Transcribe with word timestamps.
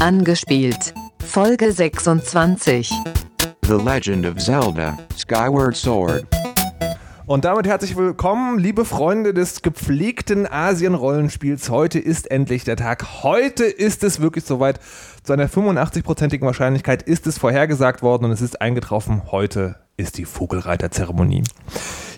Angespielt. 0.00 0.94
Folge 1.18 1.72
26. 1.72 2.92
The 3.66 3.72
Legend 3.72 4.26
of 4.26 4.38
Zelda 4.38 4.96
Skyward 5.16 5.74
Sword. 5.74 6.24
Und 7.26 7.44
damit 7.44 7.66
herzlich 7.66 7.96
willkommen, 7.96 8.60
liebe 8.60 8.84
Freunde 8.84 9.34
des 9.34 9.60
gepflegten 9.60 10.46
Asien-Rollenspiels. 10.46 11.68
Heute 11.70 11.98
ist 11.98 12.30
endlich 12.30 12.62
der 12.62 12.76
Tag. 12.76 13.24
Heute 13.24 13.64
ist 13.64 14.04
es 14.04 14.20
wirklich 14.20 14.44
soweit. 14.44 14.78
Zu 15.24 15.32
einer 15.32 15.48
85-prozentigen 15.48 16.46
Wahrscheinlichkeit 16.46 17.02
ist 17.02 17.26
es 17.26 17.36
vorhergesagt 17.36 18.00
worden 18.00 18.26
und 18.26 18.30
es 18.30 18.40
ist 18.40 18.62
eingetroffen. 18.62 19.32
Heute 19.32 19.80
ist 19.96 20.16
die 20.16 20.26
Vogelreiter-Zeremonie. 20.26 21.42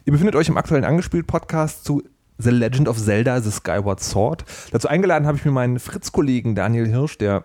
Ihr 0.05 0.13
befindet 0.13 0.37
euch 0.37 0.51
im 0.51 0.59
aktuellen 0.59 0.85
Angespielt-Podcast 0.85 1.87
zu 1.87 2.03
The 2.37 2.51
Legend 2.51 2.89
of 2.89 3.03
Zelda, 3.03 3.41
The 3.41 3.51
Skyward 3.51 4.01
Sword. 4.01 4.45
Dazu 4.71 4.87
eingeladen 4.87 5.27
habe 5.27 5.39
ich 5.39 5.47
mir 5.47 5.51
meinen 5.51 5.79
Fritz-Kollegen 5.79 6.55
Daniel 6.55 6.87
Hirsch, 6.87 7.17
der 7.17 7.43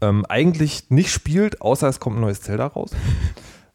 ähm, 0.00 0.24
eigentlich 0.28 0.90
nicht 0.90 1.10
spielt, 1.10 1.60
außer 1.60 1.88
es 1.88 2.00
kommt 2.00 2.16
ein 2.16 2.22
neues 2.22 2.40
Zelda 2.40 2.66
raus. 2.66 2.90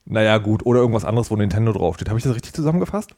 Naja, 0.07 0.37
gut, 0.37 0.63
oder 0.67 0.81
irgendwas 0.81 1.03
anderes, 1.03 1.31
wo 1.31 1.35
Nintendo 1.35 1.73
draufsteht. 1.73 2.09
Habe 2.09 2.19
ich 2.19 2.23
das 2.23 2.35
richtig 2.35 2.53
zusammengefasst? 2.53 3.15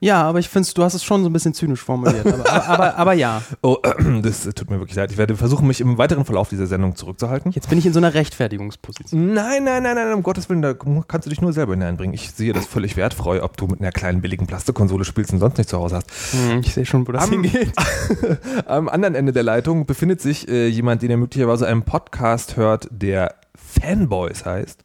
Ja, 0.00 0.22
aber 0.22 0.38
ich 0.38 0.48
finde, 0.48 0.68
du 0.72 0.82
hast 0.84 0.94
es 0.94 1.02
schon 1.02 1.22
so 1.24 1.28
ein 1.28 1.32
bisschen 1.32 1.54
zynisch 1.54 1.80
formuliert. 1.82 2.24
Aber, 2.26 2.48
aber, 2.50 2.68
aber, 2.68 2.96
aber 2.96 3.12
ja. 3.14 3.42
Oh, 3.62 3.76
das 4.22 4.42
tut 4.54 4.70
mir 4.70 4.78
wirklich 4.78 4.96
leid. 4.96 5.10
Ich 5.10 5.18
werde 5.18 5.36
versuchen, 5.36 5.66
mich 5.66 5.80
im 5.80 5.98
weiteren 5.98 6.24
Verlauf 6.24 6.48
dieser 6.48 6.66
Sendung 6.68 6.94
zurückzuhalten. 6.94 7.50
Jetzt 7.52 7.68
bin 7.68 7.78
ich 7.78 7.86
in 7.86 7.92
so 7.92 7.98
einer 7.98 8.14
Rechtfertigungsposition. 8.14 9.32
Nein, 9.34 9.64
nein, 9.64 9.82
nein, 9.82 9.96
nein, 9.96 10.12
um 10.12 10.22
Gottes 10.22 10.48
Willen, 10.48 10.62
da 10.62 10.74
kannst 10.74 11.26
du 11.26 11.30
dich 11.30 11.40
nur 11.40 11.52
selber 11.52 11.72
hineinbringen. 11.72 12.14
Ich 12.14 12.30
sehe 12.30 12.52
das 12.52 12.66
völlig 12.66 12.96
wertfrei, 12.96 13.42
ob 13.42 13.56
du 13.56 13.66
mit 13.66 13.80
einer 13.80 13.90
kleinen 13.90 14.20
billigen 14.20 14.46
Plastikkonsole 14.46 15.04
spielst 15.04 15.32
und 15.32 15.40
sonst 15.40 15.58
nicht 15.58 15.68
zu 15.68 15.78
Hause 15.78 15.96
hast. 15.96 16.10
Hm, 16.32 16.60
ich 16.60 16.72
sehe 16.74 16.86
schon, 16.86 17.06
wo 17.08 17.12
das 17.12 17.24
Am- 17.24 17.30
hingeht. 17.30 17.72
Am 18.66 18.88
anderen 18.88 19.14
Ende 19.14 19.32
der 19.32 19.42
Leitung 19.42 19.86
befindet 19.86 20.20
sich 20.20 20.48
äh, 20.48 20.68
jemand, 20.68 21.02
den 21.02 21.10
ihr 21.10 21.16
möglicherweise 21.16 21.66
einen 21.66 21.82
Podcast 21.82 22.56
hört, 22.56 22.86
der 22.90 23.34
Fanboys 23.56 24.44
heißt. 24.44 24.82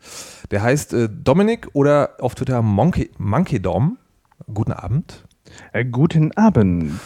Der 0.51 0.61
heißt 0.63 0.93
äh, 0.93 1.09
Dominik 1.09 1.67
oder 1.73 2.11
auf 2.19 2.35
Twitter 2.35 2.61
Monkey, 2.61 3.11
Monkey 3.17 3.61
Dom. 3.61 3.97
Guten 4.51 4.73
Abend. 4.73 5.25
Äh, 5.71 5.85
guten 5.85 6.31
Abend. 6.33 6.99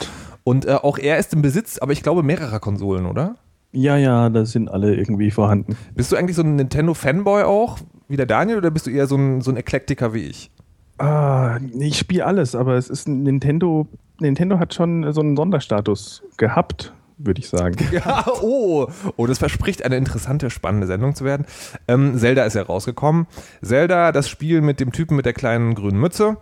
Und 0.44 0.66
äh, 0.66 0.74
auch 0.74 0.98
er 0.98 1.18
ist 1.18 1.34
im 1.34 1.42
Besitz, 1.42 1.78
aber 1.78 1.92
ich 1.92 2.04
glaube, 2.04 2.24
mehrerer 2.24 2.60
Konsolen, 2.60 3.06
oder? 3.06 3.36
Ja, 3.74 3.98
ja, 3.98 4.30
da 4.30 4.46
sind 4.46 4.70
alle 4.70 4.96
irgendwie 4.96 5.30
vorhanden. 5.30 5.76
Bist 5.94 6.12
du 6.12 6.16
eigentlich 6.16 6.36
so 6.36 6.42
ein 6.42 6.56
Nintendo-Fanboy 6.56 7.44
auch, 7.44 7.80
wie 8.08 8.16
der 8.16 8.26
Daniel, 8.26 8.58
oder 8.58 8.72
bist 8.72 8.88
du 8.88 8.92
eher 8.92 9.08
so 9.08 9.18
ein, 9.18 9.42
so 9.42 9.52
ein 9.52 9.58
Eklektiker 9.58 10.14
wie 10.14 10.26
ich? 10.26 10.52
Ah, 10.98 11.60
ich 11.78 11.98
spiele 11.98 12.26
alles, 12.26 12.56
aber 12.56 12.76
es 12.76 12.90
ist 12.90 13.08
ein 13.08 13.24
Nintendo. 13.24 13.88
Nintendo 14.20 14.58
hat 14.58 14.74
schon 14.74 15.12
so 15.14 15.22
einen 15.22 15.36
Sonderstatus 15.36 16.24
gehabt, 16.38 16.94
würde 17.18 17.40
ich 17.40 17.50
sagen. 17.50 17.76
Ja, 17.92 18.26
oh, 18.42 18.88
oh, 19.16 19.28
das 19.28 19.38
verspricht 19.38 19.84
eine 19.84 19.98
interessante, 19.98 20.50
spannende 20.50 20.88
Sendung 20.88 21.14
zu 21.14 21.24
werden. 21.24 21.46
Ähm, 21.88 22.18
Zelda 22.18 22.46
ist 22.46 22.56
ja 22.56 22.64
rausgekommen. 22.64 23.28
Zelda, 23.62 24.12
das 24.12 24.28
Spiel 24.30 24.62
mit 24.62 24.80
dem 24.80 24.92
Typen 24.92 25.18
mit 25.18 25.26
der 25.26 25.34
kleinen 25.34 25.76
grünen 25.76 26.00
Mütze 26.00 26.38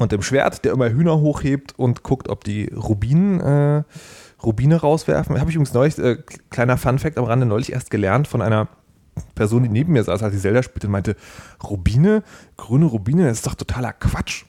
und 0.00 0.12
dem 0.12 0.22
Schwert, 0.22 0.64
der 0.64 0.72
immer 0.72 0.88
Hühner 0.88 1.20
hochhebt 1.20 1.78
und 1.78 2.02
guckt, 2.02 2.30
ob 2.30 2.42
die 2.42 2.72
Rubinen, 2.74 3.40
äh, 3.40 3.84
Rubine 4.42 4.76
rauswerfen. 4.76 5.38
Habe 5.38 5.50
ich 5.50 5.56
übrigens 5.56 5.74
neulich, 5.74 5.98
äh, 5.98 6.16
kleiner 6.48 6.78
Funfact 6.78 7.18
am 7.18 7.24
Rande, 7.24 7.44
neulich 7.44 7.72
erst 7.72 7.90
gelernt 7.90 8.26
von 8.26 8.40
einer 8.40 8.68
Person, 9.34 9.62
die 9.62 9.68
neben 9.68 9.92
mir 9.92 10.02
saß, 10.02 10.22
als 10.22 10.34
ich 10.34 10.40
Zelda 10.40 10.62
spielte, 10.62 10.86
und 10.86 10.92
meinte, 10.92 11.16
Rubine, 11.62 12.22
grüne 12.56 12.86
Rubine, 12.86 13.26
das 13.26 13.38
ist 13.38 13.46
doch 13.46 13.54
totaler 13.54 13.92
Quatsch. 13.92 14.44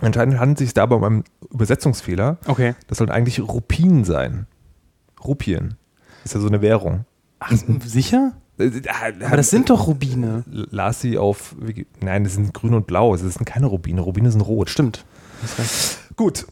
Anscheinend 0.00 0.40
handelt 0.40 0.60
es 0.60 0.66
sich 0.66 0.74
dabei 0.74 0.96
um 0.96 1.04
einen 1.04 1.24
Übersetzungsfehler. 1.52 2.38
Okay. 2.48 2.74
Das 2.88 2.98
sollten 2.98 3.12
eigentlich 3.12 3.40
Rupien 3.40 4.04
sein. 4.04 4.48
Rupien. 5.24 5.76
Ist 6.24 6.34
ja 6.34 6.40
so 6.40 6.48
eine 6.48 6.60
Währung. 6.60 7.04
Ach, 7.38 7.52
sicher? 7.84 8.32
Aber 8.58 9.36
das 9.36 9.50
sind 9.50 9.70
doch 9.70 9.86
Rubine. 9.86 10.44
Las 10.46 11.00
sie 11.00 11.18
auf. 11.18 11.54
Nein, 12.00 12.24
das 12.24 12.34
sind 12.34 12.54
grün 12.54 12.74
und 12.74 12.86
blau. 12.86 13.12
Das 13.12 13.22
sind 13.22 13.44
keine 13.44 13.66
Rubine. 13.66 14.00
Rubine 14.00 14.30
sind 14.30 14.40
rot. 14.40 14.70
Stimmt. 14.70 15.04
Gut. 16.16 16.46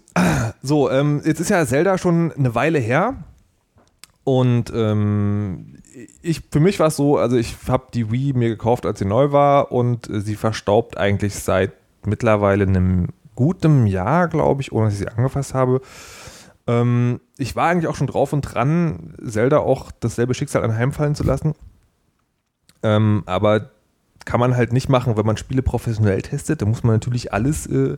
So, 0.62 0.91
ähm, 0.91 1.22
jetzt 1.25 1.41
ist 1.41 1.50
ja 1.50 1.65
Zelda 1.66 1.98
schon 1.98 2.32
eine 2.32 2.54
Weile 2.54 2.78
her. 2.78 3.25
Und 4.25 4.72
ähm, 4.75 5.76
ich, 6.22 6.42
für 6.50 6.60
mich 6.60 6.81
war 6.81 6.88
es 6.88 6.97
so, 6.97 7.19
also 7.19 7.37
ich 7.37 7.56
habe 7.69 7.88
die 7.92 8.10
Wii 8.10 8.32
mir 8.32 8.48
gekauft, 8.48 8.86
als 8.86 8.98
sie 8.98 9.04
neu 9.04 9.32
war 9.32 9.71
und 9.71 10.09
äh, 10.09 10.21
sie 10.21 10.36
verstaubt 10.36 10.97
eigentlich 10.97 11.34
seit 11.34 11.72
mittlerweile 12.06 12.65
einem 12.65 13.09
guten 13.34 13.86
Jahr, 13.86 14.28
glaube 14.28 14.62
ich, 14.62 14.72
ohne 14.72 14.86
dass 14.86 14.94
ich 14.94 15.00
sie 15.00 15.09
angefasst 15.09 15.54
habe. 15.54 15.81
Ähm, 16.66 17.21
ich 17.36 17.54
war 17.54 17.69
eigentlich 17.69 17.88
auch 17.88 17.97
schon 17.97 18.06
drauf 18.06 18.32
und 18.32 18.42
dran, 18.42 19.15
Zelda 19.22 19.59
auch 19.59 19.92
dasselbe 20.00 20.34
Schicksal 20.34 20.65
anheimfallen 20.65 21.15
zu 21.15 21.25
lassen. 21.25 21.54
Ähm, 22.84 23.25
aber 23.27 23.71
kann 24.25 24.41
man 24.41 24.56
halt 24.56 24.72
nicht 24.72 24.89
machen, 24.89 25.17
wenn 25.17 25.27
man 25.27 25.37
Spiele 25.37 25.62
professionell 25.62 26.22
testet. 26.22 26.62
Da 26.62 26.67
muss 26.67 26.83
man 26.83 26.95
natürlich 26.95 27.33
alles 27.33 27.67
äh, 27.67 27.97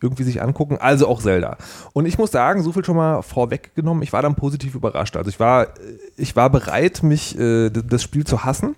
irgendwie 0.00 0.22
sich 0.22 0.40
angucken. 0.42 0.78
Also 0.78 1.06
auch 1.06 1.20
Zelda. 1.20 1.58
Und 1.92 2.06
ich 2.06 2.16
muss 2.18 2.30
sagen, 2.30 2.62
so 2.62 2.72
viel 2.72 2.84
schon 2.84 2.96
mal 2.96 3.22
vorweggenommen, 3.22 4.02
ich 4.02 4.12
war 4.12 4.22
dann 4.22 4.36
positiv 4.36 4.74
überrascht. 4.74 5.16
Also 5.16 5.28
ich 5.28 5.38
war, 5.40 5.64
äh, 5.64 5.68
ich 6.16 6.34
war 6.36 6.50
bereit, 6.50 7.02
mich 7.02 7.38
äh, 7.38 7.70
das 7.70 8.02
Spiel 8.02 8.24
zu 8.24 8.44
hassen. 8.44 8.74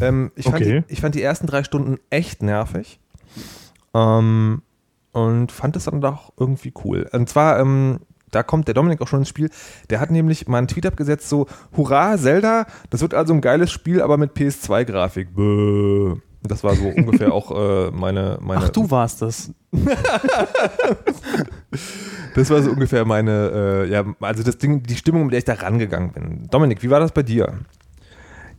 Ähm, 0.00 0.30
ich, 0.36 0.44
fand 0.44 0.56
Okay. 0.56 0.84
die, 0.86 0.92
ich 0.92 1.00
fand 1.00 1.14
die 1.14 1.22
ersten 1.22 1.46
drei 1.46 1.64
Stunden 1.64 1.98
echt 2.10 2.42
nervig. 2.42 3.00
Ähm, 3.94 4.62
und 5.12 5.50
fand 5.50 5.76
es 5.76 5.84
dann 5.84 6.00
doch 6.00 6.32
irgendwie 6.36 6.72
cool. 6.84 7.08
Und 7.12 7.28
zwar, 7.28 7.58
ähm, 7.58 8.00
da 8.30 8.42
kommt 8.42 8.68
der 8.68 8.74
Dominik 8.74 9.00
auch 9.00 9.08
schon 9.08 9.20
ins 9.20 9.28
Spiel. 9.28 9.50
Der 9.90 10.00
hat 10.00 10.10
nämlich 10.10 10.48
mal 10.48 10.58
einen 10.58 10.68
Tweet 10.68 10.86
abgesetzt, 10.86 11.28
so, 11.28 11.46
hurra, 11.76 12.16
Zelda, 12.18 12.66
das 12.90 13.00
wird 13.00 13.14
also 13.14 13.34
ein 13.34 13.40
geiles 13.40 13.70
Spiel, 13.70 14.02
aber 14.02 14.16
mit 14.16 14.32
PS2-Grafik. 14.32 15.34
Bäh. 15.34 16.14
Das 16.42 16.62
war 16.64 16.74
so 16.74 16.84
ungefähr 16.96 17.32
auch 17.32 17.50
äh, 17.50 17.90
meine, 17.90 18.38
meine. 18.40 18.64
Ach, 18.64 18.68
du 18.68 18.90
warst 18.90 19.22
das. 19.22 19.52
Das 22.34 22.50
war 22.50 22.62
so 22.62 22.70
ungefähr 22.70 23.04
meine, 23.04 23.50
äh, 23.52 23.90
ja, 23.90 24.04
also 24.20 24.44
das 24.44 24.58
Ding, 24.58 24.84
die 24.84 24.94
Stimmung, 24.94 25.24
mit 25.24 25.32
der 25.32 25.38
ich 25.38 25.44
da 25.44 25.54
rangegangen 25.54 26.12
bin. 26.12 26.46
Dominik, 26.48 26.84
wie 26.84 26.90
war 26.90 27.00
das 27.00 27.10
bei 27.10 27.24
dir? 27.24 27.58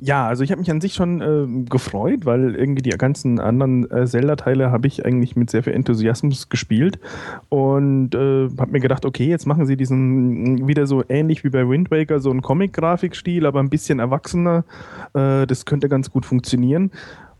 Ja, 0.01 0.27
also 0.27 0.43
ich 0.43 0.51
habe 0.51 0.59
mich 0.59 0.71
an 0.71 0.79
sich 0.79 0.93
schon 0.93 1.21
ähm, 1.21 1.65
gefreut, 1.65 2.25
weil 2.25 2.55
irgendwie 2.55 2.81
die 2.81 2.91
ganzen 2.91 3.39
anderen 3.39 3.89
äh, 3.91 4.05
Zelda-Teile 4.05 4.71
habe 4.71 4.87
ich 4.87 5.05
eigentlich 5.05 5.35
mit 5.35 5.49
sehr 5.49 5.61
viel 5.61 5.73
Enthusiasmus 5.73 6.47
gespielt 6.47 6.99
und 7.49 8.15
äh, 8.15 8.47
habe 8.57 8.71
mir 8.71 8.79
gedacht, 8.79 9.05
okay, 9.05 9.27
jetzt 9.27 9.45
machen 9.45 9.65
sie 9.65 9.75
diesen 9.75 10.61
mh, 10.61 10.67
wieder 10.67 10.87
so 10.87 11.03
ähnlich 11.09 11.43
wie 11.43 11.49
bei 11.49 11.67
Wind 11.67 11.91
Waker, 11.91 12.19
so 12.21 12.31
einen 12.31 12.41
Comic-Grafikstil, 12.41 13.45
aber 13.45 13.59
ein 13.59 13.69
bisschen 13.69 13.99
erwachsener. 13.99 14.63
Äh, 15.13 15.45
das 15.45 15.65
könnte 15.65 15.89
ganz 15.89 16.09
gut 16.09 16.25
funktionieren. 16.25 16.91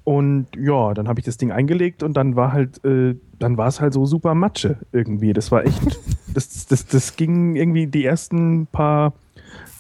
Und 0.04 0.48
ja, 0.58 0.94
dann 0.94 1.08
habe 1.08 1.20
ich 1.20 1.26
das 1.26 1.38
Ding 1.38 1.52
eingelegt 1.52 2.04
und 2.04 2.18
dann 2.18 2.36
war 2.36 2.52
halt, 2.52 2.84
äh, 2.84 3.16
dann 3.38 3.58
war 3.58 3.68
es 3.68 3.80
halt 3.80 3.94
so 3.94 4.06
super 4.06 4.34
Matsche 4.34 4.78
irgendwie. 4.92 5.34
Das 5.34 5.52
war 5.52 5.66
echt, 5.66 6.00
das, 6.34 6.66
das, 6.66 6.88
das 6.88 7.16
ging 7.16 7.56
irgendwie 7.56 7.88
die 7.88 8.06
ersten 8.06 8.66
paar, 8.66 9.14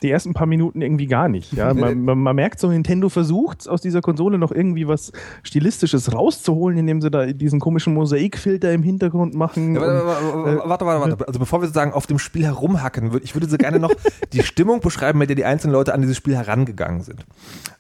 die 0.02 0.10
ersten 0.10 0.34
paar 0.34 0.48
Minuten 0.48 0.82
irgendwie 0.82 1.08
gar 1.08 1.30
nicht. 1.30 1.54
Ja, 1.54 1.74
man, 1.74 2.02
man, 2.04 2.18
man 2.20 2.36
merkt 2.36 2.60
so, 2.60 2.70
Nintendo 2.70 3.10
versucht 3.10 3.68
aus 3.68 3.82
dieser 3.82 4.02
Konsole 4.02 4.38
noch 4.38 4.52
irgendwie 4.52 4.88
was 4.88 5.12
Stilistisches 5.44 6.14
rauszuholen, 6.14 6.78
indem 6.78 7.02
sie 7.02 7.12
da 7.12 7.26
diesen 7.28 7.60
komischen 7.60 7.94
Mosaikfilter 7.94 8.72
im 8.72 8.84
Hintergrund 8.84 9.34
machen. 9.34 9.76
Ja, 9.76 9.82
warte, 9.82 10.70
warte, 10.70 10.86
warte, 10.86 11.12
warte. 11.12 11.28
Also 11.28 11.40
bevor 11.40 11.62
wir 11.62 11.68
sozusagen 11.68 11.94
auf 11.94 12.08
dem 12.08 12.20
Spiel 12.20 12.46
herumhacken, 12.46 13.20
ich 13.24 13.36
würde 13.36 13.50
so 13.50 13.58
gerne 13.58 13.80
noch 13.80 13.94
die 14.34 14.44
Stimmung 14.44 14.80
beschreiben, 14.80 15.20
mit 15.20 15.30
der 15.30 15.36
die 15.36 15.46
einzelnen 15.46 15.74
Leute 15.74 15.94
an 15.94 16.02
dieses 16.02 16.18
Spiel 16.18 16.36
herangegangen 16.36 17.02
sind. 17.02 17.26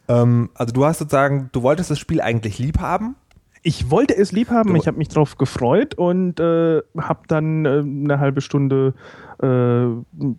Ähm, 0.07 0.50
also 0.56 0.74
du 0.74 0.86
hast 0.86 1.00
sozusagen, 1.00 1.50
du 1.51 1.62
wolltest 1.63 1.91
das 1.91 2.00
Spiel 2.00 2.22
eigentlich 2.22 2.59
lieb 2.59 2.80
haben. 2.80 3.16
ich 3.62 3.91
wollte 3.91 4.16
es 4.16 4.31
lieb 4.31 4.50
haben, 4.50 4.75
ich 4.75 4.88
habe 4.88 4.97
mich 4.97 5.09
drauf 5.09 5.38
gefreut 5.38 5.96
und 5.96 6.40
äh, 6.40 6.81
habe 6.97 7.19
dann 7.28 7.66
äh, 7.66 7.80
eine 7.80 8.19
halbe 8.19 8.41
Stunde, 8.41 8.94
äh, 9.42 9.88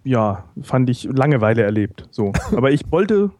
ja, 0.05 0.44
fand 0.62 0.91
ich 0.91 1.05
Langeweile 1.05 1.63
erlebt. 1.63 2.07
So, 2.10 2.33
aber 2.57 2.71
ich 2.71 2.91
wollte, 2.91 3.30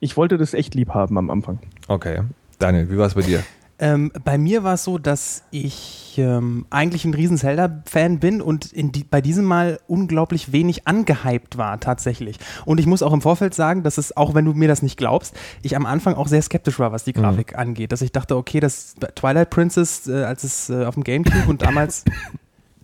ich 0.00 0.16
wollte 0.16 0.38
das 0.38 0.54
echt 0.54 0.74
lieb 0.74 0.90
haben 0.90 1.18
am 1.18 1.30
Anfang. 1.30 1.58
Okay. 1.88 2.20
Daniel, 2.58 2.90
wie 2.90 2.98
war 2.98 3.06
es 3.06 3.14
bei 3.14 3.22
dir? 3.22 3.42
Ähm, 3.82 4.12
bei 4.24 4.36
mir 4.36 4.62
war 4.62 4.74
es 4.74 4.84
so, 4.84 4.98
dass 4.98 5.42
ich 5.50 6.14
ähm, 6.18 6.66
eigentlich 6.68 7.06
ein 7.06 7.14
riesen 7.14 7.38
Zelda-Fan 7.38 8.18
bin 8.18 8.42
und 8.42 8.70
in 8.70 8.92
die, 8.92 9.04
bei 9.04 9.22
diesem 9.22 9.46
Mal 9.46 9.80
unglaublich 9.88 10.52
wenig 10.52 10.86
angehypt 10.86 11.56
war 11.56 11.80
tatsächlich. 11.80 12.36
Und 12.66 12.78
ich 12.78 12.84
muss 12.84 13.02
auch 13.02 13.14
im 13.14 13.22
Vorfeld 13.22 13.54
sagen, 13.54 13.82
dass 13.82 13.96
es, 13.96 14.14
auch 14.14 14.34
wenn 14.34 14.44
du 14.44 14.52
mir 14.52 14.68
das 14.68 14.82
nicht 14.82 14.98
glaubst, 14.98 15.34
ich 15.62 15.76
am 15.76 15.86
Anfang 15.86 16.14
auch 16.14 16.28
sehr 16.28 16.42
skeptisch 16.42 16.78
war, 16.78 16.92
was 16.92 17.04
die 17.04 17.14
Grafik 17.14 17.56
angeht. 17.56 17.90
Dass 17.90 18.02
ich 18.02 18.12
dachte, 18.12 18.36
okay, 18.36 18.60
das 18.60 18.96
Twilight 19.14 19.48
Princess, 19.48 20.06
äh, 20.06 20.24
als 20.24 20.44
es 20.44 20.68
äh, 20.68 20.84
auf 20.84 20.94
dem 20.94 21.04
Gamecube 21.04 21.48
und 21.48 21.62
damals 21.62 22.04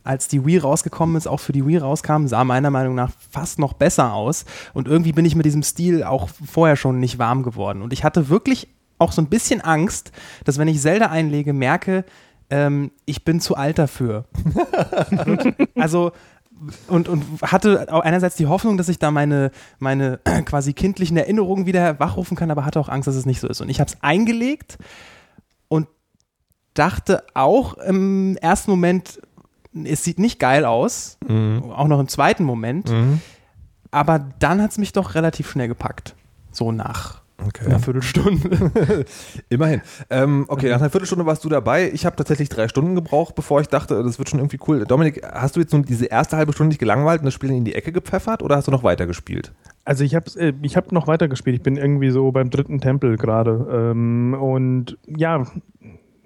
als 0.06 0.29
die 0.29 0.44
Wii 0.44 0.58
rausgekommen 0.58 1.17
ist, 1.17 1.26
auch 1.26 1.41
für 1.41 1.53
die 1.53 1.67
Wii 1.67 1.79
rauskam, 1.79 2.26
sah 2.26 2.44
meiner 2.44 2.70
Meinung 2.70 2.94
nach 2.94 3.11
fast 3.31 3.58
noch 3.58 3.73
besser 3.73 4.12
aus. 4.12 4.44
Und 4.75 4.88
irgendwie 4.88 5.12
bin 5.12 5.25
ich 5.25 5.35
mit 5.35 5.47
diesem 5.47 5.62
Stil 5.62 6.05
auch 6.05 6.29
vorher 6.29 6.76
schon 6.76 7.00
nicht 7.00 7.19
warm 7.19 7.43
geworden. 7.43 7.82
Und 7.82 7.93
ich 7.93 8.05
hatte 8.05 8.29
wirklich 8.29 8.69
auch 8.99 9.12
so 9.12 9.20
ein 9.20 9.29
bisschen 9.29 9.61
Angst, 9.61 10.12
dass 10.44 10.58
wenn 10.58 10.69
ich 10.69 10.81
Zelda 10.81 11.06
einlege, 11.06 11.53
merke, 11.53 12.05
ähm, 12.50 12.91
ich 13.05 13.25
bin 13.25 13.41
zu 13.41 13.56
alt 13.56 13.79
dafür. 13.79 14.25
also 15.75 16.12
und, 16.88 17.08
und 17.08 17.25
hatte 17.43 17.93
auch 17.93 18.00
einerseits 18.00 18.37
die 18.37 18.47
Hoffnung, 18.47 18.79
dass 18.79 18.88
ich 18.88 18.99
da 18.99 19.11
meine, 19.11 19.50
meine 19.79 20.20
quasi 20.44 20.73
kindlichen 20.73 21.17
Erinnerungen 21.17 21.67
wieder 21.67 21.99
wachrufen 22.00 22.37
kann, 22.37 22.50
aber 22.50 22.64
hatte 22.64 22.81
auch 22.81 22.88
Angst, 22.88 23.08
dass 23.08 23.17
es 23.17 23.26
nicht 23.26 23.41
so 23.41 23.49
ist. 23.49 23.61
Und 23.61 23.69
ich 23.69 23.81
habe 23.81 23.91
es 23.91 24.03
eingelegt 24.03 24.79
und 25.69 25.88
dachte 26.75 27.25
auch 27.35 27.75
im 27.75 28.37
ersten 28.38 28.70
Moment, 28.70 29.20
es 29.84 30.02
sieht 30.05 30.19
nicht 30.19 30.38
geil 30.38 30.64
aus, 30.64 31.19
auch 31.28 31.88
noch 31.88 32.00
im 32.00 32.08
zweiten 32.08 32.44
Moment, 32.44 32.90
Mhm. 32.90 33.20
aber 33.90 34.25
dann 34.38 34.62
hat 34.62 34.70
es 34.73 34.78
mich 34.78 34.93
doch 34.93 35.14
relativ 35.14 35.50
schnell 35.50 35.69
gepackt. 35.69 36.14
So 36.52 36.73
nach 36.73 37.23
Okay. 37.46 37.67
einer 37.67 37.78
Viertelstunde. 37.81 38.70
Immerhin. 39.50 39.82
Ähm, 40.08 40.46
okay, 40.49 40.70
nach 40.70 40.81
einer 40.81 40.88
Viertelstunde 40.88 41.26
warst 41.26 41.44
du 41.44 41.50
dabei. 41.50 41.90
Ich 41.93 42.06
habe 42.06 42.17
tatsächlich 42.17 42.49
drei 42.49 42.67
Stunden 42.67 42.94
gebraucht, 42.94 43.34
bevor 43.34 43.61
ich 43.61 43.69
dachte, 43.69 44.02
das 44.02 44.19
wird 44.19 44.31
schon 44.31 44.38
irgendwie 44.40 44.58
cool. 44.67 44.87
Dominik, 44.87 45.23
hast 45.23 45.55
du 45.55 45.61
jetzt 45.61 45.73
nun 45.75 45.82
diese 45.84 46.06
erste 46.06 46.38
halbe 46.38 46.55
Stunde 46.55 46.70
dich 46.70 46.79
gelangweilt 46.79 47.20
und 47.20 47.26
das 47.26 47.34
Spiel 47.34 47.50
in 47.50 47.67
die 47.67 47.75
Ecke 47.75 47.93
gepfeffert 47.93 48.43
oder 48.43 48.56
hast 48.56 48.69
du 48.69 48.70
noch 48.72 48.84
weiter 48.84 49.06
gespielt? 49.06 49.52
Also 49.84 50.02
ich 50.02 50.14
habe 50.14 50.31
äh, 50.40 50.55
ich 50.62 50.79
hab 50.79 50.93
noch 50.93 51.06
weiter 51.08 51.29
gespielt. 51.29 51.56
Ich 51.56 51.62
bin 51.62 51.76
irgendwie 51.76 52.08
so 52.11 52.32
beim 52.32 52.49
dritten 52.49 52.81
Tempel 52.81 53.19
gerade. 53.19 53.67
Ähm, 53.93 54.34
und 54.40 54.96
ja, 55.06 55.46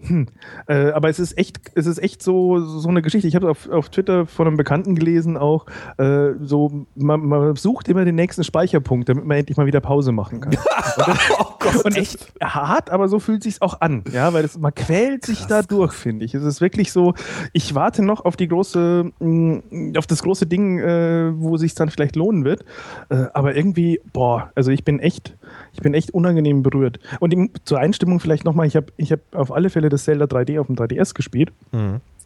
hm. 0.03 0.27
Äh, 0.67 0.91
aber 0.91 1.09
es 1.09 1.19
ist 1.19 1.37
echt, 1.37 1.59
es 1.75 1.87
ist 1.87 1.99
echt 1.99 2.23
so, 2.23 2.61
so 2.61 2.89
eine 2.89 3.03
Geschichte. 3.03 3.29
Ich 3.29 3.35
habe 3.35 3.51
auf, 3.51 3.69
auf 3.69 3.89
Twitter 3.91 4.27
von 4.27 4.47
einem 4.47 4.57
Bekannten 4.57 4.95
gelesen 4.95 5.37
auch, 5.37 5.67
äh, 5.99 6.31
so, 6.43 6.87
man, 6.95 7.21
man 7.21 7.57
sucht 7.57 7.89
immer 7.89 8.05
den 8.05 8.15
nächsten 8.15 8.45
Speicherpunkt, 8.45 9.09
damit 9.09 9.25
man 9.25 9.39
endlich 9.39 9.57
mal 9.57 9.67
wieder 9.67 9.81
Pause 9.81 10.13
machen 10.13 10.41
kann. 10.41 10.57
und 11.85 11.97
echt 11.97 12.33
hart, 12.43 12.91
aber 12.91 13.09
so 13.09 13.19
fühlt 13.19 13.43
sich's 13.43 13.61
auch 13.61 13.81
an, 13.81 14.05
ja, 14.13 14.33
weil 14.33 14.45
es, 14.45 14.59
man 14.59 14.75
quält 14.75 15.27
sich 15.27 15.47
da 15.47 15.63
durch, 15.63 15.93
finde 15.93 16.25
ich. 16.25 16.35
Es 16.35 16.43
ist 16.43 16.61
wirklich 16.61 16.93
so, 16.93 17.15
ich 17.53 17.75
warte 17.75 18.03
noch 18.03 18.25
auf 18.25 18.37
die 18.37 18.49
große, 18.49 19.11
mh, 19.19 19.99
auf 19.99 20.07
das 20.07 20.23
große 20.23 20.47
Ding, 20.47 20.79
äh, 20.79 21.33
wo 21.35 21.57
sich's 21.57 21.75
dann 21.75 21.91
vielleicht 21.91 22.17
lohnen 22.17 22.45
wird. 22.45 22.65
Äh, 23.11 23.27
aber 23.35 23.55
irgendwie, 23.55 24.01
boah, 24.13 24.51
also 24.55 24.71
ich 24.71 24.85
bin 24.85 24.99
echt, 24.99 25.37
ich 25.73 25.81
bin 25.81 25.95
echt 25.95 26.13
unangenehm 26.13 26.63
berührt. 26.63 26.99
Und 27.21 27.33
im, 27.33 27.51
zur 27.65 27.79
Einstimmung 27.79 28.21
vielleicht 28.21 28.45
nochmal, 28.45 28.67
ich 28.67 28.77
habe 28.77 28.87
ich 28.97 29.13
hab 29.13 29.21
auf 29.35 29.53
alle 29.53 29.71
Fälle 29.71 29.90
das 29.91 30.05
Zelda 30.05 30.25
3D 30.25 30.61
auf 30.61 30.67
dem 30.69 30.77
3DS 30.77 31.15
gespielt, 31.15 31.53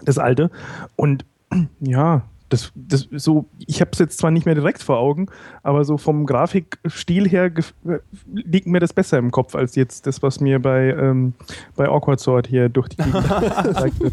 das 0.02 0.18
alte. 0.18 0.50
Und 0.96 1.24
ja, 1.80 2.22
das, 2.54 2.72
das 2.74 3.08
so, 3.10 3.46
ich 3.58 3.80
habe 3.80 3.90
es 3.92 3.98
jetzt 3.98 4.18
zwar 4.18 4.30
nicht 4.30 4.46
mehr 4.46 4.54
direkt 4.54 4.82
vor 4.82 4.98
Augen, 4.98 5.26
aber 5.62 5.84
so 5.84 5.96
vom 5.98 6.26
Grafikstil 6.26 7.28
her 7.28 7.46
äh, 7.46 7.98
liegt 8.32 8.66
mir 8.66 8.80
das 8.80 8.92
besser 8.92 9.18
im 9.18 9.30
Kopf 9.30 9.54
als 9.54 9.74
jetzt 9.74 10.06
das, 10.06 10.22
was 10.22 10.40
mir 10.40 10.60
bei, 10.60 10.90
ähm, 10.90 11.34
bei 11.74 11.88
Awkward 11.88 12.20
Sword 12.20 12.46
hier 12.46 12.68
durch 12.68 12.88
die 12.88 12.96
Gegend 12.98 13.14
gezeigt 13.64 14.00
wird. 14.00 14.12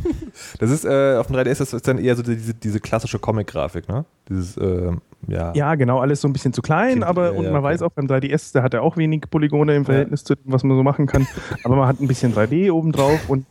Das 0.60 0.72
ist 0.72 0.86
äh, 0.86 1.18
auf 1.18 1.28
dem 1.28 1.36
3DS 1.36 1.60
das 1.60 1.74
ist 1.74 1.88
dann 1.88 2.00
eher 2.00 2.16
so 2.16 2.24
diese, 2.24 2.54
diese 2.54 2.80
klassische 2.80 3.20
Comic-Grafik, 3.20 3.88
ne? 3.88 4.06
Dieses, 4.30 4.58
ähm, 4.58 5.02
ja. 5.28 5.54
Ja, 5.54 5.76
genau, 5.76 6.00
alles 6.00 6.22
so 6.22 6.28
ein 6.28 6.34
bisschen 6.34 6.54
zu 6.54 6.62
klein, 6.62 6.94
Kind- 6.94 7.04
aber 7.04 7.32
ja, 7.32 7.38
und 7.38 7.46
ja, 7.46 7.52
man 7.52 7.60
okay. 7.60 7.74
weiß 7.74 7.82
auch 7.84 7.92
beim 7.92 8.08
3DS, 8.08 8.54
da 8.54 8.64
hat 8.64 8.74
er 8.74 8.84
auch 8.84 8.98
wenig 8.98 9.24
Polygone 9.30 9.76
im 9.76 9.86
Verhältnis 9.86 10.24
zu 10.24 10.36
dem, 10.36 10.52
was 10.52 10.64
man 10.64 10.78
so 10.78 10.84
machen 10.84 11.06
kann. 11.06 11.28
aber 11.64 11.76
man 11.76 11.88
hat 11.88 12.00
ein 12.00 12.08
bisschen 12.08 12.34
3D 12.34 12.72
obendrauf 12.72 13.30
und 13.30 13.46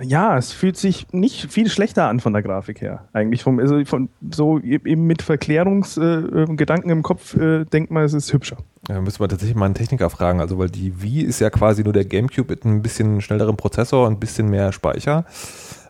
ja, 0.00 0.36
es 0.36 0.52
fühlt 0.52 0.76
sich 0.76 1.06
nicht 1.12 1.52
viel 1.52 1.68
schlechter 1.70 2.08
an 2.08 2.18
von 2.18 2.32
der 2.32 2.42
Grafik 2.42 2.80
her. 2.80 3.06
Eigentlich 3.12 3.44
vom, 3.44 3.60
also 3.60 3.84
von 3.84 4.08
so 4.28 4.58
eben 4.58 5.06
mit 5.06 5.22
Verklärungsgedanken 5.22 6.54
äh, 6.54 6.56
Gedanken 6.56 6.90
im 6.90 7.02
Kopf 7.02 7.36
äh, 7.36 7.64
denkt 7.64 7.92
man, 7.92 8.02
es 8.02 8.12
ist 8.12 8.32
hübscher. 8.32 8.56
Ja, 8.88 9.00
müsste 9.00 9.22
man 9.22 9.28
tatsächlich 9.28 9.56
mal 9.56 9.66
einen 9.66 9.74
Techniker 9.74 10.10
fragen, 10.10 10.40
also 10.40 10.58
weil 10.58 10.68
die 10.68 11.00
Wii 11.00 11.22
ist 11.22 11.40
ja 11.40 11.48
quasi 11.48 11.84
nur 11.84 11.92
der 11.92 12.04
Gamecube 12.04 12.50
mit 12.50 12.64
ein 12.64 12.82
bisschen 12.82 13.20
schnellerem 13.20 13.56
Prozessor 13.56 14.06
und 14.08 14.14
ein 14.14 14.20
bisschen 14.20 14.50
mehr 14.50 14.72
Speicher. 14.72 15.26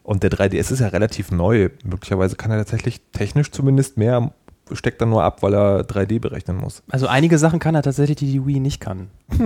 Und 0.02 0.22
der 0.22 0.30
3DS 0.30 0.70
ist 0.70 0.80
ja 0.80 0.88
relativ 0.88 1.30
neu. 1.30 1.70
Möglicherweise 1.82 2.36
kann 2.36 2.50
er 2.50 2.58
tatsächlich 2.58 3.00
technisch 3.12 3.50
zumindest 3.52 3.96
mehr, 3.96 4.32
steckt 4.72 5.00
dann 5.00 5.10
nur 5.10 5.22
ab, 5.22 5.42
weil 5.42 5.54
er 5.54 5.80
3D 5.82 6.20
berechnen 6.20 6.56
muss. 6.56 6.82
Also 6.90 7.06
einige 7.06 7.38
Sachen 7.38 7.58
kann 7.58 7.74
er 7.74 7.82
tatsächlich, 7.82 8.16
die 8.16 8.30
die 8.32 8.46
Wii 8.46 8.60
nicht 8.60 8.80
kann. 8.80 9.08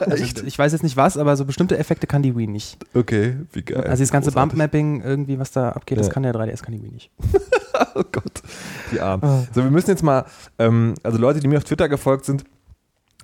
also 0.00 0.22
ich 0.44 0.58
weiß 0.58 0.72
jetzt 0.72 0.82
nicht 0.82 0.96
was, 0.96 1.16
aber 1.18 1.36
so 1.36 1.44
bestimmte 1.44 1.76
Effekte 1.78 2.06
kann 2.06 2.22
die 2.22 2.36
Wii 2.36 2.46
nicht. 2.46 2.78
Okay, 2.94 3.36
wie 3.52 3.62
geil. 3.62 3.84
Also 3.84 4.02
das 4.02 4.12
ganze. 4.12 4.30
Bump-Mapping, 4.32 5.02
irgendwie, 5.02 5.38
was 5.38 5.50
da 5.50 5.70
abgeht, 5.70 5.98
das 5.98 6.08
Ja. 6.08 6.12
kann 6.12 6.22
der 6.22 6.32
3DS, 6.34 6.62
kann 6.62 6.72
die 6.72 6.82
Wii 6.82 6.90
nicht. 6.92 7.10
Oh 7.94 8.02
Gott, 8.10 8.42
die 8.92 9.00
Armen. 9.00 9.48
So, 9.54 9.62
wir 9.62 9.70
müssen 9.70 9.90
jetzt 9.90 10.02
mal, 10.02 10.24
ähm, 10.58 10.94
also 11.02 11.18
Leute, 11.18 11.40
die 11.40 11.48
mir 11.48 11.58
auf 11.58 11.64
Twitter 11.64 11.88
gefolgt 11.90 12.24
sind, 12.26 12.44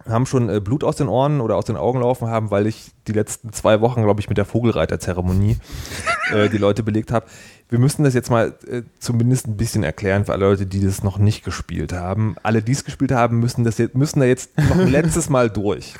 haben 0.09 0.27
schon 0.27 0.49
äh, 0.49 0.61
Blut 0.61 0.85
aus 0.85 0.97
den 0.97 1.09
Ohren 1.09 1.41
oder 1.41 1.57
aus 1.57 1.65
den 1.65 1.77
Augen 1.77 2.01
laufen 2.01 2.29
haben, 2.29 2.51
weil 2.51 2.67
ich 2.67 2.91
die 3.07 3.13
letzten 3.13 3.53
zwei 3.53 3.81
Wochen, 3.81 4.03
glaube 4.03 4.21
ich, 4.21 4.29
mit 4.29 4.39
der 4.39 4.45
Vogelreiter-Zeremonie 4.45 5.57
äh, 6.33 6.49
die 6.49 6.59
Leute 6.59 6.83
belegt 6.83 7.13
habe. 7.13 7.27
Wir 7.69 7.79
müssen 7.79 8.05
das 8.05 8.15
jetzt 8.15 8.31
mal 8.31 8.55
äh, 8.69 8.83
zumindest 8.99 9.49
ein 9.49 9.57
bisschen 9.57 9.83
erklären 9.83 10.25
für 10.25 10.33
alle 10.33 10.47
Leute, 10.47 10.67
die 10.67 10.85
das 10.85 11.03
noch 11.03 11.19
nicht 11.19 11.45
gespielt 11.45 11.93
haben. 11.93 12.37
Alle, 12.43 12.63
die 12.63 12.73
es 12.73 12.85
gespielt 12.85 13.13
haben, 13.13 13.41
müssen, 13.41 13.65
das 13.65 13.79
jetzt, 13.79 13.95
müssen 13.95 14.21
da 14.21 14.27
jetzt 14.27 14.51
noch 14.59 14.79
ein 14.79 14.89
letztes 14.91 15.29
Mal 15.29 15.51
durch. 15.51 15.95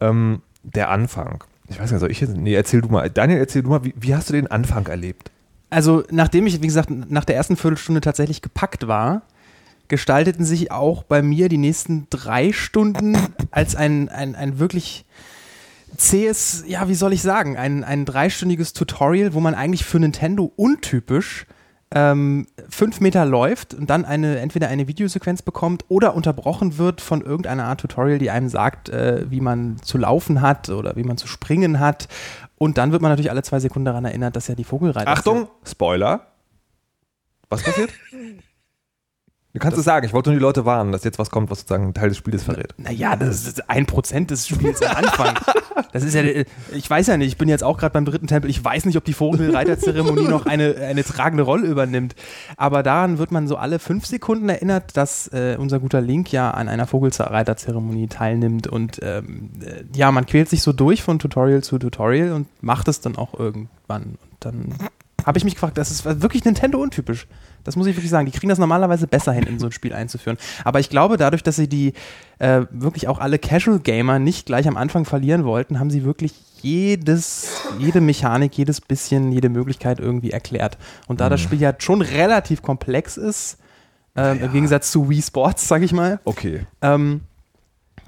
Ähm, 0.00 0.42
der 0.62 0.90
Anfang. 0.90 1.44
Ich 1.68 1.80
weiß 1.80 1.90
nicht, 1.90 2.00
soll 2.00 2.10
ich 2.10 2.20
jetzt? 2.20 2.36
Nee, 2.36 2.54
erzähl 2.54 2.80
du 2.80 2.88
mal. 2.88 3.08
Daniel, 3.10 3.38
erzähl 3.38 3.62
du 3.62 3.70
mal, 3.70 3.84
wie, 3.84 3.94
wie 3.96 4.14
hast 4.14 4.28
du 4.28 4.32
den 4.32 4.46
Anfang 4.46 4.86
erlebt? 4.86 5.30
Also, 5.70 6.04
nachdem 6.10 6.46
ich, 6.46 6.62
wie 6.62 6.66
gesagt, 6.66 6.90
nach 6.90 7.24
der 7.24 7.36
ersten 7.36 7.56
Viertelstunde 7.56 8.00
tatsächlich 8.00 8.42
gepackt 8.42 8.86
war, 8.86 9.22
gestalteten 9.88 10.44
sich 10.44 10.70
auch 10.70 11.02
bei 11.02 11.22
mir 11.22 11.48
die 11.48 11.58
nächsten 11.58 12.06
drei 12.10 12.52
Stunden 12.52 13.16
als 13.50 13.76
ein, 13.76 14.08
ein, 14.08 14.34
ein 14.34 14.58
wirklich 14.58 15.04
zähes, 15.96 16.64
ja, 16.66 16.88
wie 16.88 16.94
soll 16.94 17.12
ich 17.12 17.22
sagen, 17.22 17.56
ein, 17.56 17.84
ein 17.84 18.04
dreistündiges 18.04 18.72
Tutorial, 18.72 19.34
wo 19.34 19.40
man 19.40 19.54
eigentlich 19.54 19.84
für 19.84 20.00
Nintendo 20.00 20.52
untypisch 20.56 21.46
ähm, 21.94 22.46
fünf 22.68 23.00
Meter 23.00 23.24
läuft 23.24 23.72
und 23.72 23.88
dann 23.88 24.04
eine, 24.04 24.38
entweder 24.40 24.68
eine 24.68 24.88
Videosequenz 24.88 25.42
bekommt 25.42 25.84
oder 25.88 26.14
unterbrochen 26.14 26.76
wird 26.76 27.00
von 27.00 27.20
irgendeiner 27.22 27.64
Art 27.64 27.80
Tutorial, 27.80 28.18
die 28.18 28.30
einem 28.30 28.48
sagt, 28.48 28.88
äh, 28.88 29.30
wie 29.30 29.40
man 29.40 29.76
zu 29.82 29.98
laufen 29.98 30.40
hat 30.40 30.70
oder 30.70 30.96
wie 30.96 31.04
man 31.04 31.16
zu 31.16 31.28
springen 31.28 31.78
hat. 31.78 32.08
Und 32.56 32.78
dann 32.78 32.90
wird 32.90 33.00
man 33.00 33.12
natürlich 33.12 33.30
alle 33.30 33.42
zwei 33.42 33.60
Sekunden 33.60 33.86
daran 33.86 34.04
erinnert, 34.04 34.34
dass 34.34 34.48
ja 34.48 34.54
die 34.54 34.64
Vogelreiter. 34.64 35.10
Achtung, 35.10 35.48
Spoiler. 35.64 36.26
Was 37.48 37.62
passiert? 37.62 37.92
Du 39.54 39.60
kannst 39.60 39.78
es 39.78 39.84
sagen, 39.84 40.04
ich 40.04 40.12
wollte 40.12 40.30
nur 40.30 40.38
die 40.40 40.42
Leute 40.42 40.64
warnen, 40.64 40.90
dass 40.90 41.04
jetzt 41.04 41.20
was 41.20 41.30
kommt, 41.30 41.48
was 41.48 41.60
sozusagen 41.60 41.86
ein 41.86 41.94
Teil 41.94 42.08
des 42.08 42.18
Spieles 42.18 42.42
verrät. 42.42 42.74
Naja, 42.76 43.14
das 43.14 43.46
ist 43.46 43.70
ein 43.70 43.86
Prozent 43.86 44.32
des 44.32 44.48
Spiels 44.48 44.82
am 44.82 44.96
Anfang. 44.96 45.34
Das 45.92 46.02
ist 46.02 46.14
ja, 46.14 46.22
ich 46.72 46.90
weiß 46.90 47.06
ja 47.06 47.16
nicht, 47.16 47.28
ich 47.28 47.36
bin 47.36 47.48
jetzt 47.48 47.62
auch 47.62 47.78
gerade 47.78 47.92
beim 47.92 48.04
dritten 48.04 48.26
Tempel, 48.26 48.50
ich 48.50 48.64
weiß 48.64 48.84
nicht, 48.84 48.96
ob 48.96 49.04
die 49.04 49.12
Vogelreiterzeremonie 49.12 50.26
noch 50.26 50.44
eine, 50.46 50.74
eine 50.76 51.04
tragende 51.04 51.44
Rolle 51.44 51.68
übernimmt. 51.68 52.16
Aber 52.56 52.82
daran 52.82 53.18
wird 53.18 53.30
man 53.30 53.46
so 53.46 53.56
alle 53.56 53.78
fünf 53.78 54.06
Sekunden 54.06 54.48
erinnert, 54.48 54.96
dass 54.96 55.28
äh, 55.28 55.56
unser 55.56 55.78
guter 55.78 56.00
Link 56.00 56.32
ja 56.32 56.50
an 56.50 56.68
einer 56.68 56.88
Vogelreiterzeremonie 56.88 58.08
teilnimmt. 58.08 58.66
Und 58.66 58.98
ähm, 59.02 59.50
äh, 59.64 59.84
ja, 59.96 60.10
man 60.10 60.26
quält 60.26 60.48
sich 60.48 60.62
so 60.62 60.72
durch 60.72 61.00
von 61.00 61.20
Tutorial 61.20 61.62
zu 61.62 61.78
Tutorial 61.78 62.32
und 62.32 62.48
macht 62.60 62.88
es 62.88 63.00
dann 63.00 63.14
auch 63.14 63.38
irgendwann. 63.38 64.02
Und 64.02 64.18
dann 64.40 64.74
habe 65.24 65.38
ich 65.38 65.44
mich 65.44 65.54
gefragt, 65.54 65.78
das 65.78 65.90
ist 65.90 66.04
wirklich 66.04 66.44
Nintendo 66.44 66.78
untypisch. 66.80 67.26
Das 67.64 67.76
muss 67.76 67.86
ich 67.86 67.96
wirklich 67.96 68.10
sagen. 68.10 68.26
Die 68.26 68.32
kriegen 68.32 68.48
das 68.50 68.58
normalerweise 68.58 69.06
besser 69.06 69.32
hin, 69.32 69.44
in 69.44 69.58
so 69.58 69.66
ein 69.66 69.72
Spiel 69.72 69.94
einzuführen. 69.94 70.36
Aber 70.64 70.80
ich 70.80 70.90
glaube, 70.90 71.16
dadurch, 71.16 71.42
dass 71.42 71.56
sie 71.56 71.68
die 71.68 71.94
äh, 72.38 72.62
wirklich 72.70 73.08
auch 73.08 73.18
alle 73.18 73.38
Casual 73.38 73.78
Gamer 73.78 74.18
nicht 74.18 74.44
gleich 74.46 74.68
am 74.68 74.76
Anfang 74.76 75.04
verlieren 75.06 75.44
wollten, 75.44 75.80
haben 75.80 75.90
sie 75.90 76.04
wirklich 76.04 76.34
jedes, 76.60 77.48
jede 77.78 78.00
Mechanik, 78.00 78.56
jedes 78.56 78.80
bisschen, 78.80 79.32
jede 79.32 79.48
Möglichkeit 79.48 79.98
irgendwie 80.00 80.30
erklärt. 80.30 80.76
Und 81.06 81.20
da 81.20 81.28
das 81.28 81.40
Spiel 81.40 81.60
ja 81.60 81.74
schon 81.78 82.02
relativ 82.02 82.60
komplex 82.62 83.16
ist, 83.16 83.58
ähm, 84.16 84.40
im 84.42 84.52
Gegensatz 84.52 84.90
zu 84.90 85.08
Wii 85.08 85.22
Sports, 85.22 85.66
sag 85.66 85.82
ich 85.82 85.92
mal, 85.92 86.20
Okay. 86.24 86.66
ähm, 86.82 87.22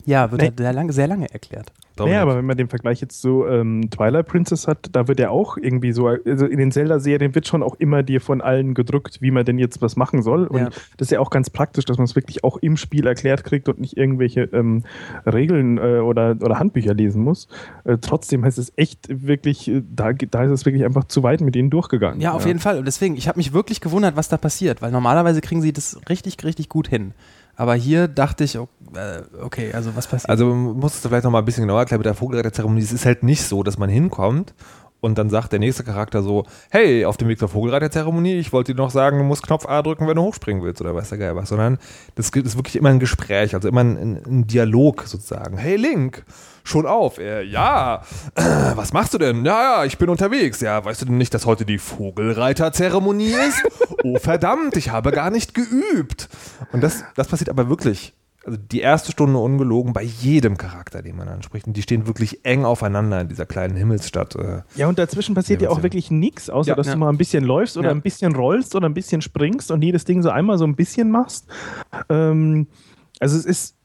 ja, 0.04 0.30
wird 0.30 0.42
Nee. 0.42 0.52
sehr 0.56 0.72
lange, 0.72 0.92
sehr 0.92 1.08
lange 1.08 1.30
erklärt. 1.32 1.72
Naja, 1.98 2.22
aber 2.22 2.36
wenn 2.36 2.44
man 2.44 2.56
den 2.56 2.68
Vergleich 2.68 3.00
jetzt 3.00 3.20
zu 3.20 3.46
ähm, 3.46 3.88
Twilight 3.90 4.26
Princess 4.26 4.68
hat, 4.68 4.88
da 4.92 5.08
wird 5.08 5.18
ja 5.18 5.30
auch 5.30 5.56
irgendwie 5.56 5.92
so, 5.92 6.06
also 6.08 6.46
in 6.46 6.58
den 6.58 6.70
Zelda-Serien 6.72 7.34
wird 7.34 7.46
schon 7.46 7.62
auch 7.62 7.74
immer 7.76 8.02
dir 8.02 8.20
von 8.20 8.40
allen 8.40 8.74
gedrückt, 8.74 9.22
wie 9.22 9.30
man 9.30 9.44
denn 9.44 9.58
jetzt 9.58 9.80
was 9.80 9.96
machen 9.96 10.22
soll. 10.22 10.46
Und 10.46 10.58
Ja. 10.58 10.68
das 10.96 11.08
ist 11.08 11.10
ja 11.12 11.20
auch 11.20 11.30
ganz 11.30 11.50
praktisch, 11.50 11.84
dass 11.84 11.96
man 11.98 12.04
es 12.04 12.14
wirklich 12.14 12.44
auch 12.44 12.58
im 12.58 12.76
Spiel 12.76 13.06
erklärt 13.06 13.44
kriegt 13.44 13.68
und 13.68 13.80
nicht 13.80 13.96
irgendwelche 13.96 14.42
ähm, 14.52 14.84
Regeln 15.24 15.78
äh, 15.78 15.98
oder, 16.00 16.36
oder 16.40 16.58
Handbücher 16.58 16.94
lesen 16.94 17.22
muss. 17.22 17.48
Äh, 17.84 17.98
trotzdem 18.00 18.44
heißt 18.44 18.58
es 18.58 18.72
echt 18.76 19.06
wirklich, 19.08 19.68
äh, 19.68 19.82
da, 19.88 20.12
da 20.12 20.44
ist 20.44 20.50
es 20.50 20.66
wirklich 20.66 20.84
einfach 20.84 21.04
zu 21.04 21.22
weit 21.22 21.40
mit 21.40 21.54
denen 21.54 21.70
durchgegangen. 21.70 22.20
Ja, 22.20 22.32
auf 22.32 22.46
jeden 22.46 22.58
Fall. 22.58 22.78
Und 22.78 22.84
deswegen, 22.84 23.16
ich 23.16 23.28
habe 23.28 23.38
mich 23.38 23.52
wirklich 23.52 23.80
gewundert, 23.80 24.16
was 24.16 24.28
da 24.28 24.36
passiert, 24.36 24.82
weil 24.82 24.90
normalerweise 24.90 25.40
kriegen 25.40 25.62
sie 25.62 25.72
das 25.72 25.98
richtig, 26.08 26.42
richtig 26.44 26.68
gut 26.68 26.88
hin. 26.88 27.12
Aber 27.56 27.74
hier 27.74 28.06
dachte 28.06 28.44
ich, 28.44 28.58
oh, 28.58 28.68
äh, 28.94 29.22
okay, 29.42 29.72
also 29.72 29.96
was 29.96 30.06
passiert? 30.06 30.28
Also 30.28 30.54
musst 30.54 31.04
du 31.04 31.08
vielleicht 31.08 31.24
noch 31.24 31.30
mal 31.30 31.38
ein 31.38 31.44
bisschen 31.44 31.62
genauer 31.62 31.80
erklären 31.80 32.00
mit 32.00 32.06
der 32.06 32.14
Vogelreiterzeremonie. 32.14 32.82
Es 32.82 32.92
ist 32.92 33.06
halt 33.06 33.22
nicht 33.22 33.42
so, 33.42 33.62
dass 33.62 33.78
man 33.78 33.88
hinkommt 33.88 34.54
Und 35.06 35.18
dann 35.18 35.30
sagt 35.30 35.52
der 35.52 35.60
nächste 35.60 35.84
Charakter 35.84 36.20
so, 36.20 36.46
hey, 36.68 37.04
auf 37.04 37.16
dem 37.16 37.28
Weg 37.28 37.38
zur 37.38 37.48
Vogelreiterzeremonie, 37.48 38.34
ich 38.34 38.52
wollte 38.52 38.74
dir 38.74 38.82
noch 38.82 38.90
sagen, 38.90 39.18
du 39.18 39.24
musst 39.24 39.46
Knopf 39.46 39.64
A 39.64 39.80
drücken, 39.80 40.08
wenn 40.08 40.16
du 40.16 40.22
hochspringen 40.22 40.64
willst 40.64 40.80
oder 40.80 40.96
weiß 40.96 41.10
der 41.10 41.18
Geil 41.18 41.36
was. 41.36 41.48
Sondern 41.48 41.78
das 42.16 42.30
ist 42.30 42.56
wirklich 42.56 42.74
immer 42.74 42.88
ein 42.88 42.98
Gespräch, 42.98 43.54
also 43.54 43.68
immer 43.68 43.84
ein, 43.84 44.20
ein, 44.26 44.46
Dialog 44.48 45.04
sozusagen. 45.06 45.58
Hey 45.58 45.76
Link, 45.76 46.24
schon 46.64 46.86
auf. 46.86 47.18
Er, 47.18 47.44
ja, 47.44 48.02
was 48.74 48.92
machst 48.92 49.14
du 49.14 49.18
denn? 49.18 49.44
Ja, 49.44 49.78
ja, 49.78 49.84
ich 49.84 49.96
bin 49.96 50.08
unterwegs. 50.08 50.60
Ja, 50.60 50.84
weißt 50.84 51.02
du 51.02 51.06
denn 51.06 51.18
nicht, 51.18 51.32
dass 51.34 51.46
heute 51.46 51.64
die 51.64 51.78
Vogelreiterzeremonie 51.78 53.32
ist? 53.48 53.62
Oh 54.02 54.18
verdammt, 54.18 54.76
ich 54.76 54.90
habe 54.90 55.12
gar 55.12 55.30
nicht 55.30 55.54
geübt. 55.54 56.28
Und 56.72 56.80
das, 56.82 57.04
das 57.14 57.28
passiert 57.28 57.48
aber 57.48 57.68
wirklich. 57.68 58.12
Also 58.46 58.58
die 58.58 58.78
erste 58.80 59.10
Stunde 59.10 59.40
ungelogen 59.40 59.92
bei 59.92 60.04
jedem 60.04 60.56
Charakter, 60.56 61.02
den 61.02 61.16
man 61.16 61.26
anspricht. 61.26 61.66
Und 61.66 61.76
die 61.76 61.82
stehen 61.82 62.06
wirklich 62.06 62.44
eng 62.44 62.64
aufeinander 62.64 63.20
in 63.20 63.26
dieser 63.28 63.44
kleinen 63.44 63.74
Himmelsstadt. 63.76 64.36
Äh, 64.36 64.62
Ja, 64.76 64.86
und 64.86 65.00
dazwischen 65.00 65.34
passiert 65.34 65.62
Ja, 65.62 65.70
auch 65.70 65.82
wirklich 65.82 66.12
nichts, 66.12 66.48
außer 66.48 66.68
Ja. 66.70 66.74
dass 66.76 66.86
Ja. 66.86 66.92
du 66.92 66.98
mal 67.00 67.08
ein 67.08 67.18
bisschen 67.18 67.42
läufst 67.44 67.76
oder 67.76 67.88
Ja. 67.88 67.94
ein 67.94 68.02
bisschen 68.02 68.36
rollst 68.36 68.76
oder 68.76 68.88
ein 68.88 68.94
bisschen 68.94 69.20
springst 69.20 69.72
und 69.72 69.82
jedes 69.82 70.04
Ding 70.04 70.22
so 70.22 70.30
einmal 70.30 70.58
so 70.58 70.64
ein 70.64 70.76
bisschen 70.76 71.10
machst. 71.10 71.46
Ähm, 72.08 72.68
also 73.18 73.36
es 73.36 73.44
ist, 73.46 73.75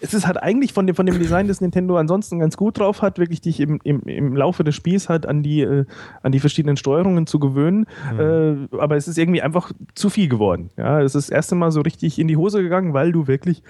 es 0.00 0.14
ist 0.14 0.26
halt 0.26 0.42
eigentlich 0.42 0.72
von 0.72 0.86
dem, 0.86 0.96
von 0.96 1.06
dem 1.06 1.18
Design, 1.18 1.48
das 1.48 1.60
Nintendo 1.60 1.96
ansonsten 1.96 2.38
ganz 2.38 2.56
gut 2.56 2.78
drauf 2.78 3.02
hat, 3.02 3.18
wirklich 3.18 3.40
dich 3.40 3.60
im, 3.60 3.80
im, 3.84 4.00
im 4.02 4.36
Laufe 4.36 4.64
des 4.64 4.74
Spiels 4.74 5.08
halt 5.08 5.26
an 5.26 5.42
die, 5.42 5.60
äh, 5.60 5.84
an 6.22 6.32
die 6.32 6.40
verschiedenen 6.40 6.76
Steuerungen 6.76 7.26
zu 7.26 7.38
gewöhnen. 7.38 7.86
Äh, 8.18 8.76
aber 8.76 8.96
es 8.96 9.08
ist 9.08 9.18
irgendwie 9.18 9.42
einfach 9.42 9.72
zu 9.94 10.10
viel 10.10 10.28
geworden. 10.28 10.70
Ja, 10.76 11.00
es 11.00 11.14
ist 11.14 11.28
das 11.28 11.30
erste 11.30 11.54
Mal 11.54 11.70
so 11.70 11.80
richtig 11.82 12.18
in 12.18 12.28
die 12.28 12.36
Hose 12.36 12.62
gegangen, 12.62 12.94
weil 12.94 13.12
du 13.12 13.26
wirklich 13.26 13.62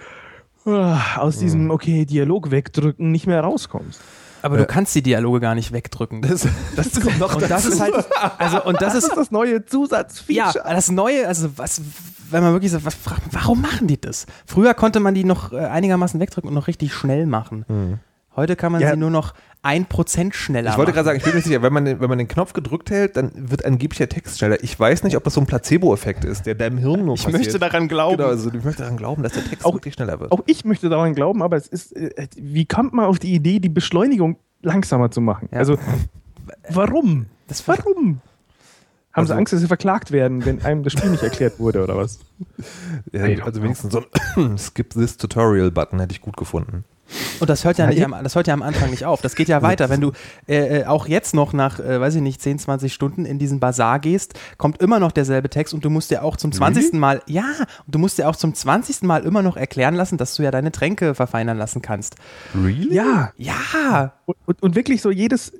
ah, 0.65 1.17
aus 1.17 1.39
diesem, 1.39 1.71
okay, 1.71 2.05
Dialog 2.05 2.51
wegdrücken 2.51 3.11
nicht 3.11 3.27
mehr 3.27 3.41
rauskommst. 3.41 4.01
Aber 4.43 4.57
du 4.57 4.67
kannst 4.67 4.95
die 4.95 5.03
Dialoge 5.03 5.41
gar 5.41 5.55
nicht 5.55 5.73
wegdrücken. 5.73 6.23
das, 6.23 6.47
Das 6.77 7.01
kommt 7.01 7.19
noch 7.19 7.35
und 7.37 7.51
das 7.51 7.65
ist 7.67 7.81
halt, 7.81 7.95
also, 8.39 8.63
und 8.65 8.75
das 8.81 8.95
Das 8.95 9.05
ist, 9.05 9.11
ist 9.11 9.17
das 9.17 9.31
neue 9.31 9.55
ja, 9.55 9.67
Zusatzfeature. 9.67 10.65
das 10.67 10.91
Neue, 10.91 11.27
also 11.27 11.51
was, 11.57 11.81
wenn 12.31 12.43
man 12.43 12.53
wirklich 12.53 12.73
so, 12.73 12.85
was, 12.85 12.97
warum 13.33 13.61
machen 13.61 13.87
die 13.87 14.01
das? 14.01 14.27
Früher 14.47 14.75
konnte 14.75 15.01
man 15.01 15.15
die 15.15 15.25
noch 15.25 15.53
äh, 15.53 15.59
einigermaßen 15.59 16.21
wegdrücken 16.21 16.49
und 16.49 16.55
noch 16.55 16.67
richtig 16.69 16.93
schnell 16.95 17.27
machen. 17.27 17.99
Heute 18.37 18.57
kann 18.57 18.73
man 18.73 18.81
Ja. 18.81 18.93
sie 18.93 18.97
nur 18.97 19.11
noch 19.11 19.35
ein 19.63 19.85
Prozent 19.87 20.35
schneller 20.35 20.71
Ich 20.71 20.79
wollte 20.79 20.93
gerade 20.93 21.05
sagen, 21.05 21.19
ich 21.19 21.23
bin 21.23 21.33
mir 21.33 21.37
nicht 21.37 21.47
sicher, 21.47 21.61
wenn 21.63 21.73
man, 21.73 21.85
den, 21.85 22.01
wenn 22.01 22.09
man 22.09 22.17
den 22.19 22.29
Knopf 22.29 22.55
gedrückt 22.55 22.91
hält, 22.91 23.17
dann 23.17 23.31
wird 23.35 23.65
angeblich 23.65 23.99
der 23.99 24.09
Text 24.09 24.39
schneller. 24.39 24.63
Ich 24.65 24.79
weiß 24.79 25.03
nicht, 25.03 25.17
ob 25.17 25.25
das 25.25 25.35
so 25.35 25.41
ein 25.41 25.47
Placebo-Effekt 25.47 26.25
ist, 26.25 26.47
der 26.47 26.55
deinem 26.55 26.79
Hirn 26.79 27.05
nur 27.05 27.15
ich 27.17 27.25
passiert. 27.25 27.43
möchte 27.43 27.59
daran 27.59 27.87
glauben. 27.89 28.17
Genau, 28.17 28.29
also 28.31 28.49
ich 28.53 28.65
möchte 28.65 28.83
daran 28.83 28.97
glauben, 28.97 29.23
dass 29.23 29.33
der 29.35 29.45
Text 29.45 29.67
Auch- 29.67 29.75
wirklich 29.75 29.95
schneller 29.95 30.19
wird. 30.19 30.33
Auch 30.33 30.41
ich 30.47 30.65
möchte 30.65 30.89
daran 30.89 31.15
glauben, 31.15 31.43
aber 31.43 31.57
es 31.57 31.67
ist, 31.67 31.95
äh, 31.95 32.27
wie 32.37 32.65
kommt 32.65 32.95
man 32.95 33.05
auf 33.05 33.19
die 33.19 33.35
Idee, 33.35 33.59
die 33.61 33.69
Beschleunigung 33.69 34.37
langsamer 34.63 35.11
zu 35.11 35.21
machen? 35.21 35.49
Ja. 35.53 35.59
Also, 35.59 35.77
warum? 36.71 37.27
Das 37.49 37.67
Warum? 37.69 38.21
Haben 39.13 39.27
sie 39.27 39.33
Also- 39.33 39.35
Angst, 39.35 39.53
dass 39.53 39.61
sie 39.61 39.67
verklagt 39.67 40.11
werden, 40.13 40.45
wenn 40.47 40.63
einem 40.63 40.85
das 40.85 40.93
Spiel 40.93 41.11
nicht 41.11 41.23
erklärt 41.23 41.59
wurde 41.59 41.83
oder 41.83 41.97
was? 41.97 42.21
Ja, 43.13 43.25
also 43.45 43.63
wenigstens 43.63 43.93
so 43.93 44.03
ein 44.37 44.57
Skip 44.59 44.91
this 44.91 45.17
Tutorial-Button 45.17 45.99
hätte 46.01 46.13
ich 46.13 46.21
gut 46.21 46.37
gefunden. 46.37 46.85
Und 47.41 47.51
das 47.51 47.65
hört 47.65 47.79
ja, 47.79 47.87
nicht 47.87 47.99
ich- 47.99 48.05
am, 48.05 48.15
das 48.23 48.35
hört 48.35 48.47
ja 48.47 48.55
am 48.55 48.63
Anfang 48.63 48.91
nicht 48.91 49.05
auf. 49.05 49.21
Das 49.23 49.35
geht 49.35 49.49
ja 49.49 49.63
weiter. 49.63 49.89
Wenn 49.91 50.01
du 50.01 50.13
äh, 50.47 50.81
äh, 50.81 50.87
auch 50.87 51.07
jetzt 51.09 51.35
noch 51.35 51.53
nach, 51.53 51.81
äh, 51.81 52.01
weiß 52.01 52.15
ich 52.17 52.23
nicht, 52.23 52.41
10, 52.41 52.59
20 52.59 52.93
Stunden 52.93 53.25
in 53.25 53.39
diesen 53.39 53.61
Bazar 53.61 53.99
gehst, 53.99 54.35
kommt 54.59 54.81
immer 54.83 55.01
noch 55.01 55.13
derselbe 55.13 55.49
Text 55.51 55.75
und 55.75 55.85
du 55.85 55.91
musst 55.91 56.11
dir 56.11 56.23
auch 56.23 56.37
zum 56.37 56.53
20. 56.53 56.93
Mal, 56.95 57.23
ja, 57.27 57.45
und 57.87 57.95
du 57.95 57.99
musst 57.99 58.19
dir 58.19 58.29
auch 58.29 58.37
zum 58.37 58.55
20. 58.55 59.03
Mal 59.03 59.25
immer 59.25 59.43
noch 59.43 59.57
erklären 59.57 59.95
lassen, 59.95 60.19
dass 60.19 60.35
du 60.35 60.43
ja 60.43 60.51
deine 60.51 60.73
Tränke 60.73 61.15
verfeinern 61.15 61.59
lassen 61.59 61.83
kannst. 61.83 62.17
Really? 62.55 62.95
Ja, 62.95 63.33
Ja, 63.37 64.13
und, 64.27 64.37
und, 64.47 64.63
und 64.63 64.75
wirklich 64.75 65.03
so 65.03 65.11
jedes, 65.11 65.53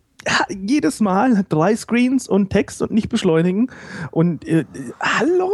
jedes 0.49 1.01
Mal 1.01 1.45
drei 1.49 1.75
Screens 1.77 2.29
und 2.29 2.51
Text 2.51 2.83
und 2.83 2.91
nicht 2.91 3.09
beschleunigen. 3.09 3.71
Und 4.11 4.47
äh, 4.47 4.61
äh, 4.61 4.67
hallo? 5.01 5.51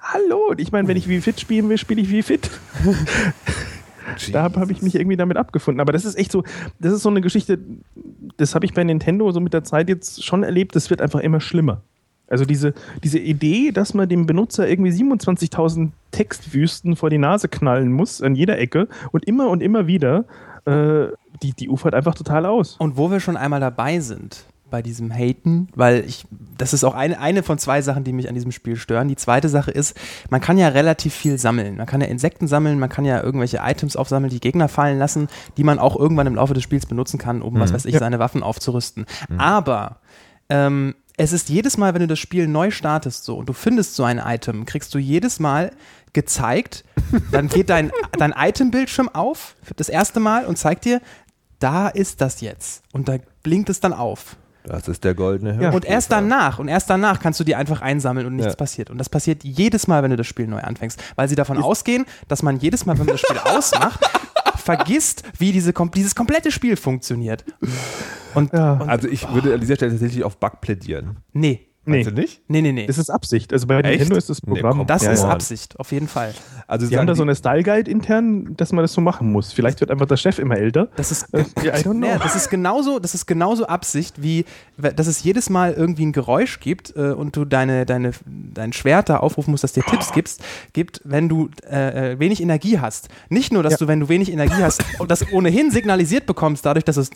Hallo? 0.00 0.48
Und 0.50 0.60
ich 0.60 0.72
meine, 0.72 0.86
wenn 0.88 0.96
ich 0.96 1.08
wie 1.08 1.20
fit 1.20 1.40
spielen 1.40 1.68
will, 1.68 1.78
spiele 1.78 2.00
ich 2.02 2.10
wie 2.10 2.22
fit. 2.22 2.50
Da 4.32 4.42
habe 4.42 4.60
hab 4.60 4.70
ich 4.70 4.82
mich 4.82 4.94
irgendwie 4.94 5.16
damit 5.16 5.36
abgefunden. 5.36 5.80
Aber 5.80 5.92
das 5.92 6.04
ist 6.04 6.16
echt 6.16 6.32
so, 6.32 6.44
das 6.80 6.92
ist 6.92 7.02
so 7.02 7.08
eine 7.08 7.20
Geschichte, 7.20 7.58
das 8.36 8.54
habe 8.54 8.64
ich 8.64 8.74
bei 8.74 8.84
Nintendo 8.84 9.30
so 9.32 9.40
mit 9.40 9.52
der 9.52 9.64
Zeit 9.64 9.88
jetzt 9.88 10.24
schon 10.24 10.42
erlebt, 10.42 10.74
das 10.76 10.90
wird 10.90 11.00
einfach 11.00 11.20
immer 11.20 11.40
schlimmer. 11.40 11.82
Also 12.28 12.46
diese, 12.46 12.72
diese 13.04 13.18
Idee, 13.18 13.72
dass 13.72 13.92
man 13.92 14.08
dem 14.08 14.24
Benutzer 14.24 14.66
irgendwie 14.66 14.90
27.000 14.90 15.90
Textwüsten 16.12 16.96
vor 16.96 17.10
die 17.10 17.18
Nase 17.18 17.48
knallen 17.48 17.92
muss 17.92 18.22
an 18.22 18.34
jeder 18.34 18.58
Ecke 18.58 18.88
und 19.10 19.26
immer 19.26 19.50
und 19.50 19.62
immer 19.62 19.86
wieder, 19.86 20.24
äh, 20.64 21.08
die, 21.42 21.52
die 21.52 21.68
ufert 21.68 21.94
einfach 21.94 22.14
total 22.14 22.46
aus. 22.46 22.76
Und 22.78 22.96
wo 22.96 23.10
wir 23.10 23.20
schon 23.20 23.36
einmal 23.36 23.60
dabei 23.60 24.00
sind 24.00 24.46
bei 24.72 24.82
diesem 24.82 25.12
Haten, 25.12 25.68
weil 25.76 26.04
ich, 26.04 26.24
das 26.58 26.72
ist 26.72 26.82
auch 26.82 26.94
eine, 26.94 27.20
eine 27.20 27.44
von 27.44 27.58
zwei 27.58 27.80
Sachen, 27.82 28.02
die 28.02 28.12
mich 28.12 28.28
an 28.28 28.34
diesem 28.34 28.50
Spiel 28.50 28.74
stören. 28.74 29.06
Die 29.06 29.14
zweite 29.14 29.48
Sache 29.48 29.70
ist, 29.70 29.96
man 30.30 30.40
kann 30.40 30.58
ja 30.58 30.66
relativ 30.68 31.14
viel 31.14 31.38
sammeln. 31.38 31.76
Man 31.76 31.86
kann 31.86 32.00
ja 32.00 32.08
Insekten 32.08 32.48
sammeln, 32.48 32.80
man 32.80 32.88
kann 32.88 33.04
ja 33.04 33.22
irgendwelche 33.22 33.58
Items 33.62 33.94
aufsammeln, 33.94 34.30
die 34.30 34.40
Gegner 34.40 34.66
fallen 34.68 34.98
lassen, 34.98 35.28
die 35.56 35.62
man 35.62 35.78
auch 35.78 35.94
irgendwann 35.94 36.26
im 36.26 36.34
Laufe 36.34 36.54
des 36.54 36.64
Spiels 36.64 36.86
benutzen 36.86 37.18
kann, 37.18 37.40
um, 37.42 37.60
was 37.60 37.72
weiß 37.72 37.84
ich, 37.84 37.92
Ja. 37.94 38.00
seine 38.00 38.18
Waffen 38.18 38.42
aufzurüsten. 38.42 39.06
Aber 39.38 39.98
ähm, 40.48 40.94
es 41.16 41.32
ist 41.32 41.48
jedes 41.50 41.76
Mal, 41.76 41.94
wenn 41.94 42.00
du 42.00 42.08
das 42.08 42.18
Spiel 42.18 42.48
neu 42.48 42.70
startest 42.70 43.24
so 43.24 43.36
und 43.36 43.48
du 43.48 43.52
findest 43.52 43.94
so 43.94 44.02
ein 44.04 44.18
Item, 44.18 44.64
kriegst 44.64 44.92
du 44.94 44.98
jedes 44.98 45.38
Mal 45.38 45.70
gezeigt, 46.14 46.84
dann 47.32 47.48
geht 47.48 47.68
dein, 47.70 47.92
dein 48.18 48.32
Item-Bildschirm 48.36 49.08
auf, 49.10 49.54
das 49.76 49.88
erste 49.88 50.20
Mal 50.20 50.46
und 50.46 50.56
zeigt 50.56 50.84
dir, 50.86 51.00
da 51.58 51.88
ist 51.88 52.20
das 52.20 52.40
jetzt. 52.40 52.82
Und 52.92 53.08
da 53.08 53.18
blinkt 53.44 53.70
es 53.70 53.78
dann 53.78 53.92
auf. 53.92 54.36
Das 54.64 54.86
ist 54.88 55.02
der 55.04 55.14
goldene 55.14 55.60
Ja. 55.60 55.70
Und 55.70 55.84
erst 55.84 56.12
danach, 56.12 56.58
und 56.58 56.68
erst 56.68 56.88
danach 56.88 57.18
kannst 57.20 57.40
du 57.40 57.44
die 57.44 57.54
einfach 57.56 57.80
einsammeln 57.82 58.26
und 58.26 58.36
nichts 58.36 58.52
Ja. 58.52 58.56
passiert. 58.56 58.90
Und 58.90 58.98
das 58.98 59.08
passiert 59.08 59.42
jedes 59.44 59.86
Mal, 59.88 60.02
wenn 60.02 60.10
du 60.10 60.16
das 60.16 60.26
Spiel 60.26 60.46
neu 60.46 60.60
anfängst. 60.60 61.02
Weil 61.16 61.28
sie 61.28 61.34
davon 61.34 61.58
ausgehen, 61.58 62.06
dass 62.28 62.42
man 62.42 62.58
jedes 62.58 62.86
Mal, 62.86 62.92
wenn 62.98 63.06
man 63.06 63.14
das 63.14 63.20
Spiel 63.20 63.38
ausmacht, 63.44 64.00
vergisst, 64.56 65.24
wie 65.38 65.50
diese, 65.52 65.72
dieses 65.94 66.14
komplette 66.14 66.52
Spiel 66.52 66.76
funktioniert. 66.76 67.44
Und, 68.34 68.52
Ja. 68.52 68.74
und 68.74 68.88
Also 68.88 69.08
ich 69.08 69.28
würde 69.32 69.54
an 69.54 69.60
dieser 69.60 69.74
Stelle 69.76 69.90
tatsächlich 69.92 70.22
auf 70.24 70.36
Bug 70.38 70.60
plädieren. 70.60 71.16
nee. 71.32 71.68
Nee, 71.84 71.96
Meinst 72.04 72.10
du 72.10 72.14
nicht? 72.14 72.40
Nee, 72.46 72.62
nee, 72.62 72.70
nee. 72.70 72.86
das 72.86 72.96
ist 72.98 73.10
Absicht. 73.10 73.52
Also 73.52 73.66
bei 73.66 73.76
Echt? 73.80 73.86
Nintendo 73.90 74.16
ist 74.16 74.30
das 74.30 74.40
Nee, 74.44 74.54
Programm. 74.54 74.78
komm. 74.78 74.86
Das 74.86 75.02
Ja, 75.02 75.10
ist 75.10 75.22
ja. 75.22 75.28
Absicht, 75.30 75.78
auf 75.80 75.90
jeden 75.90 76.06
Fall. 76.06 76.32
Also 76.68 76.86
Die 76.86 76.96
haben 76.96 77.08
da 77.08 77.14
so 77.16 77.22
eine 77.22 77.34
Style 77.34 77.64
Guide 77.64 77.90
intern, 77.90 78.54
dass 78.56 78.70
man 78.72 78.82
das 78.84 78.92
so 78.92 79.00
machen 79.00 79.32
muss. 79.32 79.52
Vielleicht 79.52 79.80
wird 79.80 79.90
einfach 79.90 80.06
der 80.06 80.16
Chef 80.16 80.38
immer 80.38 80.56
älter. 80.56 80.88
Das 80.96 81.10
ist, 81.10 81.32
Äh, 81.34 81.44
ja, 81.64 81.76
I 81.76 81.82
don't 81.82 81.94
know. 81.98 82.06
Ja, 82.06 82.18
das 82.18 82.36
ist 82.36 82.50
genauso, 82.50 83.00
das 83.00 83.14
ist 83.14 83.26
genauso 83.26 83.66
Absicht, 83.66 84.22
wie 84.22 84.44
dass 84.76 85.06
es 85.06 85.22
jedes 85.24 85.50
Mal 85.50 85.72
irgendwie 85.72 86.06
ein 86.06 86.12
Geräusch 86.12 86.60
gibt 86.60 86.94
äh, 86.96 87.10
und 87.12 87.36
du 87.36 87.44
deine, 87.44 87.84
deine, 87.86 88.12
dein 88.26 88.72
Schwert 88.72 89.08
da 89.08 89.16
aufrufen 89.18 89.50
musst, 89.50 89.64
dass 89.64 89.72
dir 89.72 89.82
Tipps 89.84 90.12
gibst, 90.12 90.40
gibt, 90.72 91.00
wenn 91.04 91.28
du 91.28 91.50
äh, 91.68 92.12
äh, 92.12 92.18
wenig 92.18 92.40
Energie 92.42 92.78
hast. 92.78 93.08
Nicht 93.28 93.52
nur, 93.52 93.62
dass 93.62 93.72
Ja. 93.72 93.78
du, 93.78 93.88
wenn 93.88 94.00
du 94.00 94.08
wenig 94.08 94.30
Energie 94.32 94.62
hast, 94.62 94.82
und 94.98 95.10
das 95.10 95.32
ohnehin 95.32 95.70
signalisiert 95.70 96.26
bekommst, 96.26 96.64
dadurch, 96.64 96.84
dass 96.84 96.96
es 96.96 97.10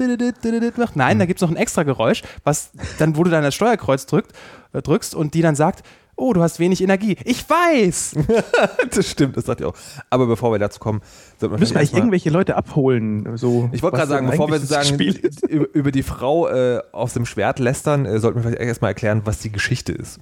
macht. 0.77 0.97
Nein, 0.97 1.19
da 1.19 1.27
gibt 1.27 1.39
es 1.39 1.43
noch 1.43 1.51
ein 1.51 1.57
extra 1.57 1.83
Geräusch, 1.85 2.23
was 2.45 2.71
dann, 2.99 3.17
wo 3.17 3.25
du 3.25 3.31
dann 3.31 3.43
das 3.43 3.55
Steuerkreuz 3.55 4.07
drückt, 4.07 4.33
äh, 4.33 4.35
drückst 4.73 5.15
und 5.15 5.35
die 5.35 5.43
dann 5.43 5.55
sagt, 5.55 5.83
oh, 6.17 6.33
du 6.33 6.43
hast 6.43 6.59
wenig 6.59 6.83
Energie. 6.83 7.17
Ich 7.25 7.49
weiß! 7.49 8.17
das 8.95 9.11
stimmt, 9.11 9.37
das 9.37 9.45
sagt 9.45 9.61
ihr 9.61 9.69
auch. 9.69 9.75
Aber 10.11 10.27
bevor 10.27 10.53
wir 10.53 10.59
dazu 10.59 10.81
kommen, 10.81 11.03
sollten 11.39 11.55
wir 11.55 11.59
Müssen 11.59 11.75
wir 11.75 11.79
vielleicht 11.79 11.93
eigentlich 11.93 11.99
irgendwelche 11.99 12.31
Leute 12.31 12.57
abholen? 12.57 13.37
So, 13.37 13.69
Ich 13.73 13.83
wollte 13.83 13.99
gerade 13.99 14.09
sagen, 14.09 14.31
bevor 14.31 14.51
wir 14.51 14.59
sagen, 14.59 14.99
über 15.49 15.93
die 15.93 16.03
Frau 16.03 16.49
äh, 16.49 16.81
aus 16.93 17.13
dem 17.13 17.27
Schwert 17.27 17.59
lästern, 17.59 18.07
äh, 18.07 18.19
sollten 18.19 18.39
wir 18.39 18.43
vielleicht 18.43 18.63
erstmal 18.63 18.93
erklären, 18.93 19.23
was 19.25 19.39
die 19.41 19.53
Geschichte 19.53 19.93
ist. 19.93 20.19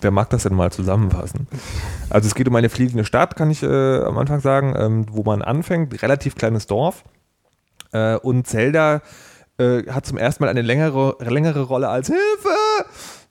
Wer 0.00 0.10
mag 0.12 0.30
das 0.30 0.44
denn 0.44 0.54
mal 0.54 0.70
zusammenfassen? 0.70 1.48
Also 2.08 2.28
es 2.28 2.34
geht 2.34 2.46
um 2.46 2.54
eine 2.54 2.68
fliegende 2.68 3.04
Stadt, 3.04 3.34
kann 3.34 3.50
ich 3.50 3.62
äh, 3.64 3.98
am 4.02 4.16
Anfang 4.18 4.40
sagen, 4.40 4.74
ähm, 4.76 5.06
wo 5.10 5.24
man 5.24 5.42
anfängt, 5.42 6.02
relativ 6.02 6.36
kleines 6.36 6.68
Dorf. 6.68 7.02
Äh, 7.92 8.16
und 8.16 8.46
Zelda 8.46 9.02
äh, 9.58 9.82
hat 9.90 10.06
zum 10.06 10.16
ersten 10.16 10.44
Mal 10.44 10.50
eine 10.50 10.62
längere, 10.62 11.16
längere 11.18 11.62
Rolle 11.62 11.88
als 11.88 12.06
Hilfe. 12.06 12.57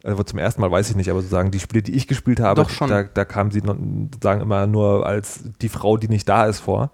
Also 0.04 0.24
zum 0.24 0.40
ersten 0.40 0.62
Mal 0.62 0.72
weiß 0.72 0.90
ich 0.90 0.96
nicht, 0.96 1.10
aber 1.10 1.20
sozusagen 1.20 1.52
die 1.52 1.60
Spiele, 1.60 1.82
die 1.82 1.96
ich 1.96 2.08
gespielt 2.08 2.40
habe. 2.40 2.62
Da, 2.90 3.04
da 3.04 3.26
kam 3.26 3.52
sie 3.52 3.62
sozusagen 3.62 4.42
immer 4.42 4.68
nur 4.68 5.06
als 5.06 5.44
die 5.62 5.70
Frau, 5.70 5.98
die 5.98 6.08
nicht 6.08 6.30
da 6.30 6.46
ist, 6.46 6.60
vor. 6.60 6.92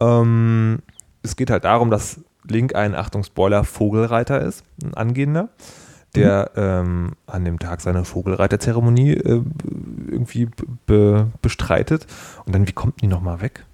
Ähm, 0.00 0.80
es 1.22 1.36
geht 1.36 1.50
halt 1.50 1.64
darum, 1.64 1.90
dass 1.90 2.20
Link 2.46 2.74
ein, 2.74 2.94
Achtung, 2.94 3.24
Spoiler, 3.24 3.64
Vogelreiter 3.64 4.42
ist, 4.42 4.64
ein 4.82 4.94
Angehender, 4.94 5.48
der 6.14 6.50
ähm, 6.56 7.12
an 7.26 7.44
dem 7.44 7.58
Tag 7.58 7.80
seine 7.80 8.04
Vogelreiterzeremonie 8.04 9.12
äh, 9.12 9.42
irgendwie 10.08 10.48
be 10.86 11.28
bestreitet. 11.40 12.06
Und 12.44 12.54
dann, 12.54 12.68
wie 12.68 12.72
kommt 12.72 13.00
die 13.00 13.06
nochmal 13.06 13.40
weg? 13.40 13.64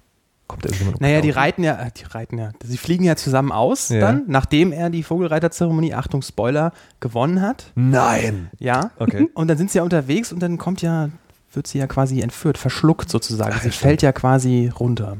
Kommt 0.51 0.65
er 0.65 0.71
irgendjemand 0.71 0.99
Naja, 0.99 1.21
die 1.21 1.29
reiten 1.29 1.63
ja, 1.63 1.89
die 1.89 2.03
reiten 2.03 2.37
ja, 2.37 2.51
sie 2.61 2.77
fliegen 2.77 3.05
ja 3.05 3.15
zusammen 3.15 3.53
aus 3.53 3.87
Ja. 3.87 4.01
dann, 4.01 4.23
nachdem 4.27 4.73
er 4.73 4.89
die 4.89 5.01
Vogelreiterzeremonie, 5.01 5.93
Achtung, 5.93 6.21
Spoiler, 6.21 6.73
gewonnen 6.99 7.41
hat. 7.41 7.71
Nein! 7.75 8.49
Ja. 8.59 8.91
Okay. 8.99 9.29
Und 9.33 9.47
dann 9.47 9.57
sind 9.57 9.71
sie 9.71 9.77
ja 9.77 9.83
unterwegs 9.85 10.33
und 10.33 10.39
dann 10.41 10.57
kommt 10.57 10.81
ja, 10.81 11.09
wird 11.53 11.67
sie 11.67 11.77
ja 11.77 11.87
quasi 11.87 12.19
entführt, 12.19 12.57
verschluckt 12.57 13.09
sozusagen. 13.09 13.53
Ach, 13.55 13.61
sie 13.61 13.69
ja, 13.69 13.73
fällt 13.73 14.01
ja 14.01 14.11
quasi 14.11 14.69
runter. 14.77 15.17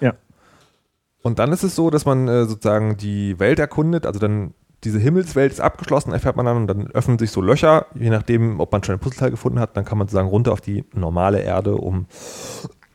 Ja. 0.00 0.14
Und 1.20 1.38
dann 1.38 1.52
ist 1.52 1.62
es 1.62 1.76
so, 1.76 1.90
dass 1.90 2.06
man 2.06 2.26
äh, 2.26 2.46
sozusagen 2.46 2.96
die 2.96 3.38
Welt 3.38 3.58
erkundet, 3.58 4.06
also 4.06 4.18
dann 4.18 4.54
diese 4.84 4.98
Himmelswelt 4.98 5.52
ist 5.52 5.60
abgeschlossen, 5.60 6.12
erfährt 6.12 6.36
man 6.36 6.46
dann 6.46 6.56
und 6.58 6.66
dann 6.66 6.88
öffnen 6.88 7.18
sich 7.18 7.30
so 7.30 7.40
Löcher, 7.40 7.86
je 7.94 8.10
nachdem, 8.10 8.60
ob 8.60 8.70
man 8.72 8.82
schon 8.82 8.94
ein 8.94 8.98
Puzzleteil 8.98 9.30
gefunden 9.30 9.58
hat, 9.58 9.76
dann 9.76 9.84
kann 9.84 9.98
man 9.98 10.06
sozusagen 10.06 10.28
runter 10.28 10.52
auf 10.52 10.60
die 10.60 10.84
normale 10.92 11.40
Erde, 11.40 11.76
um 11.76 12.06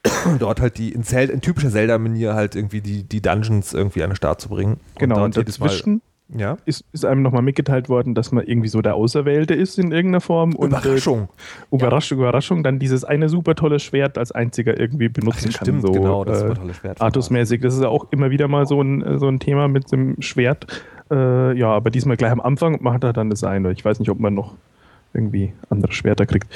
dort 0.39 0.61
halt 0.61 0.77
die 0.77 0.91
in, 0.91 1.03
Zel 1.03 1.29
in 1.29 1.41
typischer 1.41 1.69
Zelda-Manier 1.69 2.33
halt 2.33 2.55
irgendwie 2.55 2.81
die, 2.81 3.03
die 3.03 3.21
Dungeons 3.21 3.73
irgendwie 3.73 4.03
an 4.03 4.11
den 4.11 4.15
Start 4.15 4.41
zu 4.41 4.49
bringen. 4.49 4.79
Genau, 4.97 5.23
und 5.23 5.35
Mal- 5.35 5.43
dazwischen 5.43 6.01
ja. 6.35 6.57
ist, 6.65 6.85
ist 6.91 7.05
einem 7.05 7.21
nochmal 7.21 7.41
mitgeteilt 7.41 7.89
worden, 7.89 8.13
dass 8.15 8.31
man 8.31 8.45
irgendwie 8.45 8.67
so 8.67 8.81
der 8.81 8.95
Auserwählte 8.95 9.53
ist 9.53 9.79
in 9.79 9.91
irgendeiner 9.91 10.21
Form. 10.21 10.55
Und, 10.55 10.69
Überraschung. 10.69 11.23
Äh, 11.71 11.75
Überraschung, 11.75 12.19
Überraschung, 12.19 12.63
dann 12.63 12.79
dieses 12.79 13.03
eine 13.03 13.29
super 13.29 13.55
tolle 13.55 13.79
Schwert 13.79 14.17
als 14.17 14.31
einziger 14.31 14.79
irgendwie 14.79 15.09
benutzen 15.09 15.49
Ach, 15.51 15.57
kann. 15.57 15.65
stimmt, 15.65 15.81
so, 15.81 15.91
genau, 15.91 16.23
das 16.23 16.37
äh, 16.37 16.47
super 16.47 16.55
tolle 16.55 16.73
Schwert. 16.73 17.01
Artusmäßig. 17.01 17.61
Das 17.61 17.75
ist 17.75 17.81
ja 17.81 17.89
auch 17.89 18.07
immer 18.11 18.29
wieder 18.29 18.47
mal 18.47 18.65
so 18.65 18.81
ein, 18.81 19.19
so 19.19 19.27
ein 19.27 19.39
Thema 19.39 19.67
mit 19.67 19.91
dem 19.91 20.21
Schwert. 20.21 20.67
Äh, 21.11 21.57
ja, 21.57 21.69
aber 21.69 21.89
diesmal 21.89 22.17
gleich 22.17 22.31
am 22.31 22.41
Anfang 22.41 22.81
macht 22.81 23.03
er 23.03 23.13
dann 23.13 23.29
das 23.29 23.43
eine. 23.43 23.71
Ich 23.71 23.83
weiß 23.83 23.99
nicht, 23.99 24.09
ob 24.09 24.19
man 24.19 24.33
noch 24.33 24.53
irgendwie 25.13 25.53
andere 25.69 25.91
Schwerter 25.91 26.27
kriegt. 26.27 26.47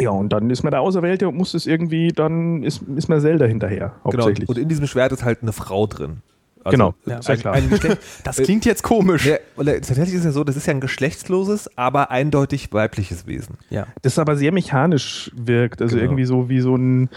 Ja, 0.00 0.10
und 0.10 0.30
dann 0.32 0.48
ist 0.50 0.62
man 0.62 0.70
der 0.70 0.80
Auserwählte 0.80 1.28
und 1.28 1.36
muss 1.36 1.54
es 1.54 1.66
irgendwie, 1.66 2.08
dann 2.08 2.62
ist, 2.62 2.82
ist 2.96 3.08
man 3.08 3.20
Zelda 3.20 3.44
hinterher, 3.44 3.92
Genau, 4.04 4.24
hauptsächlich. 4.24 4.48
und 4.48 4.58
in 4.58 4.68
diesem 4.68 4.86
Schwert 4.86 5.12
ist 5.12 5.24
halt 5.24 5.42
eine 5.42 5.52
Frau 5.52 5.86
drin. 5.86 6.22
Also, 6.64 6.76
genau, 6.76 6.94
ja, 7.06 7.22
sehr 7.22 7.36
klar. 7.36 7.54
Ein, 7.54 7.72
ein 7.72 7.80
das 8.24 8.36
klingt 8.36 8.64
jetzt 8.64 8.82
komisch. 8.82 9.26
Ja, 9.26 9.36
tatsächlich 9.56 10.14
ist 10.14 10.20
es 10.20 10.24
ja 10.26 10.32
so, 10.32 10.44
das 10.44 10.56
ist 10.56 10.66
ja 10.66 10.74
ein 10.74 10.80
geschlechtsloses, 10.80 11.76
aber 11.76 12.10
eindeutig 12.10 12.72
weibliches 12.72 13.26
Wesen. 13.26 13.56
Ja. 13.70 13.86
Das 14.02 14.18
aber 14.18 14.36
sehr 14.36 14.52
mechanisch 14.52 15.30
wirkt, 15.34 15.82
also 15.82 15.96
genau. 15.96 16.06
irgendwie 16.06 16.24
so 16.24 16.48
wie 16.48 16.60
so 16.60 16.76
ein, 16.76 17.08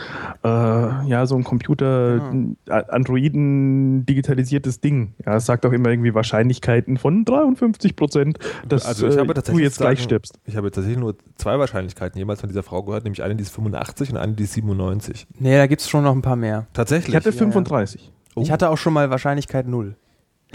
äh, 0.43 0.47
ja, 0.47 1.25
so 1.25 1.35
ein 1.35 1.43
Computer, 1.43 2.33
ja. 2.67 2.75
Androiden 2.87 4.05
digitalisiertes 4.05 4.81
Ding. 4.81 5.13
Ja, 5.25 5.35
es 5.35 5.45
sagt 5.45 5.65
auch 5.65 5.71
immer 5.71 5.89
irgendwie 5.89 6.13
Wahrscheinlichkeiten 6.13 6.97
von 6.97 7.25
53 7.25 7.95
Prozent, 7.95 8.39
dass 8.67 8.85
also 8.85 9.07
äh, 9.07 9.25
du 9.25 9.59
jetzt 9.59 9.77
gleich 9.77 10.01
stirbst. 10.01 10.39
Ich 10.45 10.55
habe 10.55 10.71
tatsächlich 10.71 10.99
nur 10.99 11.15
zwei 11.37 11.59
Wahrscheinlichkeiten 11.59 12.17
jemals 12.17 12.41
von 12.41 12.49
dieser 12.49 12.63
Frau 12.63 12.83
gehört, 12.83 13.03
nämlich 13.03 13.23
eine, 13.23 13.35
die 13.35 13.43
ist 13.43 13.53
85 13.53 14.11
und 14.11 14.17
eine, 14.17 14.33
die 14.33 14.43
ist 14.43 14.53
97. 14.53 15.27
Nee, 15.39 15.55
da 15.57 15.67
gibt 15.67 15.81
es 15.81 15.89
schon 15.89 16.03
noch 16.03 16.13
ein 16.13 16.21
paar 16.21 16.35
mehr. 16.35 16.67
Tatsächlich. 16.73 17.09
Ich 17.09 17.15
hatte 17.15 17.31
35. 17.31 18.11
Oh. 18.35 18.41
Ich 18.41 18.51
hatte 18.51 18.69
auch 18.69 18.77
schon 18.77 18.93
mal 18.93 19.09
Wahrscheinlichkeit 19.09 19.67
null. 19.67 19.95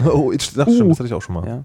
Oh, 0.05 0.31
ich, 0.31 0.53
das, 0.53 0.67
uh. 0.67 0.73
stimmt, 0.73 0.91
das 0.91 0.99
hatte 0.99 1.07
ich 1.07 1.13
auch 1.13 1.21
schon 1.21 1.35
mal. 1.35 1.47
Ja. 1.47 1.63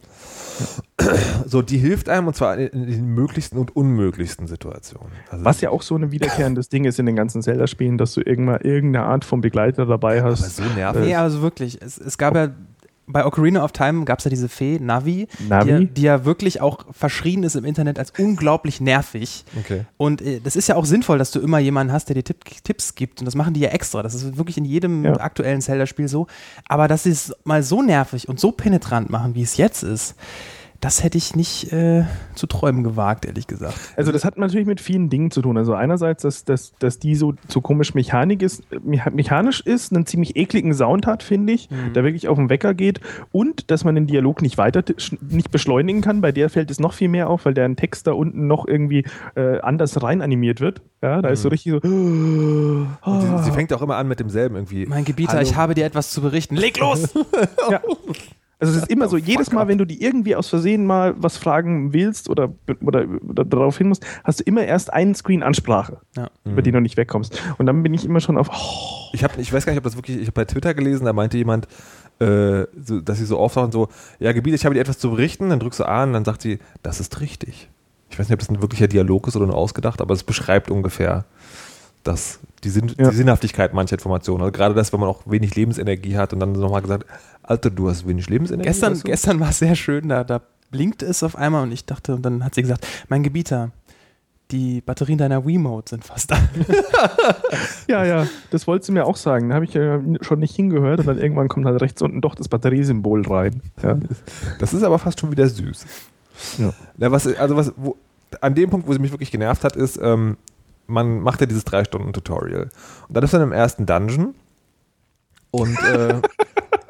So, 1.47 1.63
die 1.63 1.79
hilft 1.79 2.09
einem 2.09 2.27
und 2.27 2.35
zwar 2.35 2.57
in 2.57 2.87
den 2.87 3.07
möglichsten 3.07 3.59
und 3.59 3.77
unmöglichsten 3.77 4.49
Situationen. 4.49 5.13
Also 5.31 5.45
Was 5.45 5.61
ja 5.61 5.71
auch 5.71 5.83
so 5.83 5.95
ein 5.95 6.11
wiederkehrendes 6.11 6.69
Ding 6.69 6.85
ist 6.85 6.99
in 6.99 7.07
den 7.07 7.15
ganzen 7.15 7.43
Zelda-Spielen, 7.43 7.99
dass 7.99 8.15
du 8.15 8.23
irgendwann 8.23 8.63
irgendeine 8.63 9.07
Art 9.07 9.25
von 9.25 9.41
Begleiter 9.41 9.87
dabei 9.87 10.23
hast. 10.23 10.43
Aber 10.43 10.69
so 10.69 10.75
nervig. 10.75 11.03
Nee, 11.03 11.15
also 11.15 11.43
wirklich. 11.43 11.81
Es, 11.81 11.99
es 11.99 12.19
gab 12.19 12.35
oh. 12.35 12.39
ja 12.39 12.49
bei 13.09 13.25
Ocarina 13.25 13.63
of 13.63 13.73
Time 13.73 14.05
gab 14.05 14.19
es 14.19 14.25
ja 14.25 14.31
diese 14.31 14.49
Fee, 14.49 14.79
Navi, 14.81 15.29
Navi? 15.49 15.65
Die, 15.65 15.71
ja- 15.71 15.81
die 15.81 16.03
ja 16.03 16.25
wirklich 16.25 16.61
auch 16.61 16.85
verschrien 16.91 17.43
ist 17.45 17.55
im 17.55 17.65
Internet 17.65 17.99
als 17.99 18.13
unglaublich 18.19 18.81
nervig. 18.81 19.45
Okay. 19.59 19.83
Und 19.97 20.23
äh, 20.23 20.41
das 20.43 20.57
ist 20.57 20.69
ja 20.69 20.75
auch 20.77 20.85
sinnvoll, 20.85 21.19
dass 21.19 21.31
du 21.31 21.41
immer 21.41 21.59
jemanden 21.59 21.93
hast, 21.93 22.09
der 22.09 22.15
dir 22.15 22.25
Tipp, 22.25 22.45
Tipps 22.65 22.95
gibt. 22.95 23.21
Und 23.21 23.27
das 23.27 23.35
machen 23.35 23.55
die 23.55 23.61
ja 23.61 23.69
extra. 23.71 24.03
Das 24.03 24.15
ist 24.15 24.37
wirklich 24.37 24.59
in 24.59 24.65
jedem 24.65 25.05
Ja. 25.05 25.21
aktuellen 25.21 25.61
Zelda-Spiel 25.61 26.09
so. 26.09 26.27
Aber 26.69 26.89
dass 26.89 27.05
sie 27.05 27.11
es 27.11 27.33
mal 27.45 27.63
so 27.63 27.81
nervig 27.83 28.29
und 28.29 28.41
so 28.41 28.51
penetrant 28.53 29.09
machen, 29.11 29.35
wie 29.35 29.43
es 29.43 29.57
jetzt 29.57 29.83
ist, 29.85 30.17
das 30.87 31.03
hätte 31.03 31.19
ich 31.19 31.35
nicht 31.35 31.73
äh, 31.73 32.05
zu 32.37 32.47
träumen 32.47 32.85
gewagt, 32.85 33.25
ehrlich 33.25 33.49
gesagt. 33.49 33.77
Also 33.97 34.13
das 34.13 34.25
hat 34.25 34.39
natürlich 34.39 34.69
mit 34.69 34.81
vielen 34.81 35.11
Dingen 35.11 35.33
zu 35.33 35.43
tun. 35.43 35.59
Also 35.59 35.75
einerseits, 35.75 36.23
dass, 36.23 36.45
dass, 36.45 36.75
dass 36.79 37.01
die 37.01 37.17
so, 37.17 37.35
so 37.49 37.61
komisch 37.61 37.93
Mechanik 37.95 38.41
ist, 38.41 38.63
mecha- 38.87 39.11
mechanisch 39.11 39.61
ist, 39.63 39.93
einen 39.93 40.07
ziemlich 40.07 40.37
ekligen 40.37 40.73
Sound 40.75 41.09
hat, 41.09 41.25
finde 41.25 41.55
ich, 41.55 41.69
der 41.97 42.05
wirklich 42.05 42.29
auf 42.29 42.39
den 42.39 42.51
Wecker 42.51 42.73
geht 42.73 43.01
und 43.33 43.73
dass 43.73 43.83
man 43.83 43.97
den 43.97 44.07
Dialog 44.07 44.43
nicht 44.43 44.59
weiter 44.59 44.85
nicht 45.29 45.51
beschleunigen 45.51 46.03
kann. 46.03 46.21
Bei 46.21 46.31
der 46.31 46.51
fällt 46.51 46.71
es 46.71 46.79
noch 46.79 46.93
viel 46.93 47.09
mehr 47.09 47.31
auf, 47.31 47.47
weil 47.47 47.55
deren 47.55 47.75
Text 47.75 48.07
da 48.07 48.13
unten 48.13 48.47
noch 48.47 48.69
irgendwie 48.69 49.05
äh, 49.35 49.59
anders 49.59 50.01
rein 50.05 50.23
animiert 50.23 50.61
wird. 50.61 50.83
Ja, 51.03 51.21
da 51.21 51.31
ist 51.31 51.43
so 51.43 51.49
richtig 51.49 51.73
so. 51.73 51.79
Und 51.79 52.89
sie, 53.03 53.43
sie 53.45 53.51
fängt 53.51 53.73
auch 53.73 53.83
immer 53.83 53.97
an 53.97 54.07
mit 54.07 54.21
demselben 54.21 54.55
irgendwie. 54.55 54.87
Mein 54.87 55.05
Gebieter, 55.05 55.33
Hallo. 55.33 55.43
ich 55.43 55.57
habe 55.57 55.75
dir 55.75 55.85
etwas 55.85 56.13
zu 56.13 56.21
berichten. 56.21 56.55
Leg 56.55 56.79
los! 56.79 57.13
Ja. 57.71 57.81
Also 58.59 58.73
es 58.75 58.83
ist 58.85 58.91
immer 58.91 59.07
so, 59.09 59.19
jedes 59.19 59.53
Mal, 59.53 59.69
wenn 59.69 59.77
du 59.77 59.85
die 59.85 60.03
irgendwie 60.03 60.35
aus 60.35 60.49
Versehen 60.49 60.87
mal 60.87 61.15
was 61.19 61.37
fragen 61.37 61.93
willst 61.93 62.31
oder, 62.31 62.55
oder, 62.81 63.05
oder 63.29 63.45
darauf 63.45 63.77
hin 63.77 63.89
musst, 63.89 64.07
hast 64.25 64.41
du 64.41 64.45
immer 64.45 64.65
erst 64.65 64.91
einen 64.93 65.15
Screen 65.15 65.43
Ansprache, 65.43 65.99
Ja. 66.17 66.31
über 66.45 66.63
die 66.63 66.73
du 66.73 66.81
nicht 66.81 66.97
wegkommst. 66.97 67.43
Und 67.59 67.67
dann 67.67 67.83
bin 67.83 67.93
ich 67.93 68.05
immer 68.07 68.21
schon 68.21 68.39
auf, 68.39 68.49
oh, 68.51 69.11
Ich, 69.13 69.23
hab, 69.25 69.37
ich 69.39 69.53
weiß 69.53 69.67
gar 69.67 69.73
nicht, 69.73 69.79
ob 69.79 69.85
das 69.85 69.97
wirklich, 69.97 70.17
ich 70.17 70.29
habe 70.29 70.33
bei 70.33 70.45
Twitter 70.47 70.73
gelesen, 70.73 71.05
da 71.05 71.13
meinte 71.13 71.37
jemand, 71.37 71.69
äh, 72.19 72.65
so, 72.83 73.01
dass 73.03 73.19
sie 73.19 73.27
so 73.27 73.39
auftauchen, 73.39 73.73
so, 73.73 73.89
ja, 74.21 74.33
Gebiet, 74.33 74.55
ich 74.55 74.65
habe 74.65 74.75
dir 74.75 74.81
etwas 74.81 74.99
zu 74.99 75.11
berichten, 75.11 75.51
dann 75.51 75.61
drückst 75.61 75.81
du 75.81 75.85
A 75.85 76.05
und 76.05 76.15
dann 76.15 76.25
sagt 76.25 76.41
sie, 76.41 76.59
das 76.83 76.99
ist 76.99 77.21
richtig. 77.21 77.69
Ich 78.09 78.19
weiß 78.19 78.27
nicht, 78.29 78.35
ob 78.35 78.41
das 78.41 78.49
ein 78.49 78.63
wirklicher 78.63 78.89
Dialog 78.89 79.29
ist 79.29 79.37
oder 79.37 79.47
nur 79.47 79.57
ausgedacht, 79.57 80.01
aber 80.01 80.15
es 80.15 80.23
beschreibt 80.25 80.71
ungefähr 80.71 81.27
das, 82.05 82.39
die, 82.67 82.71
Sinn, 82.71 82.93
Ja. 82.99 83.11
die 83.11 83.17
Sinnhaftigkeit 83.17 83.73
mancher 83.73 83.95
Informationen. 83.95 84.43
Also 84.43 84.53
gerade 84.53 84.75
das, 84.75 84.93
wenn 84.93 85.01
man 85.01 85.09
auch 85.09 85.23
wenig 85.27 85.55
Lebensenergie 85.55 86.17
hat 86.17 86.33
und 86.33 86.41
dann 86.41 86.53
nochmal 86.53 86.83
gesagt, 86.83 87.07
Alter, 87.43 87.71
du 87.71 87.89
hast 87.89 88.07
wenig 88.07 88.29
Lebensenergie. 88.29 88.69
Gestern, 88.69 88.93
weißt 88.93 89.05
du? 89.05 89.09
gestern 89.09 89.41
war 89.41 89.51
es 89.51 89.59
sehr 89.59 89.77
schön, 89.77 90.09
da, 90.09 90.25
da 90.25 90.43
blinkt 90.71 91.03
es 91.03 91.23
auf 91.23 91.37
einmal 91.37 91.63
und 91.63 91.73
ich 91.73 91.87
dachte, 91.87 92.15
und 92.17 92.23
dann 92.23 92.45
hat 92.45 92.55
sie 92.55 92.63
gesagt, 92.63 92.87
mein 93.09 93.23
Gebieter, 93.23 93.71
die 94.51 94.81
Batterien 94.81 95.19
deiner 95.19 95.45
Wiimote 95.47 95.91
sind 95.91 96.05
fast 96.05 96.31
da. 96.31 96.37
ja, 97.89 98.05
ja, 98.05 98.27
das 98.51 98.67
wolltest 98.67 98.89
du 98.89 98.93
mir 98.93 99.05
auch 99.05 99.17
sagen. 99.17 99.49
Da 99.49 99.57
habe 99.57 99.65
ich 99.65 99.75
ja 99.75 100.01
schon 100.21 100.39
nicht 100.39 100.55
hingehört 100.55 101.01
und 101.01 101.07
dann 101.07 101.19
irgendwann 101.19 101.49
kommt 101.49 101.67
halt 101.67 101.81
rechts 101.81 102.01
unten 102.03 102.21
doch 102.21 102.35
das 102.35 102.49
Batteriesymbol 102.49 103.27
rein. 103.27 103.61
Ja. 103.83 103.99
Das 104.61 104.73
ist 104.73 104.83
aber 104.83 104.99
fast 104.99 105.21
schon 105.21 105.33
wieder 105.33 105.49
süß. 105.49 105.87
Ja. 106.59 106.73
Na, 106.97 107.11
was, 107.11 107.27
also 107.27 107.57
was, 107.57 107.73
wo, 107.77 107.97
an 108.41 108.55
dem 108.55 108.71
Punkt, 108.71 108.87
wo 108.87 108.93
sie 108.93 108.99
mich 108.99 109.11
wirklich 109.11 109.31
genervt 109.31 109.65
hat, 109.65 109.75
ist, 109.75 109.99
ähm, 110.03 110.37
man 110.87 111.21
macht 111.21 111.41
ja 111.41 111.47
dieses 111.47 111.65
drei 111.65 111.85
Stunden 111.85 112.13
Tutorial. 112.13 112.69
Und 113.09 113.17
dann 113.17 113.25
ist 113.25 113.33
man 113.33 113.43
im 113.43 113.53
ersten 113.53 113.87
Dungeon 113.87 114.35
und, 115.51 115.77
äh, 115.83 116.21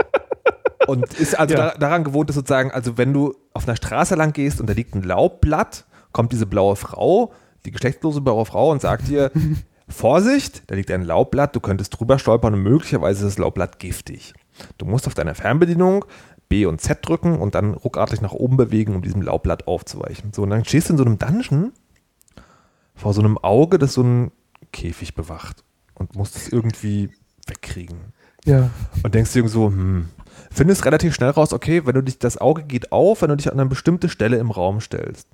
und 0.87 1.13
ist 1.15 1.39
also 1.39 1.55
Ja. 1.55 1.71
da, 1.73 1.79
daran 1.79 2.05
gewohnt, 2.05 2.29
dass 2.29 2.37
sozusagen, 2.37 2.71
also 2.71 2.99
wenn 2.99 3.13
du 3.13 3.35
auf 3.53 3.67
einer 3.67 3.77
Straße 3.77 4.15
lang 4.15 4.33
gehst 4.33 4.61
und 4.61 4.69
da 4.69 4.75
liegt 4.75 4.95
ein 4.95 5.03
Laubblatt, 5.03 5.85
kommt 6.13 6.33
diese 6.33 6.47
blaue 6.47 6.77
Frau, 6.77 7.33
die 7.65 7.71
geschlechtslose 7.71 8.21
blaue 8.21 8.45
Frau 8.47 8.71
und 8.71 8.81
sagt 8.81 9.09
dir, 9.09 9.31
Vorsicht, 9.89 10.63
da 10.67 10.75
liegt 10.75 10.91
ein 10.91 11.03
Laubblatt, 11.05 11.55
du 11.55 11.61
könntest 11.61 11.99
drüber 11.99 12.19
stolpern 12.19 12.55
und 12.55 12.63
möglicherweise 12.63 13.25
ist 13.27 13.35
das 13.35 13.39
Laubblatt 13.39 13.79
giftig. 13.79 14.35
Du 14.79 14.87
musst 14.87 15.07
auf 15.07 15.15
deiner 15.15 15.35
Fernbedienung 15.35 16.05
B 16.49 16.67
und 16.67 16.81
Z 16.81 16.99
drücken 17.03 17.39
und 17.39 17.55
dann 17.55 17.75
ruckartig 17.75 18.21
nach 18.21 18.33
oben 18.33 18.57
bewegen, 18.57 18.95
um 18.95 19.03
diesem 19.03 19.23
Laubblatt 19.23 19.67
aufzuweichen. 19.67 20.33
So, 20.33 20.43
und 20.43 20.51
dann 20.51 20.65
stehst 20.65 20.89
du 20.89 20.95
in 20.95 20.99
so 20.99 21.05
einem 21.05 21.19
Dungeon 21.19 21.73
vor 22.97 23.13
so 23.15 23.21
einem 23.21 23.39
Auge, 23.39 23.79
das 23.79 23.95
so 23.95 24.03
einen 24.03 24.33
Käfig 24.73 25.15
bewacht 25.15 25.63
und 25.95 26.17
musst 26.17 26.37
es 26.37 26.49
irgendwie 26.49 27.11
wegkriegen. 27.47 27.99
ja. 28.45 28.71
Und 29.03 29.15
denkst 29.15 29.33
dir 29.33 29.49
so, 29.49 29.67
hm, 29.67 30.09
findest 30.51 30.85
relativ 30.85 31.15
schnell 31.15 31.31
raus, 31.31 31.53
okay, 31.53 31.87
wenn 31.87 31.95
du 31.95 32.03
dich, 32.03 32.19
das 32.19 32.39
Auge 32.39 32.65
geht 32.65 32.91
auf, 32.93 33.23
wenn 33.23 33.29
du 33.29 33.37
dich 33.37 33.53
an 33.53 33.61
eine 33.61 33.69
bestimmte 33.69 34.09
Stelle 34.09 34.39
im 34.39 34.51
Raum 34.51 34.81
stellst. 34.81 35.29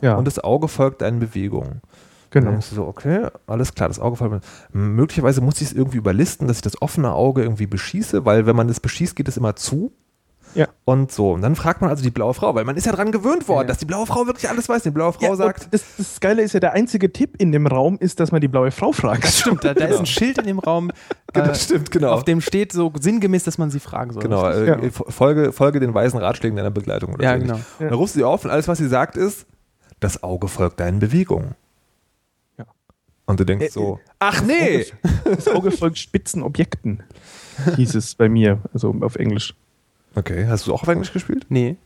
Ja, 0.00 0.14
Und 0.16 0.24
das 0.26 0.38
Auge 0.38 0.68
folgt 0.68 1.02
deinen 1.02 1.18
Bewegungen. 1.18 1.82
genau. 2.30 2.46
Dann 2.46 2.54
denkst 2.54 2.70
du 2.70 2.76
so, 2.76 2.86
okay, 2.86 3.28
alles 3.46 3.74
klar, 3.74 3.88
das 3.88 3.98
Auge 3.98 4.16
folgt 4.16 4.34
mir. 4.34 4.40
Möglicherweise 4.80 5.40
muss 5.40 5.60
ich 5.60 5.68
es 5.68 5.72
irgendwie 5.72 5.98
überlisten, 5.98 6.46
dass 6.46 6.58
ich 6.58 6.62
das 6.62 6.80
offene 6.80 7.12
Auge 7.12 7.42
irgendwie 7.42 7.66
beschieße, 7.66 8.24
weil 8.24 8.46
wenn 8.46 8.56
man 8.56 8.68
es 8.68 8.80
beschießt, 8.80 9.16
geht 9.16 9.28
es 9.28 9.36
immer 9.36 9.56
zu. 9.56 9.92
Ja. 10.54 10.66
Und 10.84 11.12
so. 11.12 11.32
Und 11.32 11.42
dann 11.42 11.54
fragt 11.56 11.80
man 11.80 11.90
also 11.90 12.02
die 12.02 12.10
blaue 12.10 12.34
Frau, 12.34 12.54
weil 12.54 12.64
man 12.64 12.76
ist 12.76 12.86
ja 12.86 12.92
dran 12.92 13.12
gewöhnt 13.12 13.46
worden, 13.48 13.66
Ja. 13.66 13.68
dass 13.68 13.78
die 13.78 13.84
blaue 13.84 14.06
Frau 14.06 14.26
wirklich 14.26 14.48
alles 14.48 14.68
weiß. 14.68 14.82
Die 14.82 14.90
blaue 14.90 15.12
Frau 15.12 15.26
Ja, 15.26 15.36
sagt, 15.36 15.68
das, 15.72 15.84
das 15.96 16.18
Geile 16.20 16.42
ist 16.42 16.54
ja, 16.54 16.60
der 16.60 16.72
einzige 16.72 17.12
Tipp 17.12 17.36
in 17.38 17.52
dem 17.52 17.66
Raum 17.66 17.96
ist, 17.98 18.18
dass 18.20 18.32
man 18.32 18.40
die 18.40 18.48
blaue 18.48 18.70
Frau 18.70 18.92
fragt. 18.92 19.24
Das 19.24 19.38
stimmt, 19.40 19.62
da, 19.64 19.74
da 19.74 19.84
ist 19.86 19.98
ein 20.00 20.06
Schild 20.06 20.38
in 20.38 20.46
dem 20.46 20.58
Raum, 20.58 20.90
Genau, 21.32 21.50
äh, 21.50 21.54
stimmt, 21.54 21.90
genau. 21.90 22.12
auf 22.12 22.24
dem 22.24 22.40
steht 22.40 22.72
so 22.72 22.92
sinngemäß, 22.98 23.44
dass 23.44 23.58
man 23.58 23.70
sie 23.70 23.80
fragen 23.80 24.12
soll. 24.12 24.22
Genau, 24.22 24.48
äh, 24.48 24.90
folge, 24.90 25.52
folge 25.52 25.78
den 25.80 25.92
weisen 25.94 26.18
Ratschlägen 26.18 26.56
deiner 26.56 26.70
Begleitung. 26.70 27.14
Oder 27.14 27.24
Ja, 27.24 27.34
so 27.34 27.40
genau. 27.42 27.54
Und 27.54 27.64
dann 27.80 27.92
rufst 27.94 28.14
du 28.16 28.20
sie 28.20 28.24
auf 28.24 28.44
und 28.44 28.50
alles, 28.50 28.66
was 28.68 28.78
sie 28.78 28.88
sagt, 28.88 29.16
ist, 29.16 29.46
das 30.00 30.22
Auge 30.22 30.48
folgt 30.48 30.80
deinen 30.80 30.98
Bewegungen. 31.00 31.54
Ja. 32.56 32.64
Und 33.26 33.38
du 33.40 33.44
denkst 33.44 33.66
Äh, 33.66 33.70
so, 33.70 34.00
ach 34.18 34.42
nee! 34.42 34.86
Das 35.24 35.46
Auge 35.48 35.70
folgt 35.70 35.98
spitzen 35.98 36.42
Objekten, 36.42 37.02
hieß 37.76 37.94
es 37.94 38.14
bei 38.14 38.28
mir, 38.28 38.60
also 38.72 38.94
auf 39.02 39.16
Englisch. 39.16 39.54
Okay, 40.14 40.46
hast 40.48 40.66
du 40.66 40.74
auch 40.74 40.82
auf 40.82 40.88
Englisch 40.88 41.12
gespielt? 41.12 41.46
Nee. 41.48 41.76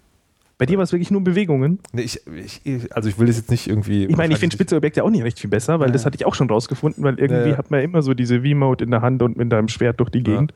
Bei 0.58 0.66
dir 0.66 0.76
war 0.76 0.84
es 0.84 0.92
wirklich 0.92 1.10
nur 1.10 1.24
Bewegungen. 1.24 1.80
Nee, 1.92 2.02
ich, 2.02 2.20
ich, 2.64 2.94
also 2.94 3.08
ich 3.08 3.18
will 3.18 3.26
das 3.26 3.36
jetzt 3.36 3.50
nicht 3.50 3.66
irgendwie. 3.66 4.04
Ich 4.04 4.16
meine, 4.16 4.32
ich 4.32 4.38
finde 4.38 4.54
spitze 4.54 4.76
Objekte 4.76 5.02
auch 5.02 5.10
nicht 5.10 5.24
recht 5.24 5.40
viel 5.40 5.50
besser, 5.50 5.80
weil 5.80 5.88
Ja. 5.88 5.92
das 5.92 6.06
hatte 6.06 6.14
ich 6.14 6.24
auch 6.24 6.36
schon 6.36 6.48
rausgefunden, 6.48 7.02
weil 7.02 7.18
irgendwie 7.18 7.50
Ja. 7.50 7.56
hat 7.58 7.72
man 7.72 7.80
ja 7.80 7.84
immer 7.84 8.00
so 8.02 8.14
diese 8.14 8.42
V-Mode 8.42 8.84
in 8.84 8.92
der 8.92 9.02
Hand 9.02 9.22
und 9.22 9.36
mit 9.36 9.50
deinem 9.50 9.66
Schwert 9.66 9.98
durch 9.98 10.10
die 10.10 10.22
Gegend. 10.22 10.54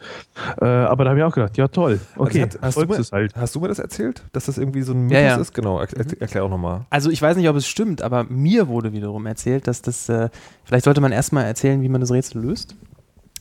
Äh, 0.61 0.65
aber 0.65 1.03
da 1.05 1.11
habe 1.11 1.19
ich 1.19 1.25
auch 1.25 1.35
gedacht, 1.35 1.57
ja 1.57 1.67
toll, 1.67 1.99
okay, 2.17 2.43
Also 2.45 2.59
hat- 2.59 2.63
hast, 2.63 2.77
du 2.77 2.87
mir, 2.87 2.99
es 3.01 3.11
halt. 3.11 3.35
hast 3.35 3.55
du 3.57 3.61
mir 3.61 3.67
das 3.69 3.81
erzählt, 3.81 4.23
dass 4.33 4.45
das 4.47 4.59
irgendwie 4.59 4.83
so 4.83 4.93
ein 4.93 5.07
Mythos 5.07 5.15
Ja, 5.17 5.27
ja. 5.27 5.37
ist? 5.39 5.55
Genau, 5.55 5.81
er, 5.81 5.89
er, 5.93 6.21
erklär 6.21 6.45
auch 6.45 6.51
nochmal. 6.51 6.83
Also 6.91 7.11
ich 7.11 7.21
weiß 7.21 7.37
nicht, 7.37 7.49
ob 7.49 7.57
es 7.57 7.67
stimmt, 7.67 8.01
aber 8.03 8.25
mir 8.25 8.69
wurde 8.69 8.93
wiederum 8.93 9.27
erzählt, 9.27 9.67
dass 9.67 9.83
das, 9.83 10.09
äh, 10.09 10.29
vielleicht 10.63 10.85
sollte 10.85 11.01
man 11.01 11.11
erstmal 11.11 11.47
erzählen, 11.47 11.83
wie 11.83 11.89
man 11.89 12.01
das 12.01 12.13
Rätsel 12.13 12.43
löst. 12.43 12.77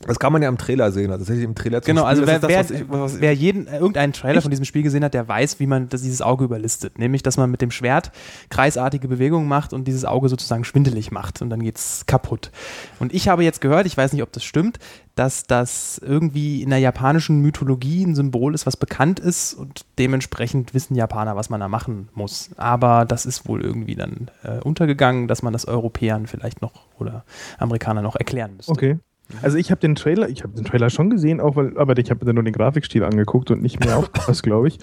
Das 0.05 0.19
kann 0.19 0.34
man 0.34 0.41
ja 0.41 0.49
im 0.49 0.58
Trailer 0.58 0.91
sehen. 0.91 1.10
Also 1.10 1.19
tatsächlich 1.23 1.45
im 1.45 1.55
Trailer 1.55 1.81
zum 1.81 1.88
Genau, 1.95 2.03
also 2.05 2.21
Spiel, 2.23 2.34
wer, 2.34 2.39
das 2.39 2.49
wer, 2.49 2.60
was 2.60 2.71
ich- 2.71 2.89
was 2.89 3.15
ich- 3.15 3.21
wer 3.21 3.34
jeden, 3.34 3.67
irgendeinen 3.67 4.12
Trailer 4.13 4.41
von 4.41 4.51
diesem 4.51 4.65
Spiel 4.65 4.84
gesehen 4.84 5.03
hat, 5.03 5.13
der 5.13 5.27
weiß, 5.27 5.60
wie 5.60 5.67
man 5.67 5.88
das, 5.89 6.01
dieses 6.01 6.21
Auge 6.21 6.43
überlistet. 6.43 6.99
Nämlich, 6.99 7.23
dass 7.23 7.38
man 7.38 7.49
mit 7.49 7.62
dem 7.62 7.71
Schwert 7.71 8.12
kreisartige 8.49 9.08
Bewegungen 9.08 9.47
macht 9.47 9.71
und 9.73 9.88
dieses 9.88 10.03
Auge 10.05 10.27
sozusagen 10.29 10.63
schwindelig 10.65 11.12
macht 11.12 11.41
und 11.41 11.49
dann 11.49 11.63
geht's 11.63 12.05
kaputt. 12.08 12.51
Und 12.99 13.13
ich 13.13 13.29
habe 13.29 13.43
jetzt 13.43 13.62
gehört, 13.62 13.86
ich 13.88 13.95
weiß 13.97 14.12
nicht, 14.13 14.21
ob 14.21 14.31
das 14.34 14.43
stimmt, 14.43 14.79
dass 15.15 15.43
das 15.45 15.99
irgendwie 16.05 16.62
in 16.62 16.69
der 16.71 16.79
japanischen 16.79 17.39
Mythologie 17.41 18.03
ein 18.03 18.15
Symbol 18.15 18.53
ist, 18.53 18.65
was 18.65 18.75
bekannt 18.75 19.19
ist 19.21 19.53
und 19.53 19.86
dementsprechend 19.97 20.73
wissen 20.73 20.95
Japaner, 20.95 21.38
was 21.38 21.49
man 21.49 21.62
da 21.62 21.69
machen 21.69 22.10
muss. 22.13 22.49
Aber 22.58 23.05
das 23.05 23.25
ist 23.25 23.47
wohl 23.47 23.63
irgendwie 23.63 23.95
dann 23.95 24.29
äh, 24.43 24.60
untergegangen, 24.60 25.29
dass 25.29 25.41
man 25.41 25.53
das 25.53 25.65
Europäern 25.65 26.27
vielleicht 26.27 26.62
noch 26.62 26.73
oder 26.99 27.23
Amerikanern 27.58 28.03
noch 28.03 28.17
erklären 28.17 28.58
müsste. 28.58 28.71
Okay. 28.73 28.99
Also 29.41 29.57
ich 29.57 29.71
habe 29.71 29.81
den 29.81 29.95
Trailer, 29.95 30.29
ich 30.29 30.43
habe 30.43 30.53
den 30.53 30.65
Trailer 30.65 30.89
schon 30.89 31.09
gesehen, 31.09 31.41
auch 31.41 31.55
weil, 31.55 31.77
aber 31.77 31.97
ich 31.97 32.11
habe 32.11 32.25
mir 32.25 32.33
nur 32.33 32.43
den 32.43 32.53
Grafikstil 32.53 33.03
angeguckt 33.03 33.49
und 33.49 33.61
nicht 33.61 33.83
mehr 33.83 33.97
aufgepasst, 33.97 34.43
glaube 34.43 34.67
ich. 34.67 34.79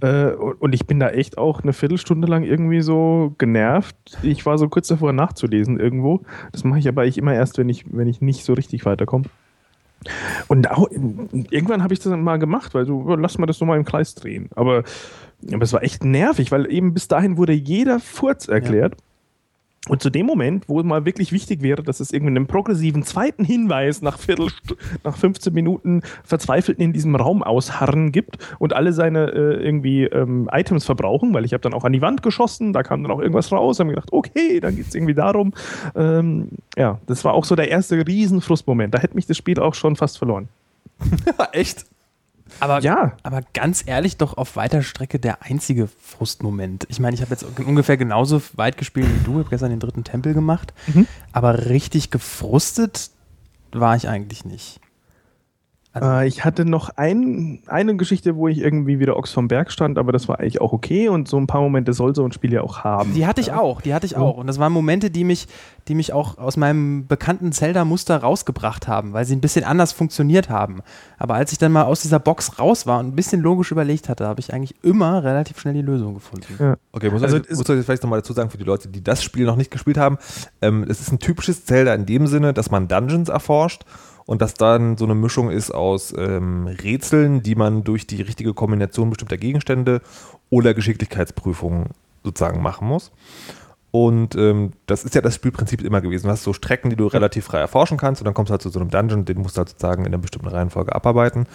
Äh, 0.00 0.32
und, 0.32 0.74
ich 0.74 0.86
bin 0.86 1.00
da 1.00 1.08
echt 1.08 1.38
auch 1.38 1.62
eine 1.62 1.72
Viertelstunde 1.72 2.28
lang 2.28 2.44
irgendwie 2.44 2.82
so 2.82 3.34
genervt. 3.38 3.96
Ich 4.22 4.44
war 4.44 4.58
so 4.58 4.68
kurz 4.68 4.88
davor 4.88 5.12
nachzulesen 5.12 5.80
irgendwo. 5.80 6.20
Das 6.52 6.64
mache 6.64 6.78
ich 6.78 6.88
aber 6.88 7.02
eigentlich 7.02 7.18
immer 7.18 7.34
erst, 7.34 7.56
wenn 7.58 7.68
ich, 7.68 7.84
wenn 7.90 8.06
ich 8.06 8.20
nicht 8.20 8.44
so 8.44 8.52
richtig 8.52 8.84
weiterkomme. 8.84 9.24
Und 10.48 10.70
auch, 10.70 10.88
irgendwann 10.90 11.82
habe 11.82 11.94
ich 11.94 12.00
das 12.00 12.14
mal 12.16 12.38
gemacht, 12.38 12.74
weil 12.74 12.84
so, 12.84 13.08
ja, 13.08 13.16
lass 13.16 13.38
mal 13.38 13.46
das 13.46 13.60
nochmal 13.60 13.78
im 13.78 13.84
Kreis 13.84 14.14
drehen. 14.14 14.50
Aber, 14.54 14.84
aber 15.50 15.62
es 15.62 15.72
war 15.72 15.82
echt 15.82 16.04
nervig, 16.04 16.52
weil 16.52 16.70
eben 16.70 16.92
bis 16.92 17.08
dahin 17.08 17.38
wurde 17.38 17.52
jeder 17.52 17.98
Furz 17.98 18.46
erklärt. 18.46 18.94
Und 19.88 20.02
zu 20.02 20.10
dem 20.10 20.26
Moment, 20.26 20.68
wo 20.68 20.80
es 20.80 20.86
mal 20.86 21.04
wirklich 21.04 21.32
wichtig 21.32 21.62
wäre, 21.62 21.82
dass 21.82 22.00
es 22.00 22.12
irgendwie 22.12 22.36
einen 22.36 22.46
progressiven 22.46 23.04
zweiten 23.04 23.44
Hinweis 23.44 24.02
nach, 24.02 24.18
Viertel, 24.18 24.48
nach 25.04 25.16
15 25.16 25.52
Minuten 25.52 26.02
verzweifelt 26.24 26.78
in 26.78 26.92
diesem 26.92 27.14
Raum 27.14 27.42
ausharren 27.42 28.10
gibt 28.10 28.38
und 28.58 28.72
alle 28.72 28.92
seine 28.92 29.30
äh, 29.30 29.64
irgendwie 29.64 30.04
ähm, 30.04 30.48
Items 30.52 30.84
verbrauchen, 30.84 31.32
weil 31.34 31.44
ich 31.44 31.52
habe 31.52 31.60
dann 31.60 31.74
auch 31.74 31.84
an 31.84 31.92
die 31.92 32.02
Wand 32.02 32.22
geschossen, 32.22 32.72
da 32.72 32.82
kam 32.82 33.02
dann 33.02 33.12
auch 33.12 33.20
irgendwas 33.20 33.52
raus, 33.52 33.78
haben 33.78 33.88
gedacht, 33.88 34.12
okay, 34.12 34.60
dann 34.60 34.74
geht 34.76 34.88
es 34.88 34.94
irgendwie 34.94 35.14
darum. 35.14 35.54
Ähm, 35.94 36.48
ja, 36.76 36.98
das 37.06 37.24
war 37.24 37.34
auch 37.34 37.44
so 37.44 37.54
der 37.54 37.68
erste 37.68 38.06
Riesenfrustmoment. 38.06 38.92
Da 38.92 38.98
hätte 38.98 39.14
mich 39.14 39.26
das 39.26 39.36
Spiel 39.36 39.60
auch 39.60 39.74
schon 39.74 39.96
fast 39.96 40.18
verloren. 40.18 40.48
Echt? 41.52 41.86
Aber, 42.60 42.80
Ja. 42.80 43.12
aber 43.22 43.42
ganz 43.54 43.82
ehrlich, 43.86 44.16
doch 44.16 44.36
auf 44.36 44.56
weiter 44.56 44.82
Strecke 44.82 45.18
der 45.18 45.42
einzige 45.42 45.88
Frustmoment. 46.02 46.86
Ich 46.88 47.00
meine, 47.00 47.14
ich 47.14 47.20
habe 47.22 47.30
jetzt 47.32 47.44
ungefähr 47.58 47.96
genauso 47.96 48.40
weit 48.54 48.76
gespielt 48.76 49.08
wie 49.08 49.24
du, 49.24 49.38
habe 49.38 49.48
gestern 49.50 49.70
den 49.70 49.80
dritten 49.80 50.04
Tempel 50.04 50.34
gemacht, 50.34 50.72
Mhm. 50.86 51.06
aber 51.32 51.66
richtig 51.66 52.10
gefrustet 52.10 53.10
war 53.72 53.96
ich 53.96 54.08
eigentlich 54.08 54.44
nicht. 54.44 54.80
Also- 56.00 56.08
Äh, 56.20 56.26
ich 56.28 56.44
hatte 56.44 56.64
noch 56.64 56.90
ein, 56.96 57.60
eine 57.66 57.96
Geschichte, 57.96 58.36
wo 58.36 58.48
ich 58.48 58.58
irgendwie 58.58 58.98
wieder 58.98 59.16
Ochs 59.16 59.32
vom 59.32 59.48
Berg 59.48 59.72
stand, 59.72 59.98
aber 59.98 60.12
das 60.12 60.28
war 60.28 60.38
eigentlich 60.40 60.60
auch 60.60 60.72
okay 60.72 61.08
und 61.08 61.26
so 61.28 61.38
ein 61.38 61.46
paar 61.46 61.60
Momente 61.60 61.92
soll 61.92 62.14
so 62.14 62.24
ein 62.24 62.32
Spiel 62.32 62.52
ja 62.52 62.60
auch 62.62 62.84
haben. 62.84 63.14
Die 63.14 63.26
hatte 63.26 63.40
ich 63.40 63.52
auch, 63.52 63.80
die 63.80 63.94
hatte 63.94 64.06
ich 64.06 64.16
auch. 64.16 64.36
Und 64.36 64.46
das 64.46 64.58
waren 64.58 64.72
Momente, 64.72 65.10
die 65.10 65.24
mich, 65.24 65.46
die 65.88 65.94
mich 65.94 66.12
auch 66.12 66.38
aus 66.38 66.56
meinem 66.56 67.06
bekannten 67.06 67.52
Zelda-Muster 67.52 68.18
rausgebracht 68.18 68.88
haben, 68.88 69.12
weil 69.12 69.24
sie 69.24 69.34
ein 69.34 69.40
bisschen 69.40 69.64
anders 69.64 69.92
funktioniert 69.92 70.50
haben. 70.50 70.80
Aber 71.18 71.34
als 71.34 71.52
ich 71.52 71.58
dann 71.58 71.72
mal 71.72 71.84
aus 71.84 72.02
dieser 72.02 72.18
Box 72.18 72.58
raus 72.58 72.86
war 72.86 72.98
und 73.00 73.06
ein 73.08 73.16
bisschen 73.16 73.40
logisch 73.40 73.70
überlegt 73.72 74.08
hatte, 74.08 74.26
habe 74.26 74.40
ich 74.40 74.52
eigentlich 74.52 74.74
immer 74.82 75.24
relativ 75.24 75.58
schnell 75.58 75.74
die 75.74 75.82
Lösung 75.82 76.14
gefunden. 76.14 76.76
Okay, 76.92 77.10
muss, 77.10 77.22
Also 77.22 77.36
also, 77.36 77.54
muss 77.54 77.68
ich 77.68 77.74
jetzt 77.76 77.84
vielleicht 77.86 78.02
nochmal 78.02 78.20
dazu 78.20 78.32
sagen, 78.32 78.50
für 78.50 78.58
die 78.58 78.64
Leute, 78.64 78.88
die 78.88 79.02
das 79.02 79.22
Spiel 79.22 79.46
noch 79.46 79.56
nicht 79.56 79.70
gespielt 79.70 79.96
haben, 79.98 80.18
ähm, 80.60 80.84
es 80.88 81.00
ist 81.00 81.12
ein 81.12 81.18
typisches 81.18 81.64
Zelda 81.64 81.94
in 81.94 82.06
dem 82.06 82.26
Sinne, 82.26 82.52
dass 82.52 82.70
man 82.70 82.88
Dungeons 82.88 83.28
erforscht 83.28 83.84
und 84.26 84.42
dass 84.42 84.54
dann 84.54 84.96
so 84.96 85.04
eine 85.04 85.14
Mischung 85.14 85.50
ist 85.50 85.70
aus 85.70 86.14
ähm, 86.16 86.66
Rätseln, 86.66 87.42
die 87.42 87.54
man 87.54 87.84
durch 87.84 88.06
die 88.06 88.22
richtige 88.22 88.54
Kombination 88.54 89.10
bestimmter 89.10 89.36
Gegenstände 89.36 90.02
oder 90.50 90.74
Geschicklichkeitsprüfungen 90.74 91.90
sozusagen 92.24 92.60
machen 92.60 92.88
muss. 92.88 93.12
Und 93.92 94.34
ähm, 94.34 94.72
das 94.86 95.04
ist 95.04 95.14
ja 95.14 95.22
das 95.22 95.36
Spielprinzip 95.36 95.80
immer 95.80 96.00
gewesen. 96.00 96.26
Du 96.26 96.32
hast 96.32 96.42
so 96.42 96.52
Strecken, 96.52 96.90
die 96.90 96.96
du 96.96 97.06
relativ 97.06 97.46
frei 97.46 97.60
erforschen 97.60 97.96
kannst 97.96 98.20
und 98.20 98.26
dann 98.26 98.34
kommst 98.34 98.50
du 98.50 98.52
halt 98.52 98.62
zu 98.62 98.68
so 98.68 98.80
einem 98.80 98.90
Dungeon, 98.90 99.24
den 99.24 99.38
musst 99.38 99.56
du 99.56 99.60
halt 99.60 99.70
sozusagen 99.70 100.02
in 100.02 100.08
einer 100.08 100.18
bestimmten 100.18 100.48
Reihenfolge 100.48 100.94
abarbeiten 100.94 101.46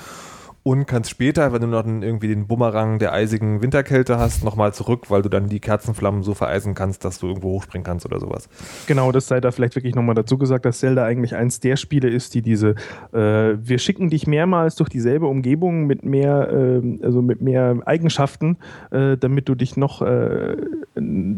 und 0.63 0.85
kannst 0.85 1.09
später, 1.09 1.53
wenn 1.53 1.61
du 1.61 1.67
noch 1.67 1.85
irgendwie 1.85 2.27
den 2.27 2.45
Bumerang 2.45 2.99
der 2.99 3.13
eisigen 3.13 3.63
Winterkälte 3.63 4.19
hast, 4.19 4.43
nochmal 4.43 4.73
zurück, 4.73 5.09
weil 5.09 5.23
du 5.23 5.29
dann 5.29 5.49
die 5.49 5.59
Kerzenflammen 5.59 6.21
so 6.21 6.35
vereisen 6.35 6.75
kannst, 6.75 7.03
dass 7.03 7.17
du 7.17 7.27
irgendwo 7.27 7.49
hochspringen 7.49 7.83
kannst 7.83 8.05
oder 8.05 8.19
sowas. 8.19 8.47
Genau, 8.85 9.11
das 9.11 9.27
sei 9.27 9.41
da 9.41 9.49
vielleicht 9.49 9.75
wirklich 9.75 9.95
nochmal 9.95 10.13
dazu 10.13 10.37
gesagt, 10.37 10.65
dass 10.65 10.79
Zelda 10.79 11.03
eigentlich 11.03 11.35
eins 11.35 11.61
der 11.61 11.77
Spiele 11.77 12.09
ist, 12.09 12.35
die 12.35 12.43
diese, 12.43 12.75
äh, 13.11 13.17
wir 13.57 13.79
schicken 13.79 14.11
dich 14.11 14.27
mehrmals 14.27 14.75
durch 14.75 14.89
dieselbe 14.89 15.25
Umgebung 15.25 15.87
mit 15.87 16.05
mehr, 16.05 16.49
ähm, 16.51 16.99
also 17.01 17.23
mit 17.23 17.41
mehr 17.41 17.77
Eigenschaften, 17.85 18.57
äh, 18.91 19.17
damit 19.17 19.49
du 19.49 19.55
dich 19.55 19.77
noch 19.77 20.03
äh, 20.03 20.57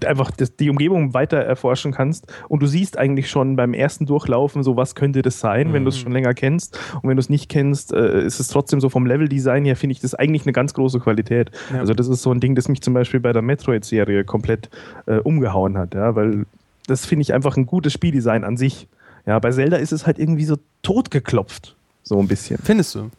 einfach 0.06 0.32
das, 0.32 0.58
die 0.58 0.70
Umgebung 0.70 1.14
weiter 1.14 1.38
erforschen 1.38 1.94
kannst. 1.94 2.28
Und 2.50 2.62
du 2.62 2.68
siehst 2.68 2.98
eigentlich 2.98 3.30
schon 3.30 3.56
beim 3.56 3.74
ersten 3.74 4.06
Durchlaufen, 4.06 4.64
so 4.64 4.76
was 4.76 4.96
könnte 4.96 5.22
das 5.22 5.40
sein, 5.40 5.72
wenn 5.72 5.86
du 5.86 5.90
es 5.90 5.98
schon 5.98 6.12
länger 6.12 6.34
kennst. 6.34 6.78
Und 7.02 7.10
wenn 7.10 7.16
du 7.16 7.22
es 7.22 7.30
nicht 7.30 7.48
kennst, 7.50 7.94
äh, 7.94 8.26
ist 8.26 8.42
es 8.42 8.50
trotzdem 8.50 8.82
so 8.82 8.90
vom 8.90 9.13
Leveldesign 9.14 9.66
her, 9.66 9.76
finde 9.76 9.94
ich 9.94 10.00
das 10.00 10.16
eigentlich 10.16 10.44
eine 10.44 10.54
ganz 10.54 10.74
große 10.74 11.00
Qualität. 11.00 11.52
Ja. 11.72 11.80
Also 11.80 11.94
das 11.94 12.08
ist 12.08 12.22
so 12.22 12.32
ein 12.32 12.40
Ding, 12.40 12.56
das 12.56 12.68
mich 12.68 12.82
zum 12.82 12.94
Beispiel 12.94 13.20
bei 13.20 13.34
der 13.34 13.42
Metroid-Serie 13.42 14.24
komplett 14.24 14.70
äh, 15.06 15.18
umgehauen 15.18 15.78
hat, 15.78 15.94
ja, 15.94 16.16
weil 16.16 16.46
das 16.88 17.06
finde 17.06 17.22
ich 17.22 17.34
einfach 17.34 17.56
ein 17.58 17.66
gutes 17.66 17.94
Spieldesign 17.94 18.44
an 18.44 18.58
sich. 18.58 18.88
Ja, 19.26 19.40
bei 19.40 19.52
Zelda 19.52 19.78
ist 19.78 19.94
es 19.94 20.06
halt 20.06 20.20
irgendwie 20.20 20.46
so 20.46 20.58
totgeklopft. 20.82 21.76
So 22.04 22.20
ein 22.20 22.28
bisschen. 22.28 22.60
Findest 22.62 22.96
du? 22.96 23.10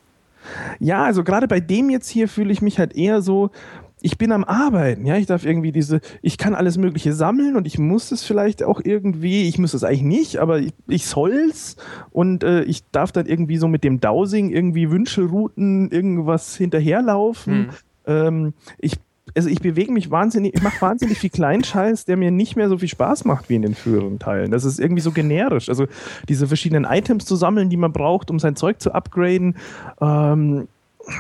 Ja, 0.79 1.05
also 1.05 1.25
gerade 1.25 1.49
bei 1.49 1.61
dem 1.61 1.89
jetzt 1.89 2.09
hier 2.09 2.29
fühle 2.29 2.53
ich 2.53 2.61
mich 2.61 2.79
halt 2.79 2.95
eher 2.95 3.23
so, 3.23 3.51
ich 4.05 4.19
bin 4.19 4.33
am 4.33 4.45
Arbeiten, 4.45 5.07
ja, 5.07 5.17
ich 5.17 5.25
darf 5.25 5.47
irgendwie 5.47 5.73
diese, 5.73 6.03
ich 6.21 6.37
kann 6.37 6.55
alles 6.55 6.77
Mögliche 6.77 7.15
sammeln 7.15 7.57
und 7.57 7.67
ich 7.67 7.79
muss 7.79 8.13
es 8.13 8.23
vielleicht 8.23 8.63
auch 8.63 8.83
irgendwie, 8.85 9.49
ich 9.49 9.59
muss 9.59 9.73
es 9.73 9.83
eigentlich 9.83 10.03
nicht, 10.03 10.37
aber 10.37 10.59
ich, 10.59 10.75
ich 10.89 11.07
soll's 11.07 11.77
und 12.11 12.45
äh, 12.45 12.65
ich 12.65 12.83
darf 12.93 13.13
dann 13.13 13.25
irgendwie 13.25 13.57
so 13.57 13.67
mit 13.67 13.83
dem 13.83 14.01
Dowsing 14.01 14.51
irgendwie 14.51 14.91
Wünschelrouten 14.91 15.91
irgendwas 15.91 16.55
hinterherlaufen. 16.55 17.71
Ähm, 18.07 18.53
ich 18.79 18.99
also 19.35 19.49
ich 19.49 19.61
bewege 19.61 19.91
mich 19.91 20.11
wahnsinnig, 20.11 20.55
ich 20.55 20.63
mache 20.63 20.83
wahnsinnig 20.83 21.19
viel 21.19 21.31
Kleinscheiß, 21.31 22.05
der 22.05 22.19
mir 22.19 22.31
nicht 22.31 22.57
mehr 22.57 22.69
so 22.69 22.77
viel 22.77 22.89
Spaß 22.89 23.25
macht 23.25 23.49
wie 23.49 23.55
in 23.55 23.63
den 23.63 23.75
früheren 23.75 24.19
Teilen. 24.19 24.51
Das 24.51 24.65
ist 24.65 24.79
irgendwie 24.79 25.01
so 25.01 25.13
generisch. 25.13 25.71
Also 25.71 25.87
diese 26.29 26.47
verschiedenen 26.47 26.85
Items 26.85 27.25
zu 27.25 27.35
sammeln, 27.35 27.71
die 27.71 27.79
man 27.79 27.93
braucht, 27.93 28.31
um 28.31 28.39
sein 28.39 28.55
Zeug 28.55 28.81
zu 28.81 28.93
upgraden, 28.95 29.57
ähm, 30.01 30.69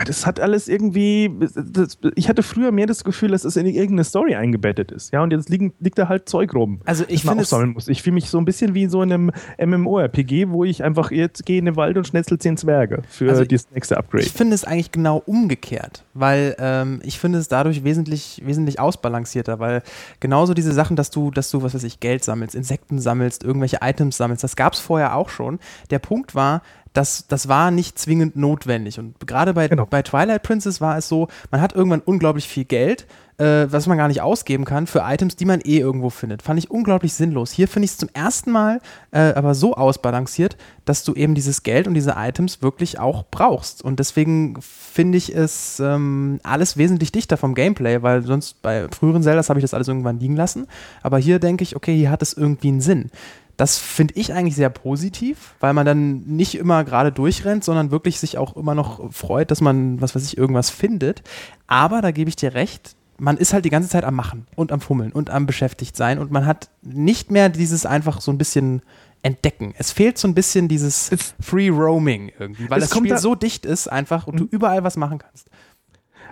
das 0.07 0.27
hat 0.27 0.41
alles 0.41 0.69
irgendwie. 0.69 1.31
Das, 1.55 1.99
ich 2.15 2.29
hatte 2.29 2.43
früher 2.43 2.73
mehr 2.73 2.87
das 2.87 3.05
Gefühl, 3.05 3.31
dass 3.31 3.45
es 3.45 3.57
in 3.57 3.67
irgendeine 3.67 4.05
Story 4.05 4.35
eingebettet 4.35 4.93
ist. 4.93 5.13
Ja, 5.13 5.23
und 5.23 5.33
jetzt 5.33 5.49
liegen, 5.49 5.73
liegt 5.81 5.99
da 5.99 6.09
halt 6.09 6.29
Zeug 6.29 6.55
rum. 6.55 6.81
Also 6.85 7.05
ich 7.09 7.23
das 7.23 7.25
man 7.25 7.33
finde 7.33 7.41
auch 7.41 7.43
es- 7.45 7.51
sammeln 7.51 7.71
muss. 7.73 7.89
Ich 7.89 8.03
fühle 8.03 8.15
mich 8.15 8.31
so 8.31 8.39
ein 8.39 8.45
bisschen 8.45 8.75
wie 8.75 8.87
so 8.87 9.03
in 9.03 9.13
einem 9.13 9.31
MMORPG, 9.59 10.49
wo 10.51 10.65
ich 10.65 10.83
einfach 10.83 11.11
jetzt 11.11 11.45
gehe 11.47 11.59
in 11.59 11.65
den 11.65 11.77
Wald 11.77 11.97
und 11.97 12.07
schnetzel 12.07 12.39
zehn 12.39 12.57
Zwerge 12.57 13.03
für 13.09 13.29
Also 13.31 13.45
das 13.45 13.71
nächste 13.73 13.97
Upgrade. 13.97 14.25
Ich 14.25 14.33
finde 14.33 14.55
es 14.55 14.65
eigentlich 14.65 14.93
genau 14.93 15.23
umgekehrt, 15.27 16.05
weil 16.15 16.55
ähm, 16.59 17.01
ich 17.03 17.19
finde 17.19 17.39
es 17.39 17.49
dadurch 17.49 17.85
wesentlich, 17.85 18.43
wesentlich 18.45 18.81
ausbalancierter, 18.81 19.59
weil 19.59 19.83
genauso 20.21 20.55
diese 20.55 20.73
Sachen, 20.73 20.97
dass 20.97 21.11
du, 21.11 21.31
dass 21.31 21.51
du, 21.51 21.63
was 21.63 21.75
weiß 21.75 21.85
ich, 21.85 22.01
Geld 22.01 22.25
sammelst, 22.25 22.55
Insekten 22.55 22.99
sammelst, 22.99 23.45
irgendwelche 23.45 23.79
Items 23.83 24.17
sammelst, 24.17 24.45
das 24.45 24.57
gab 24.57 24.73
es 24.75 24.79
vorher 24.81 25.17
auch 25.17 25.29
schon. 25.29 25.59
Der 25.91 25.99
Punkt 25.99 26.35
war, 26.35 26.63
das, 26.95 27.27
das 27.27 27.49
war 27.49 27.71
nicht 27.71 27.99
zwingend 27.99 28.37
notwendig. 28.37 28.99
Und 28.99 29.27
gerade 29.27 29.53
bei, 29.53 29.69
Genau. 29.69 29.85
bei 29.85 30.01
Twilight 30.03 30.43
Princess 30.45 30.81
war 30.81 30.97
es 30.97 31.09
so, 31.09 31.29
man 31.51 31.61
hat 31.61 31.75
irgendwann 31.75 32.01
unglaublich 32.01 32.47
viel 32.47 32.65
Geld, 32.65 33.07
äh, 33.37 33.67
was 33.69 33.89
man 33.89 33.99
gar 33.99 34.07
nicht 34.07 34.23
ausgeben 34.23 34.65
kann 34.65 34.87
für 34.87 35.01
Items, 35.01 35.35
die 35.35 35.45
man 35.45 35.61
eh 35.61 35.79
irgendwo 35.79 36.09
findet. 36.09 36.43
Fand 36.43 36.57
ich 36.61 36.71
unglaublich 36.71 37.13
sinnlos. 37.13 37.51
Hier 37.51 37.67
finde 37.67 37.87
ich 37.87 37.91
es 37.91 37.99
zum 37.99 38.09
ersten 38.13 38.53
Mal 38.53 38.81
äh, 39.11 39.33
aber 39.35 39.57
so 39.57 39.75
ausbalanciert, 39.75 40.57
dass 40.85 41.03
du 41.03 41.15
eben 41.15 41.35
dieses 41.35 41.65
Geld 41.65 41.89
und 41.89 41.95
diese 41.95 42.15
Items 42.17 42.63
wirklich 42.63 43.01
auch 43.01 43.25
brauchst. 43.29 43.83
Und 43.83 43.99
deswegen 43.99 44.57
finde 44.61 45.19
ich 45.19 45.35
es 45.35 45.81
ähm, 45.81 46.39
alles 46.45 46.77
wesentlich 46.77 47.11
dichter 47.11 47.37
vom 47.37 47.57
Gameplay, 47.57 48.03
weil 48.03 48.23
sonst 48.23 48.63
bei 48.63 48.87
früheren 48.97 49.25
Zeldas 49.25 49.49
habe 49.49 49.59
ich 49.59 49.65
das 49.65 49.75
alles 49.75 49.89
irgendwann 49.89 50.21
liegen 50.21 50.37
lassen. 50.37 50.69
Aber 51.03 51.19
hier 51.19 51.41
denke 51.41 51.65
ich, 51.65 51.75
okay, 51.75 51.97
hier 51.97 52.11
hat 52.13 52.23
es 52.23 52.35
irgendwie 52.35 52.69
einen 52.69 52.81
Sinn. 52.81 53.11
Das 53.57 53.79
finde 53.79 54.15
ich 54.17 54.33
eigentlich 54.33 54.57
sehr 54.57 54.71
positiv, 54.71 55.55
weil 55.61 55.73
man 55.75 55.87
dann 55.87 56.23
nicht 56.25 56.57
immer 56.57 56.83
gerade 56.85 57.13
durchrennt, 57.13 57.63
sondern 57.65 57.91
wirklich 57.91 58.19
sich 58.19 58.37
auch 58.39 58.57
immer 58.57 58.75
noch 58.75 59.13
freut, 59.13 59.51
dass 59.51 59.61
man, 59.61 60.01
was 60.01 60.15
weiß 60.15 60.25
ich, 60.25 60.37
irgendwas 60.37 60.71
findet. 60.71 61.23
Aber 61.67 62.03
da 62.03 62.11
gebe 62.11 62.29
ich 62.29 62.37
dir 62.37 62.55
recht, 62.55 62.97
man 63.17 63.37
ist 63.37 63.53
halt 63.53 63.65
die 63.65 63.71
ganze 63.71 63.89
Zeit 63.89 64.03
am 64.05 64.15
Machen 64.17 64.47
und 64.57 64.73
am 64.73 64.81
Fummeln 64.81 65.13
und 65.13 65.31
am 65.31 65.47
beschäftigt 65.47 65.97
sein 65.97 66.19
und 66.19 66.33
man 66.33 66.47
hat 66.47 66.69
nicht 66.83 67.31
mehr 67.31 67.49
dieses 67.49 67.87
einfach 67.87 68.21
so 68.21 68.33
ein 68.33 68.39
bisschen 68.39 68.83
entdecken. 69.23 69.73
Es 69.79 69.93
fehlt 69.93 70.19
so 70.19 70.27
ein 70.29 70.35
bisschen 70.35 70.67
dieses 70.69 71.13
Es- 71.13 71.35
Free 71.41 71.69
Roaming 71.71 72.33
irgendwie, 72.39 72.69
weil 72.69 72.83
Es 72.83 72.89
das 72.91 72.99
Spiel 72.99 73.11
da- 73.11 73.19
so 73.19 73.35
dicht 73.37 73.65
ist 73.67 73.87
einfach 73.87 74.27
und 74.27 74.41
du 74.41 74.45
überall 74.51 74.83
was 74.83 74.97
machen 74.97 75.19
kannst. 75.19 75.49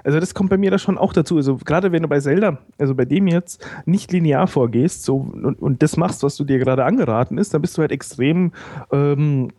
Also 0.05 0.21
das 0.21 0.35
kommt 0.35 0.51
bei 0.51 0.59
mir 0.59 0.71
da 0.71 0.79
schon 0.79 0.99
auch 0.99 1.13
dazu. 1.13 1.37
Also 1.37 1.57
gerade 1.57 1.93
wenn 1.93 2.03
du 2.03 2.09
bei 2.09 2.21
Zelda, 2.21 2.59
also 2.79 2.95
bei 2.95 3.05
dem 3.05 3.27
jetzt, 3.27 3.65
nicht 3.85 4.13
linear 4.13 4.47
vorgehst 4.47 5.05
so, 5.05 5.17
und, 5.17 5.61
und 5.61 5.83
das 5.83 5.97
machst, 5.97 6.23
was 6.23 6.37
du 6.37 6.45
dir 6.45 6.59
gerade 6.59 6.85
angeraten 6.85 7.39
ist, 7.39 7.55
dann 7.55 7.63
bist 7.63 7.77
du 7.77 7.83
halt 7.83 7.93
extrem 7.93 8.53
ähm, 8.91 9.51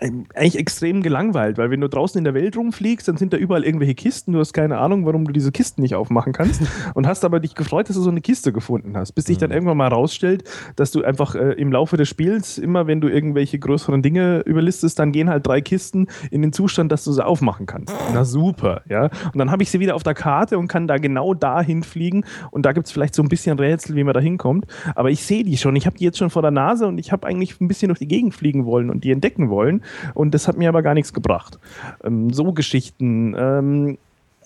eigentlich 0.00 0.58
extrem 0.58 1.02
gelangweilt, 1.02 1.58
weil 1.58 1.70
wenn 1.70 1.80
du 1.80 1.88
draußen 1.88 2.18
in 2.18 2.24
der 2.24 2.34
Welt 2.34 2.56
rumfliegst, 2.56 3.06
dann 3.08 3.16
sind 3.16 3.32
da 3.32 3.36
überall 3.36 3.64
irgendwelche 3.64 3.94
Kisten. 3.94 4.32
Du 4.32 4.38
hast 4.38 4.52
keine 4.52 4.78
Ahnung, 4.78 5.04
warum 5.06 5.26
du 5.26 5.32
diese 5.32 5.52
Kisten 5.52 5.82
nicht 5.82 5.94
aufmachen 5.94 6.32
kannst 6.32 6.62
und 6.94 7.06
hast 7.06 7.24
aber 7.24 7.40
dich 7.40 7.54
gefreut, 7.54 7.88
dass 7.88 7.96
du 7.96 8.02
so 8.02 8.10
eine 8.10 8.20
Kiste 8.20 8.52
gefunden 8.52 8.96
hast, 8.96 9.12
bis 9.12 9.26
sich 9.26 9.38
dann 9.38 9.50
irgendwann 9.50 9.76
mal 9.76 9.88
rausstellt, 9.88 10.44
dass 10.76 10.90
du 10.90 11.04
einfach 11.04 11.34
äh, 11.34 11.52
im 11.52 11.72
Laufe 11.72 11.96
des 11.96 12.08
Spiels 12.08 12.58
immer, 12.58 12.86
wenn 12.86 13.00
du 13.00 13.08
irgendwelche 13.08 13.58
größeren 13.58 14.02
Dinge 14.02 14.40
überlistest, 14.46 14.98
dann 14.98 15.12
gehen 15.12 15.28
halt 15.28 15.46
drei 15.46 15.60
Kisten 15.60 16.06
in 16.30 16.42
den 16.42 16.52
Zustand, 16.52 16.90
dass 16.92 17.04
du 17.04 17.12
sie 17.12 17.24
aufmachen 17.24 17.66
kannst. 17.66 17.94
Na 18.12 18.24
super, 18.24 18.82
ja. 18.88 19.04
Und 19.32 19.38
dann 19.38 19.50
habe 19.50 19.62
ich 19.62 19.70
sie 19.70 19.80
wieder 19.80 19.94
auf 19.94 20.02
der 20.02 20.14
Karte 20.14 20.58
und 20.58 20.68
kann 20.68 20.86
da 20.86 20.96
genau 20.96 21.34
dahin 21.34 21.82
fliegen 21.82 22.24
und 22.50 22.64
da 22.64 22.72
gibt 22.72 22.86
es 22.86 22.92
vielleicht 22.92 23.14
so 23.14 23.22
ein 23.22 23.28
bisschen 23.28 23.58
Rätsel, 23.58 23.96
wie 23.96 24.04
man 24.04 24.14
da 24.14 24.20
hinkommt. 24.20 24.66
Aber 24.94 25.10
ich 25.10 25.22
sehe 25.24 25.44
die 25.44 25.56
schon, 25.56 25.76
ich 25.76 25.86
habe 25.86 25.98
die 25.98 26.04
jetzt 26.04 26.18
schon 26.18 26.30
vor 26.30 26.42
der 26.42 26.50
Nase 26.50 26.86
und 26.86 26.98
ich 26.98 27.12
habe 27.12 27.26
eigentlich 27.26 27.60
ein 27.60 27.68
bisschen 27.68 27.88
durch 27.88 27.98
die 27.98 28.08
Gegend 28.08 28.34
fliegen 28.34 28.64
wollen 28.64 28.90
und 28.90 29.04
die 29.04 29.10
entdecken 29.10 29.50
wollen 29.50 29.82
und 30.14 30.34
das 30.34 30.48
hat 30.48 30.56
mir 30.56 30.68
aber 30.68 30.82
gar 30.82 30.94
nichts 30.94 31.12
gebracht. 31.12 31.58
Ähm, 32.04 32.32
so 32.32 32.52
Geschichten. 32.52 33.34
Ähm, 33.36 33.98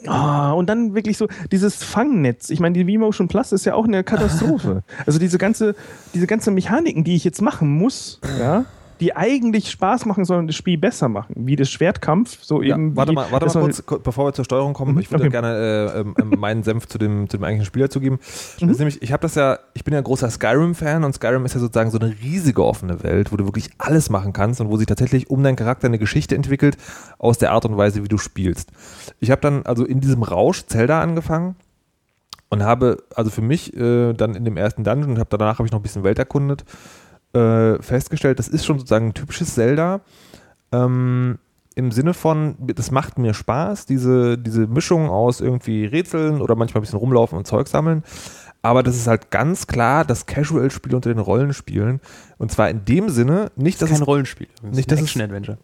Ah, 0.07 0.53
und 0.53 0.69
dann 0.69 0.95
wirklich 0.95 1.17
so 1.17 1.29
dieses 1.51 1.83
Fangnetz. 1.83 2.51
Ich 2.51 2.61
meine, 2.61 2.75
die 2.75 2.85
V-Motion 2.85 3.29
Plus 3.29 3.53
ist 3.53 3.65
ja 3.65 3.75
auch 3.75 3.87
eine 3.87 4.05
Katastrophe. 4.05 4.83
also 5.07 5.19
diese 5.19 5.39
ganze, 5.39 5.75
diese 6.13 6.27
ganze 6.27 6.51
Mechaniken, 6.51 7.05
die 7.05 7.15
ich 7.15 7.25
jetzt 7.25 7.41
machen 7.41 7.71
muss, 7.71 8.21
ja, 8.39 8.67
die 9.05 9.15
eigentlich 9.15 9.71
Spaß 9.71 10.07
machen 10.07 10.25
sollen 10.25 10.41
und 10.41 10.47
das 10.47 10.57
Spiel 10.57 10.79
besser 10.79 11.11
machen, 11.11 11.35
wie 11.47 11.57
das 11.57 11.69
Schwertkampf, 11.69 12.43
so 12.43 12.63
Ja, 12.63 12.75
eben. 12.75 12.97
warte 12.97 13.13
mal, 13.13 13.27
warte 13.31 13.47
mal 13.47 13.71
kurz, 13.71 13.83
bevor 14.03 14.29
wir 14.29 14.33
zur 14.33 14.47
Steuerung 14.47 14.73
kommen. 14.73 14.95
Mhm, 14.95 15.01
Ich 15.01 15.11
würde 15.11 15.25
okay. 15.25 15.31
gerne 15.31 15.95
äh, 15.95 16.01
ähm, 16.23 16.33
meinen 16.39 16.63
Senf 16.63 16.87
zu 16.89 16.97
dem, 16.97 17.29
zu 17.29 17.37
dem 17.37 17.45
eigentlichen 17.45 17.67
Spiel 17.67 17.83
dazugeben. 17.83 18.19
Mhm. 18.63 18.71
nämlich, 18.71 19.03
ich 19.03 19.13
habe 19.13 19.21
das 19.21 19.35
ja, 19.35 19.59
ich 19.75 19.85
bin 19.85 19.93
ja 19.93 19.99
ein 19.99 20.05
großer 20.05 20.31
Skyrim-Fan 20.31 21.05
und 21.05 21.15
Skyrim 21.15 21.45
ist 21.45 21.53
ja 21.53 21.61
sozusagen 21.61 21.91
so 21.91 21.99
eine 21.99 22.15
riesige 22.23 22.65
offene 22.65 23.03
Welt, 23.03 23.31
wo 23.31 23.37
du 23.37 23.45
wirklich 23.45 23.69
alles 23.77 24.09
machen 24.09 24.33
kannst 24.33 24.63
und 24.63 24.71
wo 24.71 24.79
sich 24.79 24.87
tatsächlich 24.87 25.29
um 25.29 25.43
deinen 25.43 25.57
Charakter 25.57 25.87
eine 25.87 25.99
Geschichte 25.99 26.35
entwickelt 26.35 26.79
aus 27.19 27.37
der 27.37 27.53
Art 27.53 27.67
und 27.67 27.77
Weise, 27.77 28.03
wie 28.05 28.09
du 28.09 28.17
spielst. 28.17 28.71
Ich 29.21 29.31
habe 29.31 29.43
dann 29.43 29.67
also 29.67 29.85
in 29.85 30.01
diesem 30.01 30.23
Rausch 30.23 30.65
Zelda 30.65 31.03
angefangen 31.03 31.57
und 32.49 32.63
habe 32.63 33.03
also 33.15 33.31
für 33.31 33.43
mich 33.43 33.77
äh, 33.77 34.15
dann 34.15 34.35
in 34.35 34.47
dem 34.47 34.57
ersten 34.57 34.83
Dungeon 34.83 35.11
und 35.11 35.19
habe 35.19 35.37
danach 35.37 35.59
habe 35.59 35.67
ich 35.67 35.73
noch 35.73 35.81
ein 35.81 35.83
bisschen 35.83 36.05
Welt 36.05 36.19
erkundet, 36.19 36.65
äh, 37.35 37.83
festgestellt, 37.83 38.39
das 38.39 38.49
ist 38.49 38.65
schon 38.65 38.79
sozusagen 38.79 39.09
ein 39.09 39.15
typisches 39.15 39.55
Zelda. 39.55 40.01
Ähm, 40.73 41.39
Im 41.75 41.91
Sinne 41.93 42.15
von, 42.15 42.57
das 42.59 42.91
macht 42.91 43.19
mir 43.19 43.35
Spaß, 43.35 43.87
diese, 43.87 44.39
diese 44.39 44.67
Mischung 44.67 45.09
aus 45.09 45.41
irgendwie 45.41 45.85
Rätseln 45.85 46.41
oder 46.41 46.55
manchmal 46.55 46.81
ein 46.81 46.85
bisschen 46.85 46.99
rumlaufen 46.99 47.37
und 47.39 47.47
Zeug 47.47 47.69
sammeln. 47.69 48.03
Aber 48.63 48.83
das 48.83 48.97
ist 48.97 49.07
halt 49.07 49.31
ganz 49.31 49.67
klar 49.67 50.07
das 50.07 50.25
Casual-Spiel 50.25 50.95
unter 50.95 51.13
den 51.13 51.19
Rollenspielen. 51.19 52.01
Und 52.39 52.51
zwar 52.51 52.71
in 52.71 52.85
dem 52.87 53.11
Sinne, 53.11 53.51
nicht, 53.57 53.83
dass 53.83 53.91
Kein 53.91 54.01
es 54.01 54.07
Rollenspiel. 54.07 54.49
Das 54.63 54.71
Nicht, 54.71 54.91
ist 54.91 54.93
dass 54.93 55.01
Action-Adventure. 55.01 55.59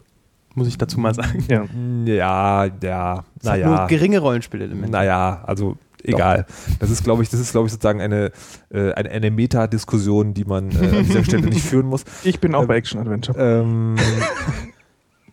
Muss 0.53 0.67
ich 0.67 0.77
dazu 0.77 0.99
mal 0.99 1.15
sagen. 1.15 1.43
ja. 1.49 1.65
Ja, 2.05 2.65
ja, 2.83 3.23
naja. 3.41 3.67
nur 3.67 3.87
geringe 3.87 4.19
Rollenspielelemente. 4.19 4.91
Naja, 4.91 5.41
also 5.47 5.77
egal. 6.03 6.45
Das 6.79 6.89
ist, 6.89 7.03
glaube 7.03 7.23
ich, 7.23 7.29
das 7.29 7.39
ist, 7.39 7.51
glaube 7.51 7.67
ich, 7.67 7.71
sozusagen 7.73 8.01
eine, 8.01 8.31
äh, 8.69 8.91
eine, 8.93 9.09
eine 9.09 9.31
Meta-Diskussion, 9.31 10.33
die 10.33 10.45
man 10.45 10.71
äh, 10.71 10.97
an 10.97 11.05
dieser 11.05 11.23
Stelle 11.23 11.47
nicht 11.47 11.65
führen 11.65 11.87
muss. 11.87 12.03
Ich 12.23 12.39
bin 12.39 12.55
auch 12.55 12.61
Ähm, 12.61 12.67
bei 12.67 12.77
Action 12.77 12.99
Adventure. 12.99 13.39
Ähm, 13.39 13.95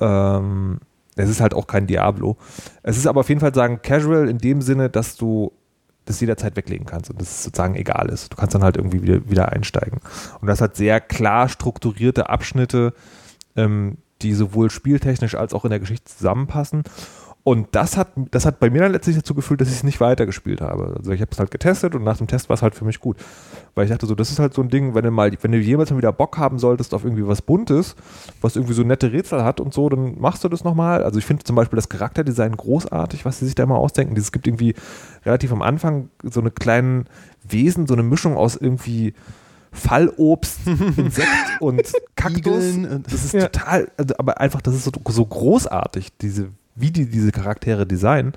ähm, 0.00 0.78
es 1.16 1.28
ist 1.28 1.40
halt 1.40 1.54
auch 1.54 1.66
kein 1.66 1.86
Diablo. 1.86 2.36
Es 2.82 2.96
ist 2.96 3.06
aber 3.06 3.20
auf 3.20 3.28
jeden 3.28 3.40
Fall 3.40 3.54
sagen 3.54 3.80
casual 3.82 4.28
in 4.28 4.38
dem 4.38 4.62
Sinne, 4.62 4.88
dass 4.88 5.16
du 5.16 5.52
das 6.04 6.20
jederzeit 6.20 6.56
weglegen 6.56 6.86
kannst 6.86 7.10
und 7.10 7.20
das 7.20 7.42
sozusagen 7.44 7.74
egal 7.74 8.08
ist. 8.08 8.32
Du 8.32 8.36
kannst 8.36 8.54
dann 8.54 8.62
halt 8.62 8.76
irgendwie 8.76 9.02
wieder, 9.02 9.28
wieder 9.28 9.52
einsteigen. 9.52 10.00
Und 10.40 10.48
das 10.48 10.60
hat 10.60 10.76
sehr 10.76 11.00
klar 11.00 11.48
strukturierte 11.48 12.30
Abschnitte, 12.30 12.94
ähm, 13.56 13.98
die 14.22 14.32
sowohl 14.32 14.70
spieltechnisch 14.70 15.34
als 15.34 15.52
auch 15.52 15.64
in 15.64 15.70
der 15.70 15.80
Geschichte 15.80 16.10
zusammenpassen. 16.10 16.84
Und 17.44 17.68
das 17.72 17.96
hat, 17.96 18.08
das 18.30 18.44
hat 18.44 18.60
bei 18.60 18.68
mir 18.68 18.82
dann 18.82 18.92
letztlich 18.92 19.16
dazu 19.16 19.34
geführt, 19.34 19.62
dass 19.62 19.68
ich 19.68 19.74
es 19.76 19.82
nicht 19.82 20.00
weitergespielt 20.00 20.60
habe. 20.60 20.94
Also 20.98 21.12
ich 21.12 21.20
habe 21.22 21.30
es 21.32 21.38
halt 21.38 21.50
getestet 21.50 21.94
und 21.94 22.04
nach 22.04 22.18
dem 22.18 22.26
Test 22.26 22.50
war 22.50 22.54
es 22.54 22.60
halt 22.62 22.74
für 22.74 22.84
mich 22.84 23.00
gut. 23.00 23.16
Weil 23.74 23.84
ich 23.86 23.90
dachte 23.90 24.04
so, 24.06 24.14
das 24.14 24.30
ist 24.30 24.38
halt 24.38 24.52
so 24.52 24.60
ein 24.60 24.68
Ding, 24.68 24.94
wenn 24.94 25.02
du 25.04 25.10
mal, 25.10 25.32
wenn 25.40 25.52
du 25.52 25.58
jemals 25.58 25.90
mal 25.90 25.96
wieder 25.96 26.12
Bock 26.12 26.36
haben 26.36 26.58
solltest 26.58 26.92
auf 26.92 27.04
irgendwie 27.04 27.26
was 27.26 27.40
Buntes, 27.40 27.96
was 28.42 28.56
irgendwie 28.56 28.74
so 28.74 28.82
nette 28.82 29.12
Rätsel 29.12 29.44
hat 29.44 29.60
und 29.60 29.72
so, 29.72 29.88
dann 29.88 30.20
machst 30.20 30.44
du 30.44 30.50
das 30.50 30.62
nochmal. 30.62 31.02
Also 31.02 31.18
ich 31.18 31.24
finde 31.24 31.42
zum 31.42 31.56
Beispiel 31.56 31.76
das 31.76 31.88
Charakterdesign 31.88 32.54
großartig, 32.54 33.24
was 33.24 33.38
sie 33.38 33.46
sich 33.46 33.54
da 33.54 33.62
immer 33.62 33.76
ausdenken. 33.78 34.14
Es 34.18 34.30
gibt 34.30 34.46
irgendwie 34.46 34.74
relativ 35.24 35.50
am 35.50 35.62
Anfang 35.62 36.10
so 36.22 36.40
eine 36.40 36.50
kleinen 36.50 37.06
Wesen, 37.48 37.86
so 37.86 37.94
eine 37.94 38.02
Mischung 38.02 38.36
aus 38.36 38.56
irgendwie 38.56 39.14
Fallobst, 39.72 40.60
Insekt 40.96 41.28
und 41.60 41.80
Kaktus. 42.16 42.74
Und- 42.76 43.04
Das 43.06 43.24
ist 43.24 43.32
Ja. 43.34 43.48
total, 43.48 43.90
also, 43.96 44.14
aber 44.18 44.40
einfach, 44.40 44.60
das 44.60 44.74
ist 44.74 44.84
so, 44.84 44.92
so 45.08 45.24
großartig, 45.24 46.08
diese, 46.20 46.48
wie 46.80 46.90
die 46.90 47.06
diese 47.06 47.32
Charaktere 47.32 47.86
designen. 47.86 48.32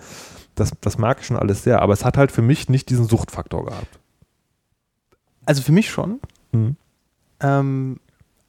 Das, 0.55 0.71
das 0.81 0.97
mag 0.97 1.19
ich 1.21 1.27
schon 1.27 1.37
alles 1.37 1.63
sehr, 1.63 1.81
aber 1.81 1.93
es 1.93 2.03
hat 2.03 2.17
halt 2.17 2.31
für 2.31 2.41
mich 2.41 2.69
nicht 2.69 2.89
diesen 2.89 3.07
Suchtfaktor 3.07 3.65
gehabt. 3.65 3.99
Also 5.45 5.61
für 5.61 5.71
mich 5.71 5.89
schon. 5.89 6.19
Mhm. 6.51 6.75
Ähm, 7.39 7.99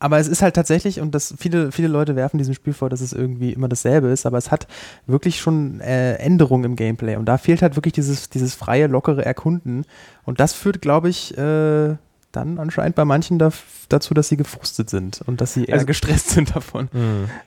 aber 0.02 0.18
es 0.18 0.26
ist 0.26 0.42
halt 0.42 0.57
tatsächlich, 0.57 1.00
und 1.00 1.14
das 1.14 1.33
viele, 1.38 1.70
viele 1.70 1.87
Leute 1.87 2.16
werfen 2.16 2.37
diesem 2.37 2.55
Spiel 2.55 2.72
vor, 2.72 2.90
dass 2.90 3.00
es 3.00 3.12
irgendwie 3.12 3.52
immer 3.52 3.68
dasselbe 3.68 4.09
ist, 4.09 4.26
aber 4.26 4.37
es 4.37 4.50
hat 4.50 4.66
wirklich 5.07 5.40
schon 5.40 5.81
äh, 5.81 6.14
Änderungen 6.14 6.64
im 6.64 6.76
Gameplay. 6.76 7.14
Und 7.14 7.26
da 7.26 7.38
fehlt 7.38 7.62
halt 7.62 7.76
wirklich 7.76 7.92
dieses, 7.92 8.28
dieses 8.28 8.57
freie, 8.57 8.88
lockere 8.88 9.24
Erkunden. 9.24 9.85
Und 10.24 10.40
das 10.40 10.55
führt, 10.55 10.83
glaube 10.83 11.09
ich, 11.09 11.38
äh, 11.38 11.94
dann 12.32 12.58
anscheinend 12.58 12.96
bei 12.96 13.04
manchen 13.04 13.38
da, 13.38 13.50
dazu, 13.88 14.14
dass 14.14 14.28
sie 14.28 14.36
gefrustet 14.36 14.90
sind 14.90 15.20
und 15.26 15.40
dass 15.40 15.54
sie 15.54 15.64
eher 15.66 15.74
Also- 15.74 15.86
gestresst 15.86 16.30
sind 16.30 16.54
davon. 16.54 16.88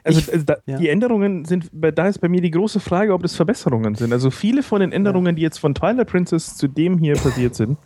Also, 0.03 0.19
Ich- 0.19 0.31
also 0.31 0.45
da, 0.45 0.57
ja. 0.65 0.77
die 0.77 0.89
Änderungen 0.89 1.45
sind, 1.45 1.69
da 1.73 2.07
ist 2.07 2.19
bei 2.19 2.29
mir 2.29 2.41
die 2.41 2.51
große 2.51 2.79
Frage, 2.79 3.13
ob 3.13 3.21
das 3.21 3.35
Verbesserungen 3.35 3.95
sind. 3.95 4.13
Also 4.13 4.31
viele 4.31 4.63
von 4.63 4.79
den 4.81 4.91
Änderungen, 4.91 5.35
die 5.35 5.41
jetzt 5.41 5.57
von 5.59 5.73
Twilight 5.75 6.07
Princess 6.07 6.55
zu 6.55 6.67
dem 6.67 6.97
hier 6.97 7.15
passiert 7.15 7.55
sind, 7.55 7.77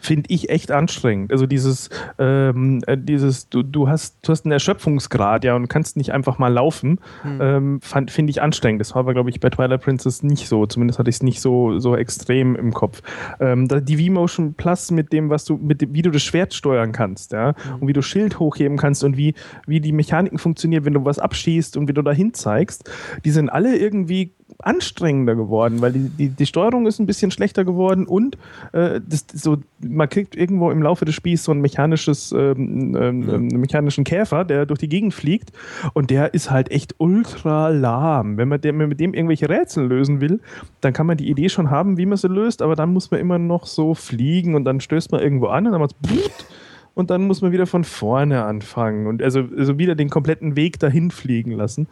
finde 0.00 0.30
ich 0.30 0.48
echt 0.50 0.70
anstrengend. 0.72 1.30
Also 1.32 1.46
dieses, 1.46 1.90
ähm, 2.18 2.82
äh, 2.86 2.96
dieses, 2.98 3.48
du, 3.48 3.62
du 3.62 3.88
hast, 3.88 4.16
du 4.22 4.32
hast 4.32 4.44
einen 4.44 4.52
Erschöpfungsgrad, 4.52 5.44
ja, 5.44 5.54
und 5.54 5.68
kannst 5.68 5.96
nicht 5.96 6.12
einfach 6.12 6.38
mal 6.38 6.48
laufen, 6.48 6.98
ähm, 7.40 7.80
fand- 7.82 8.10
finde 8.10 8.30
ich 8.30 8.42
anstrengend. 8.42 8.80
Das 8.80 8.94
war 8.94 9.00
aber, 9.00 9.12
glaube 9.14 9.30
ich, 9.30 9.40
bei 9.40 9.50
Twilight 9.50 9.82
Princess 9.82 10.22
nicht 10.22 10.48
so. 10.48 10.66
Zumindest 10.66 10.98
hatte 10.98 11.10
ich 11.10 11.16
es 11.16 11.22
nicht 11.22 11.40
so, 11.40 11.78
so 11.78 11.94
extrem 11.96 12.56
im 12.56 12.72
Kopf. 12.72 13.02
Ähm, 13.40 13.68
die 13.68 14.08
V-Motion 14.08 14.54
Plus 14.54 14.90
mit 14.90 15.12
dem, 15.12 15.30
was 15.30 15.44
du, 15.44 15.56
mit 15.56 15.82
dem, 15.82 15.94
wie 15.94 16.02
du 16.02 16.10
das 16.10 16.22
Schwert 16.22 16.54
steuern 16.54 16.92
kannst, 16.92 17.32
ja, 17.32 17.54
und 17.78 17.86
wie 17.86 17.92
du 17.92 18.02
Schild 18.02 18.38
hochheben 18.38 18.76
kannst 18.78 19.04
und 19.04 19.16
wie, 19.16 19.34
wie 19.66 19.80
die 19.80 19.92
Mechaniken 19.92 20.38
funktionieren, 20.38 20.84
wenn 20.84 20.94
du 20.94 21.04
was 21.04 21.18
abschießt 21.18 21.76
und 21.76 21.88
wie 21.88 21.92
du 21.92 22.02
dahin 22.02 22.32
zeigst, 22.34 22.90
die 23.24 23.30
sind 23.30 23.50
alle 23.50 23.76
irgendwie 23.76 24.32
anstrengender 24.62 25.34
geworden, 25.34 25.80
weil 25.80 25.92
die, 25.92 26.08
die, 26.08 26.28
die 26.28 26.46
Steuerung 26.46 26.86
ist 26.86 26.98
ein 26.98 27.06
bisschen 27.06 27.30
schlechter 27.30 27.64
geworden 27.64 28.06
und 28.06 28.36
äh, 28.72 29.00
das, 29.06 29.26
so, 29.32 29.58
man 29.80 30.08
kriegt 30.08 30.36
irgendwo 30.36 30.70
im 30.70 30.82
Laufe 30.82 31.04
des 31.04 31.14
Spiels 31.14 31.44
so 31.44 31.52
ein 31.52 31.60
mechanisches, 31.60 32.32
ähm, 32.32 32.96
ähm, 32.96 33.30
einen 33.30 33.60
mechanischen 33.60 34.04
Käfer, 34.04 34.44
der 34.44 34.66
durch 34.66 34.80
die 34.80 34.88
Gegend 34.88 35.14
fliegt 35.14 35.52
und 35.92 36.10
der 36.10 36.34
ist 36.34 36.50
halt 36.50 36.70
echt 36.70 36.94
ultra 36.98 37.68
lahm. 37.68 38.36
Wenn 38.36 38.48
man, 38.48 38.60
der, 38.60 38.72
wenn 38.72 38.78
man 38.78 38.88
mit 38.88 39.00
dem 39.00 39.14
irgendwelche 39.14 39.48
Rätsel 39.48 39.86
lösen 39.86 40.20
will, 40.20 40.40
dann 40.80 40.92
kann 40.92 41.06
man 41.06 41.16
die 41.16 41.30
Idee 41.30 41.48
schon 41.48 41.70
haben, 41.70 41.96
wie 41.96 42.06
man 42.06 42.18
sie 42.18 42.28
löst, 42.28 42.62
aber 42.62 42.76
dann 42.76 42.92
muss 42.92 43.10
man 43.10 43.20
immer 43.20 43.38
noch 43.38 43.66
so 43.66 43.94
fliegen 43.94 44.54
und 44.54 44.64
dann 44.64 44.80
stößt 44.80 45.12
man 45.12 45.20
irgendwo 45.20 45.46
an 45.46 45.66
und 45.66 45.72
dann 45.72 45.80
macht's 45.80 45.96
und 46.94 47.10
dann 47.10 47.26
muss 47.26 47.42
man 47.42 47.52
wieder 47.52 47.66
von 47.66 47.84
vorne 47.84 48.44
anfangen 48.44 49.06
und 49.06 49.22
also, 49.22 49.44
also 49.56 49.78
wieder 49.78 49.94
den 49.94 50.10
kompletten 50.10 50.56
Weg 50.56 50.78
dahin 50.78 51.10
fliegen 51.10 51.52
lassen. 51.52 51.86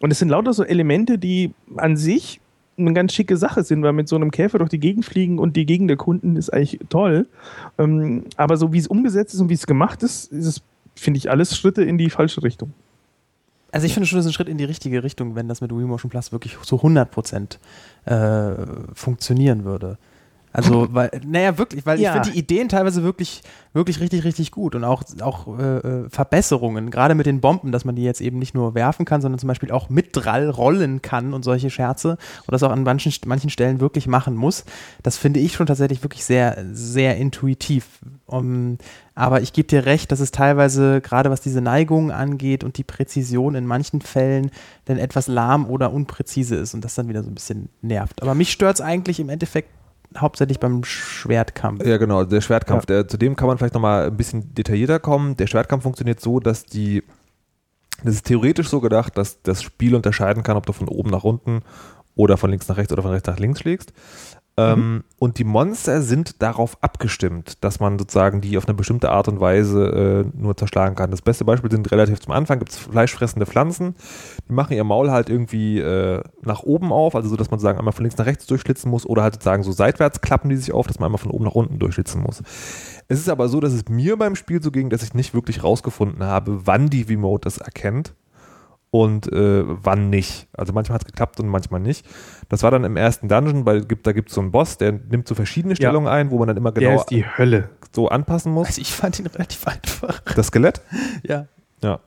Und 0.00 0.10
es 0.10 0.18
sind 0.18 0.28
lauter 0.28 0.52
so 0.52 0.64
Elemente, 0.64 1.18
die 1.18 1.52
an 1.76 1.96
sich 1.96 2.40
eine 2.78 2.92
ganz 2.92 3.14
schicke 3.14 3.36
Sache 3.36 3.62
sind, 3.62 3.82
weil 3.82 3.92
mit 3.92 4.08
so 4.08 4.16
einem 4.16 4.30
Käfer 4.30 4.58
durch 4.58 4.70
die 4.70 4.78
Gegend 4.78 5.04
fliegen 5.04 5.38
und 5.38 5.56
die 5.56 5.66
Gegend 5.66 5.90
erkunden 5.90 6.36
ist 6.36 6.50
eigentlich 6.50 6.80
toll. 6.88 7.26
Ähm, 7.78 8.24
aber 8.36 8.56
so 8.56 8.72
wie 8.72 8.78
es 8.78 8.86
umgesetzt 8.86 9.34
ist 9.34 9.40
und 9.40 9.48
wie 9.48 9.54
es 9.54 9.66
gemacht 9.66 10.02
ist, 10.02 10.30
ist 10.32 10.46
es, 10.46 10.62
finde 10.94 11.18
ich, 11.18 11.30
alles 11.30 11.56
Schritte 11.56 11.82
in 11.82 11.96
die 11.98 12.10
falsche 12.10 12.42
Richtung. 12.42 12.72
Also 13.72 13.86
ich 13.86 13.94
finde 13.94 14.06
schon, 14.06 14.18
das 14.18 14.26
ist 14.26 14.30
ein 14.30 14.34
Schritt 14.34 14.48
in 14.48 14.58
die 14.58 14.64
richtige 14.64 15.02
Richtung, 15.02 15.34
wenn 15.34 15.48
das 15.48 15.60
mit 15.60 15.70
Wii 15.70 15.84
Motion 15.84 16.10
Plus 16.10 16.32
wirklich 16.32 16.56
zu 16.62 16.76
100% 16.76 17.58
äh, 18.04 18.66
funktionieren 18.94 19.64
würde. 19.64 19.98
Also, 20.56 20.88
weil, 20.92 21.10
naja, 21.26 21.58
wirklich, 21.58 21.84
weil 21.84 22.00
Ja. 22.00 22.08
ich 22.10 22.14
finde 22.14 22.30
die 22.32 22.38
Ideen 22.38 22.70
teilweise 22.70 23.02
wirklich, 23.02 23.42
wirklich 23.74 24.00
richtig, 24.00 24.24
richtig 24.24 24.50
gut 24.52 24.74
und 24.74 24.84
auch, 24.84 25.02
auch 25.20 25.58
äh, 25.58 25.76
äh, 25.78 26.08
Verbesserungen, 26.08 26.90
gerade 26.90 27.14
mit 27.14 27.26
den 27.26 27.42
Bomben, 27.42 27.72
dass 27.72 27.84
man 27.84 27.94
die 27.94 28.02
jetzt 28.02 28.22
eben 28.22 28.38
nicht 28.38 28.54
nur 28.54 28.74
werfen 28.74 29.04
kann, 29.04 29.20
sondern 29.20 29.38
zum 29.38 29.48
Beispiel 29.48 29.70
auch 29.70 29.90
mit 29.90 30.08
Drall 30.16 30.48
rollen 30.48 31.02
kann 31.02 31.34
und 31.34 31.42
solche 31.44 31.68
Scherze 31.68 32.12
und 32.46 32.52
das 32.52 32.62
auch 32.62 32.70
an 32.70 32.84
manchen, 32.84 33.12
manchen 33.26 33.50
Stellen 33.50 33.80
wirklich 33.80 34.06
machen 34.06 34.34
muss. 34.34 34.64
Das 35.02 35.18
finde 35.18 35.40
ich 35.40 35.52
schon 35.52 35.66
tatsächlich 35.66 36.02
wirklich 36.02 36.24
sehr, 36.24 36.64
sehr 36.72 37.16
intuitiv. 37.18 38.00
Um, 38.24 38.78
aber 39.14 39.40
ich 39.42 39.52
gebe 39.52 39.68
dir 39.68 39.86
recht, 39.86 40.10
dass 40.10 40.20
es 40.20 40.30
teilweise, 40.30 41.00
gerade 41.00 41.30
was 41.30 41.40
diese 41.42 41.60
Neigungen 41.60 42.10
angeht 42.10 42.64
und 42.64 42.76
die 42.78 42.82
Präzision 42.84 43.54
in 43.54 43.66
manchen 43.66 44.00
Fällen 44.00 44.50
dann 44.86 44.98
etwas 44.98 45.28
lahm 45.28 45.66
oder 45.66 45.92
unpräzise 45.92 46.56
ist 46.56 46.74
und 46.74 46.84
das 46.84 46.94
dann 46.94 47.08
wieder 47.08 47.22
so 47.22 47.28
ein 47.30 47.34
bisschen 47.34 47.68
nervt. 47.82 48.22
Aber 48.22 48.34
mich 48.34 48.50
stört 48.52 48.76
es 48.76 48.80
eigentlich 48.80 49.20
im 49.20 49.28
Endeffekt 49.28 49.68
hauptsächlich 50.16 50.60
beim 50.60 50.84
Schwertkampf. 50.84 51.84
Ja, 51.84 51.96
genau, 51.96 52.24
der 52.24 52.40
Schwertkampf. 52.40 52.82
Ja. 52.88 52.96
Der, 52.96 53.08
zu 53.08 53.16
dem 53.16 53.36
kann 53.36 53.48
man 53.48 53.58
vielleicht 53.58 53.74
nochmal 53.74 54.06
ein 54.06 54.16
bisschen 54.16 54.54
detaillierter 54.54 55.00
kommen. 55.00 55.36
Der 55.36 55.46
Schwertkampf 55.46 55.82
funktioniert 55.82 56.20
so, 56.20 56.40
dass 56.40 56.64
die 56.64 57.02
Das 58.04 58.14
ist 58.14 58.26
theoretisch 58.26 58.68
so 58.68 58.80
gedacht, 58.80 59.16
dass 59.16 59.42
das 59.42 59.62
Spiel 59.62 59.94
unterscheiden 59.94 60.42
kann, 60.42 60.56
ob 60.56 60.66
du 60.66 60.72
von 60.72 60.88
oben 60.88 61.10
nach 61.10 61.24
unten 61.24 61.62
oder 62.14 62.36
von 62.36 62.50
links 62.50 62.68
nach 62.68 62.76
rechts 62.76 62.92
oder 62.92 63.02
von 63.02 63.12
rechts 63.12 63.26
nach 63.28 63.38
links 63.38 63.60
schlägst. 63.60 63.92
Ähm, 64.58 65.04
und 65.18 65.38
die 65.38 65.44
Monster 65.44 66.00
sind 66.00 66.40
darauf 66.40 66.78
abgestimmt, 66.82 67.62
dass 67.62 67.78
man 67.78 67.98
sozusagen 67.98 68.40
die 68.40 68.56
auf 68.56 68.66
eine 68.66 68.74
bestimmte 68.74 69.10
Art 69.10 69.28
und 69.28 69.38
Weise 69.38 70.24
äh, 70.34 70.38
nur 70.38 70.56
zerschlagen 70.56 70.94
kann. 70.94 71.10
Das 71.10 71.20
beste 71.20 71.44
Beispiel 71.44 71.70
sind 71.70 71.90
relativ 71.90 72.20
zum 72.20 72.32
Anfang, 72.32 72.58
gibt 72.58 72.72
es 72.72 72.78
fleischfressende 72.78 73.44
Pflanzen, 73.44 73.94
die 74.48 74.54
machen 74.54 74.72
ihr 74.72 74.84
Maul 74.84 75.10
halt 75.10 75.28
irgendwie 75.28 75.78
äh, 75.78 76.22
nach 76.40 76.62
oben 76.62 76.90
auf, 76.90 77.14
also 77.14 77.28
so, 77.28 77.36
dass 77.36 77.50
man 77.50 77.60
sozusagen 77.60 77.78
einmal 77.78 77.92
von 77.92 78.04
links 78.04 78.16
nach 78.16 78.24
rechts 78.24 78.46
durchschlitzen 78.46 78.90
muss 78.90 79.04
oder 79.04 79.22
halt 79.22 79.34
sozusagen 79.34 79.62
so 79.62 79.72
seitwärts 79.72 80.22
klappen 80.22 80.48
die 80.48 80.56
sich 80.56 80.72
auf, 80.72 80.86
dass 80.86 80.98
man 80.98 81.08
einmal 81.08 81.18
von 81.18 81.32
oben 81.32 81.44
nach 81.44 81.54
unten 81.54 81.78
durchschlitzen 81.78 82.22
muss. 82.22 82.42
Es 83.08 83.18
ist 83.18 83.28
aber 83.28 83.48
so, 83.48 83.60
dass 83.60 83.74
es 83.74 83.88
mir 83.90 84.16
beim 84.16 84.36
Spiel 84.36 84.62
so 84.62 84.70
ging, 84.70 84.88
dass 84.88 85.02
ich 85.02 85.12
nicht 85.12 85.34
wirklich 85.34 85.62
rausgefunden 85.62 86.24
habe, 86.24 86.66
wann 86.66 86.88
die 86.88 87.04
V-Mode 87.04 87.42
das 87.44 87.58
erkennt 87.58 88.14
und 88.90 89.30
äh, 89.32 89.62
wann 89.66 90.08
nicht. 90.10 90.48
Also 90.56 90.72
manchmal 90.72 90.94
hat 90.96 91.02
es 91.02 91.06
geklappt 91.06 91.38
und 91.40 91.48
manchmal 91.48 91.80
nicht. 91.80 92.06
Das 92.48 92.62
war 92.62 92.70
dann 92.70 92.84
im 92.84 92.96
ersten 92.96 93.28
Dungeon, 93.28 93.66
weil 93.66 93.84
gibt, 93.84 94.06
da 94.06 94.12
gibt 94.12 94.28
es 94.30 94.34
so 94.34 94.40
einen 94.40 94.52
Boss, 94.52 94.78
der 94.78 94.92
nimmt 94.92 95.28
so 95.28 95.34
verschiedene 95.34 95.72
Ja. 95.72 95.76
Stellungen 95.76 96.08
ein, 96.08 96.30
wo 96.30 96.38
man 96.38 96.48
dann 96.48 96.56
immer 96.56 96.72
Der 96.72 96.88
genau 96.88 97.00
ist 97.00 97.10
die 97.10 97.24
Hölle. 97.26 97.70
so 97.92 98.08
anpassen 98.08 98.52
muss. 98.52 98.68
Also 98.68 98.80
ich 98.80 98.92
fand 98.92 99.18
ihn 99.18 99.26
relativ 99.26 99.66
einfach. 99.66 100.20
Das 100.34 100.46
Skelett? 100.48 100.80
Ja. 101.24 101.46
Ja. 101.82 102.00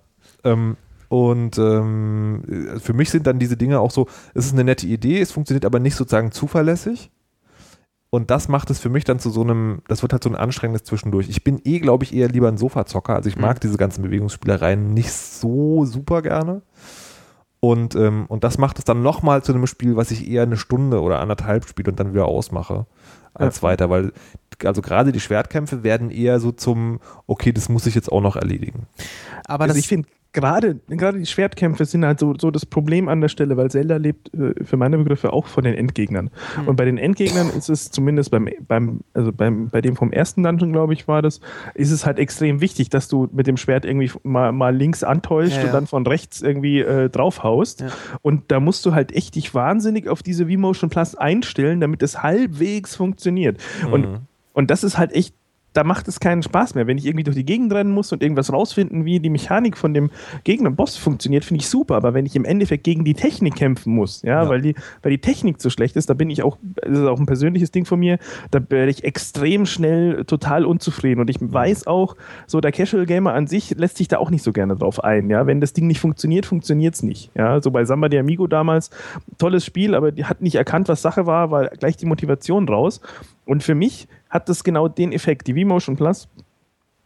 Ähm, 0.43 0.77
und 1.09 1.57
ähm, 1.57 2.79
für 2.81 2.93
mich 2.93 3.09
sind 3.09 3.27
dann 3.27 3.39
diese 3.39 3.57
Dinge 3.57 3.79
auch 3.79 3.91
so, 3.91 4.07
es 4.33 4.45
ist 4.45 4.53
eine 4.53 4.63
nette 4.63 4.87
Idee, 4.87 5.19
es 5.19 5.31
funktioniert 5.31 5.65
aber 5.65 5.79
nicht 5.79 5.95
sozusagen 5.95 6.31
zuverlässig. 6.31 7.11
Und 8.11 8.31
das 8.31 8.47
macht 8.47 8.71
es 8.71 8.79
für 8.79 8.89
mich 8.89 9.03
dann 9.03 9.19
zu 9.19 9.29
so 9.29 9.41
einem, 9.41 9.81
das 9.87 10.01
wird 10.01 10.13
halt 10.13 10.23
so 10.23 10.29
ein 10.31 10.35
anstrengendes 10.35 10.83
Zwischendurch. 10.83 11.29
Ich 11.29 11.43
bin 11.43 11.61
eh, 11.63 11.77
glaube 11.79 12.03
ich, 12.03 12.13
eher 12.15 12.27
lieber 12.27 12.47
ein 12.47 12.57
Sofazocker. 12.57 13.15
Also 13.15 13.29
ich 13.29 13.35
Mhm. 13.35 13.41
mag 13.43 13.61
diese 13.61 13.77
ganzen 13.77 14.01
Bewegungsspielereien 14.01 14.93
nicht 14.95 15.11
so 15.11 15.85
super 15.85 16.23
gerne. 16.23 16.63
Und, 17.61 17.95
ähm, 17.95 18.25
und 18.27 18.43
das 18.43 18.57
macht 18.57 18.79
es 18.79 18.85
dann 18.85 19.01
nochmal 19.01 19.43
zu 19.43 19.53
einem 19.53 19.67
Spiel, 19.67 19.95
was 19.95 20.11
ich 20.11 20.29
eher 20.29 20.43
eine 20.43 20.55
Stunde 20.55 21.01
oder 21.01 21.19
anderthalb 21.19 21.67
spiele 21.67 21.91
und 21.91 21.99
dann 21.99 22.13
wieder 22.13 22.25
ausmache 22.25 22.85
als 23.33 23.61
weiter, 23.63 23.89
weil 23.89 24.11
also 24.63 24.81
gerade 24.81 25.11
die 25.11 25.19
Schwertkämpfe 25.19 25.83
werden 25.83 26.09
eher 26.09 26.39
so 26.39 26.51
zum, 26.51 26.99
okay, 27.27 27.51
das 27.51 27.69
muss 27.69 27.85
ich 27.85 27.95
jetzt 27.95 28.11
auch 28.11 28.21
noch 28.21 28.35
erledigen. 28.35 28.87
Aber 29.45 29.63
Also 29.63 29.75
das, 29.75 29.83
ich 29.83 29.87
finde, 29.87 30.07
gerade 30.31 30.79
gerade 30.87 31.17
die 31.17 31.25
Schwertkämpfe 31.25 31.85
sind 31.85 32.05
halt 32.05 32.19
so, 32.19 32.35
so 32.37 32.51
das 32.51 32.65
Problem 32.65 33.09
an 33.09 33.21
der 33.21 33.29
Stelle, 33.29 33.57
weil 33.57 33.71
Zelda 33.71 33.97
lebt 33.97 34.33
äh, 34.33 34.53
für 34.63 34.77
meine 34.77 34.97
Begriffe 34.97 35.33
auch 35.33 35.47
von 35.47 35.63
den 35.63 35.73
Endgegnern. 35.73 36.29
Und 36.65 36.75
bei 36.75 36.85
den 36.85 36.97
Endgegnern 36.97 37.49
ist 37.49 37.69
es 37.69 37.89
zumindest 37.89 38.29
beim, 38.31 38.47
beim, 38.67 39.01
also 39.13 39.31
beim, 39.31 39.69
bei 39.69 39.81
dem 39.81 39.95
vom 39.95 40.11
ersten 40.11 40.43
Dungeon, 40.43 40.71
glaube 40.71 40.93
ich, 40.93 41.07
war 41.07 41.21
das, 41.21 41.39
ist 41.73 41.91
es 41.91 42.05
halt 42.05 42.19
extrem 42.19 42.61
wichtig, 42.61 42.89
dass 42.89 43.07
du 43.07 43.27
mit 43.31 43.47
dem 43.47 43.57
Schwert 43.57 43.85
irgendwie 43.85 44.11
mal, 44.23 44.51
mal 44.51 44.75
links 44.75 45.03
antäuscht 45.03 45.55
Ja, 45.55 45.61
ja. 45.61 45.65
und 45.67 45.73
dann 45.73 45.87
von 45.87 46.05
rechts 46.05 46.41
irgendwie 46.41 46.79
äh, 46.79 47.09
draufhaust. 47.09 47.81
Ja. 47.81 47.87
Und 48.21 48.51
da 48.51 48.59
musst 48.59 48.85
du 48.85 48.93
halt 48.93 49.11
echt 49.11 49.35
dich 49.35 49.55
wahnsinnig 49.55 50.07
auf 50.07 50.21
diese 50.21 50.47
V-Motion 50.47 50.89
Plus 50.89 51.15
einstellen, 51.15 51.79
damit 51.79 52.03
es 52.03 52.21
halbwegs 52.21 52.95
funktioniert. 52.95 53.59
Und, 53.91 54.19
und 54.53 54.69
das 54.69 54.83
ist 54.83 54.97
halt 54.97 55.13
echt 55.13 55.33
da 55.73 55.83
macht 55.83 56.07
es 56.07 56.19
keinen 56.19 56.41
Spaß 56.41 56.75
mehr. 56.75 56.87
Wenn 56.87 56.97
ich 56.97 57.05
irgendwie 57.05 57.23
durch 57.23 57.35
die 57.35 57.45
Gegend 57.45 57.71
rennen 57.73 57.91
muss 57.91 58.11
und 58.11 58.23
irgendwas 58.23 58.51
rausfinden, 58.51 59.05
wie 59.05 59.19
die 59.19 59.29
Mechanik 59.29 59.77
von 59.77 59.93
dem 59.93 60.09
Gegner 60.43 60.71
Boss 60.71 60.97
funktioniert, 60.97 61.45
finde 61.45 61.61
ich 61.61 61.69
super. 61.69 61.95
Aber 61.95 62.13
wenn 62.13 62.25
ich 62.25 62.35
im 62.35 62.45
Endeffekt 62.45 62.83
gegen 62.83 63.03
die 63.03 63.13
Technik 63.13 63.55
kämpfen 63.55 63.93
muss, 63.93 64.21
ja, 64.23 64.43
Ja. 64.43 64.49
Weil, 64.49 64.61
die, 64.61 64.75
weil 65.01 65.11
die 65.11 65.19
Technik 65.19 65.61
so 65.61 65.69
schlecht 65.69 65.95
ist, 65.95 66.09
da 66.09 66.13
bin 66.13 66.29
ich 66.29 66.43
auch, 66.43 66.57
das 66.61 66.99
ist 66.99 67.05
auch 67.05 67.19
ein 67.19 67.25
persönliches 67.25 67.71
Ding 67.71 67.85
von 67.85 67.99
mir, 67.99 68.17
da 68.51 68.59
werde 68.69 68.91
ich 68.91 69.03
extrem 69.03 69.65
schnell 69.65 70.25
total 70.25 70.65
unzufrieden. 70.65 71.19
Und 71.21 71.29
ich 71.29 71.37
weiß 71.39 71.87
auch, 71.87 72.15
so 72.47 72.61
der 72.61 72.71
Casual 72.71 73.05
Gamer 73.05 73.33
an 73.33 73.47
sich 73.47 73.71
lässt 73.77 73.97
sich 73.97 74.07
da 74.07 74.17
auch 74.17 74.29
nicht 74.29 74.43
so 74.43 74.51
gerne 74.51 74.75
drauf 74.75 75.03
ein. 75.03 75.29
Ja, 75.29 75.45
wenn 75.47 75.61
das 75.61 75.73
Ding 75.73 75.87
nicht 75.87 75.99
funktioniert, 75.99 76.45
funktioniert 76.45 76.95
es 76.95 77.03
nicht. 77.03 77.31
Ja, 77.35 77.61
so 77.61 77.71
bei 77.71 77.85
Samba 77.85 78.09
de 78.09 78.19
Amigo 78.19 78.47
damals, 78.47 78.89
tolles 79.37 79.65
Spiel, 79.65 79.95
aber 79.95 80.11
die 80.11 80.25
hat 80.25 80.41
nicht 80.41 80.55
erkannt, 80.55 80.87
was 80.87 81.01
Sache 81.01 81.25
war, 81.25 81.51
war 81.51 81.67
gleich 81.67 81.97
die 81.97 82.05
Motivation 82.05 82.67
raus. 82.67 83.01
Und 83.45 83.63
für 83.63 83.75
mich 83.75 84.07
hat 84.29 84.49
das 84.49 84.63
genau 84.63 84.87
den 84.87 85.11
Effekt, 85.11 85.47
die 85.47 85.53
V-Motion 85.53 85.95
Plus, 85.95 86.27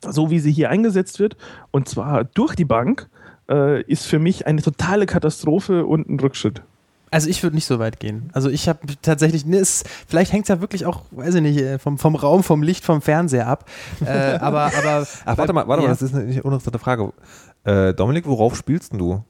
so 0.02 0.30
wie 0.30 0.40
sie 0.40 0.52
hier 0.52 0.70
eingesetzt 0.70 1.20
wird, 1.20 1.38
und 1.72 1.88
zwar 1.88 2.24
durch 2.24 2.56
die 2.56 2.66
Bank, 2.66 3.10
äh, 3.50 3.82
ist 3.84 4.06
für 4.06 4.20
mich 4.20 4.48
eine 4.48 4.62
totale 4.62 5.06
Katastrophe 5.06 5.86
und 5.86 6.10
ein 6.10 6.20
Rückschritt. 6.20 6.62
also 7.12 7.30
ich 7.30 7.44
würde 7.44 7.56
nicht 7.56 7.66
so 7.66 7.80
weit 7.80 8.00
gehen. 8.00 8.30
Also 8.34 8.50
ich 8.50 8.68
habe 8.68 8.80
tatsächlich, 9.02 9.46
ne, 9.46 9.58
es, 9.58 9.84
vielleicht 10.08 10.34
hängt 10.34 10.46
es 10.46 10.50
ja 10.50 10.62
wirklich 10.62 10.86
auch, 10.86 11.02
weiß 11.12 11.36
ich 11.36 11.42
nicht, 11.42 11.60
äh, 11.60 11.80
vom, 11.80 11.98
vom 11.98 12.16
Raum, 12.16 12.44
vom 12.44 12.64
Licht, 12.64 12.84
vom 12.84 13.02
Fernseher 13.02 13.48
ab. 13.48 13.70
Äh, 14.06 14.08
aber, 14.40 14.66
aber. 14.66 15.08
Ach, 15.26 15.38
warte 15.38 15.54
mal, 15.54 15.68
warte 15.68 15.84
ja. 15.84 15.90
mal, 15.90 15.94
das 15.94 16.02
ist 16.02 16.16
eine 16.16 16.42
uninteressante 16.44 16.80
Frage. 16.80 17.14
Äh, 17.64 17.94
Dominik, 17.94 18.26
worauf 18.28 18.56
spielst 18.56 18.92
denn 18.92 19.00
du? 19.00 19.24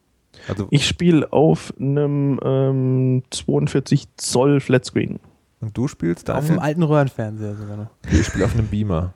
Also, 0.47 0.67
Ich 0.71 0.87
spiele 0.87 1.31
auf 1.31 1.73
einem 1.79 2.39
ähm, 2.43 3.23
42 3.29 4.07
Zoll 4.17 4.59
Flatscreen. 4.59 5.19
Und 5.63 5.77
du 5.77 5.87
spielst 5.87 6.29
da? 6.29 6.37
Auf 6.37 6.47
dem 6.47 6.59
alten 6.59 6.83
Röhrenfernseher 6.83 7.55
sogar 7.55 7.77
noch. 7.77 7.87
Ich 8.11 8.25
spiele 8.27 8.45
auf 8.45 8.53
einem 8.53 8.67
Beamer. 8.67 9.13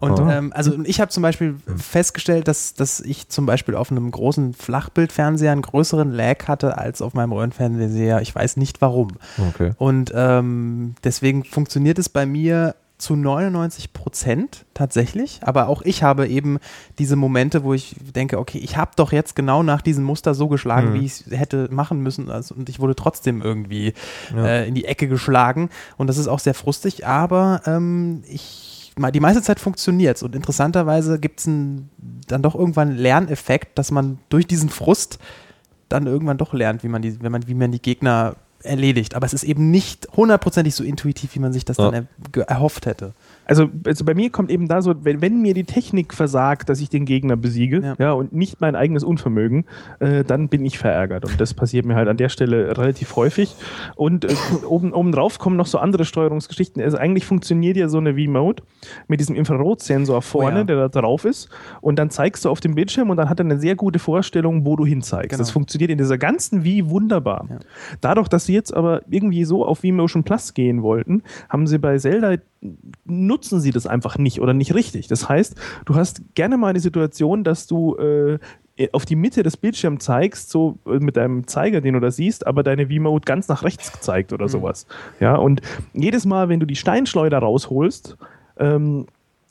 Und 0.00 0.20
Oh. 0.20 0.28
ähm, 0.30 0.52
also 0.54 0.78
ich 0.84 1.00
habe 1.00 1.10
zum 1.10 1.24
Beispiel 1.24 1.56
festgestellt, 1.76 2.46
dass, 2.46 2.74
dass 2.74 3.00
ich 3.00 3.28
zum 3.28 3.46
Beispiel 3.46 3.74
auf 3.74 3.90
einem 3.90 4.10
großen 4.12 4.54
Flachbildfernseher 4.54 5.50
einen 5.50 5.62
größeren 5.62 6.12
Lag 6.12 6.46
hatte 6.46 6.78
als 6.78 7.02
auf 7.02 7.14
meinem 7.14 7.32
Röhrenfernseher. 7.32 8.20
Ich 8.22 8.32
weiß 8.32 8.58
nicht 8.58 8.80
warum. 8.80 9.08
Okay. 9.50 9.72
Und 9.76 10.12
ähm, 10.14 10.94
deswegen 11.02 11.42
funktioniert 11.44 11.98
es 11.98 12.08
bei 12.08 12.26
mir 12.26 12.76
zu 12.98 13.14
99 13.16 13.92
Prozent 13.92 14.64
tatsächlich. 14.74 15.40
Aber 15.42 15.68
auch 15.68 15.82
ich 15.82 16.02
habe 16.02 16.26
eben 16.26 16.58
diese 16.98 17.14
Momente, 17.16 17.62
wo 17.64 17.72
ich 17.72 17.94
denke, 18.14 18.38
okay, 18.38 18.58
ich 18.58 18.76
habe 18.76 18.90
doch 18.96 19.12
jetzt 19.12 19.36
genau 19.36 19.62
nach 19.62 19.82
diesem 19.82 20.04
Muster 20.04 20.34
so 20.34 20.48
geschlagen, 20.48 20.90
Mhm. 20.90 20.94
wie 20.94 21.04
ich 21.06 21.12
es 21.26 21.30
hätte 21.30 21.68
machen 21.70 22.00
müssen. 22.02 22.28
Also, 22.30 22.54
und 22.56 22.68
ich 22.68 22.80
wurde 22.80 22.96
trotzdem 22.96 23.40
irgendwie 23.40 23.94
Ja. 24.34 24.44
äh, 24.46 24.68
in 24.68 24.74
die 24.74 24.84
Ecke 24.84 25.06
geschlagen. 25.08 25.70
Und 25.96 26.08
das 26.08 26.18
ist 26.18 26.26
auch 26.28 26.40
sehr 26.40 26.54
frustig. 26.54 27.06
Aber 27.06 27.62
ähm, 27.66 28.22
ich 28.28 28.92
mal- 28.98 29.12
die 29.12 29.20
meiste 29.20 29.42
Zeit 29.42 29.60
funktioniert 29.60 30.20
Und 30.24 30.34
interessanterweise 30.34 31.20
gibt 31.20 31.38
es 31.38 31.44
dann 31.46 32.42
doch 32.42 32.56
irgendwann 32.56 32.88
einen 32.88 32.98
Lerneffekt, 32.98 33.78
dass 33.78 33.92
man 33.92 34.18
durch 34.28 34.46
diesen 34.48 34.70
Frust 34.70 35.18
dann 35.88 36.06
irgendwann 36.08 36.36
doch 36.36 36.52
lernt, 36.52 36.82
wie 36.82 36.88
man 36.88 37.00
die, 37.00 37.22
wenn 37.22 37.30
man, 37.32 37.46
wie 37.46 37.54
man 37.54 37.70
die 37.70 37.80
Gegner 37.80 38.34
erledigt. 38.62 39.14
Aber 39.14 39.26
es 39.26 39.32
ist 39.32 39.44
eben 39.44 39.70
nicht 39.70 40.08
hundertprozentig 40.16 40.74
so 40.74 40.82
intuitiv, 40.84 41.34
wie 41.34 41.38
man 41.38 41.52
sich 41.52 41.64
das 41.64 41.76
Ja. 41.76 41.90
dann 41.90 42.08
er, 42.36 42.42
erhofft 42.48 42.86
hätte. 42.86 43.12
Also, 43.46 43.68
also 43.86 44.04
bei 44.04 44.14
mir 44.14 44.28
kommt 44.30 44.50
eben 44.50 44.68
da 44.68 44.82
so, 44.82 44.94
wenn, 45.04 45.22
wenn 45.22 45.40
mir 45.40 45.54
die 45.54 45.64
Technik 45.64 46.12
versagt, 46.12 46.68
dass 46.68 46.80
ich 46.80 46.90
den 46.90 47.06
Gegner 47.06 47.36
besiege, 47.36 47.80
Ja. 47.82 47.94
ja, 47.98 48.12
und 48.12 48.32
nicht 48.34 48.60
mein 48.60 48.76
eigenes 48.76 49.04
Unvermögen, 49.04 49.64
äh, 50.00 50.22
dann 50.24 50.48
bin 50.48 50.64
ich 50.66 50.78
verärgert. 50.78 51.24
Und 51.24 51.40
das 51.40 51.54
passiert 51.54 51.86
mir 51.86 51.94
halt 51.94 52.08
an 52.08 52.16
der 52.18 52.28
Stelle 52.28 52.76
relativ 52.76 53.16
häufig. 53.16 53.54
Und 53.96 54.24
äh, 54.26 54.28
oben, 54.68 54.92
obendrauf 54.92 55.38
kommen 55.38 55.56
noch 55.56 55.66
so 55.66 55.78
andere 55.78 56.04
Steuerungsgeschichten. 56.04 56.82
Also 56.82 56.98
eigentlich 56.98 57.24
funktioniert 57.24 57.76
ja 57.76 57.88
so 57.88 57.98
eine 57.98 58.14
V-Mode 58.14 58.62
mit 59.06 59.20
diesem 59.20 59.34
Infrarotsensor 59.36 60.20
vorne, 60.22 60.48
Oh 60.48 60.58
ja. 60.58 60.64
der 60.64 60.88
da 60.88 61.00
drauf 61.00 61.24
ist. 61.24 61.48
Und 61.80 61.98
dann 61.98 62.10
zeigst 62.10 62.44
du 62.44 62.50
auf 62.50 62.60
dem 62.60 62.74
Bildschirm 62.74 63.08
und 63.10 63.16
dann 63.16 63.28
hat 63.30 63.40
er 63.40 63.44
eine 63.46 63.58
sehr 63.58 63.76
gute 63.76 63.98
Vorstellung, 63.98 64.66
wo 64.66 64.76
du 64.76 64.84
hinzeigst. 64.84 65.30
Genau. 65.30 65.38
Das 65.38 65.50
funktioniert 65.50 65.90
in 65.90 65.98
dieser 65.98 66.18
ganzen 66.18 66.62
V 66.64 66.90
wunderbar. 66.90 67.46
Ja. 67.48 67.58
Dadurch, 68.00 68.28
dass 68.28 68.44
sie 68.44 68.52
jetzt 68.58 68.74
aber 68.74 69.02
irgendwie 69.08 69.44
so 69.44 69.64
auf 69.64 69.80
V-Motion 69.80 70.24
Plus 70.24 70.54
gehen 70.54 70.82
wollten, 70.82 71.22
haben 71.48 71.66
sie 71.66 71.78
bei 71.78 71.96
Zelda 71.98 72.36
nutzen 73.04 73.60
sie 73.60 73.70
das 73.70 73.86
einfach 73.86 74.18
nicht 74.18 74.40
oder 74.40 74.52
nicht 74.52 74.74
richtig. 74.74 75.06
Das 75.06 75.28
heißt, 75.28 75.54
du 75.84 75.94
hast 75.94 76.22
gerne 76.34 76.56
mal 76.56 76.68
eine 76.68 76.80
Situation, 76.80 77.44
dass 77.44 77.68
du 77.68 77.96
äh, 77.96 78.38
auf 78.92 79.04
die 79.04 79.16
Mitte 79.16 79.42
des 79.42 79.56
Bildschirms 79.56 80.04
zeigst, 80.04 80.50
so 80.50 80.78
äh, 80.86 80.98
mit 80.98 81.16
deinem 81.16 81.46
Zeiger, 81.46 81.80
den 81.80 81.94
du 81.94 82.00
da 82.00 82.10
siehst, 82.10 82.46
aber 82.46 82.62
deine 82.62 82.88
V-Mode 82.88 83.24
ganz 83.24 83.48
nach 83.48 83.62
rechts 83.62 83.92
zeigt 84.00 84.32
oder 84.32 84.48
sowas. 84.48 84.86
Ja, 85.20 85.36
und 85.36 85.60
jedes 85.92 86.26
Mal, 86.26 86.48
wenn 86.48 86.60
du 86.60 86.66
die 86.66 86.76
Steinschleuder 86.76 87.38
rausholst, 87.38 88.16
ähm, 88.58 89.06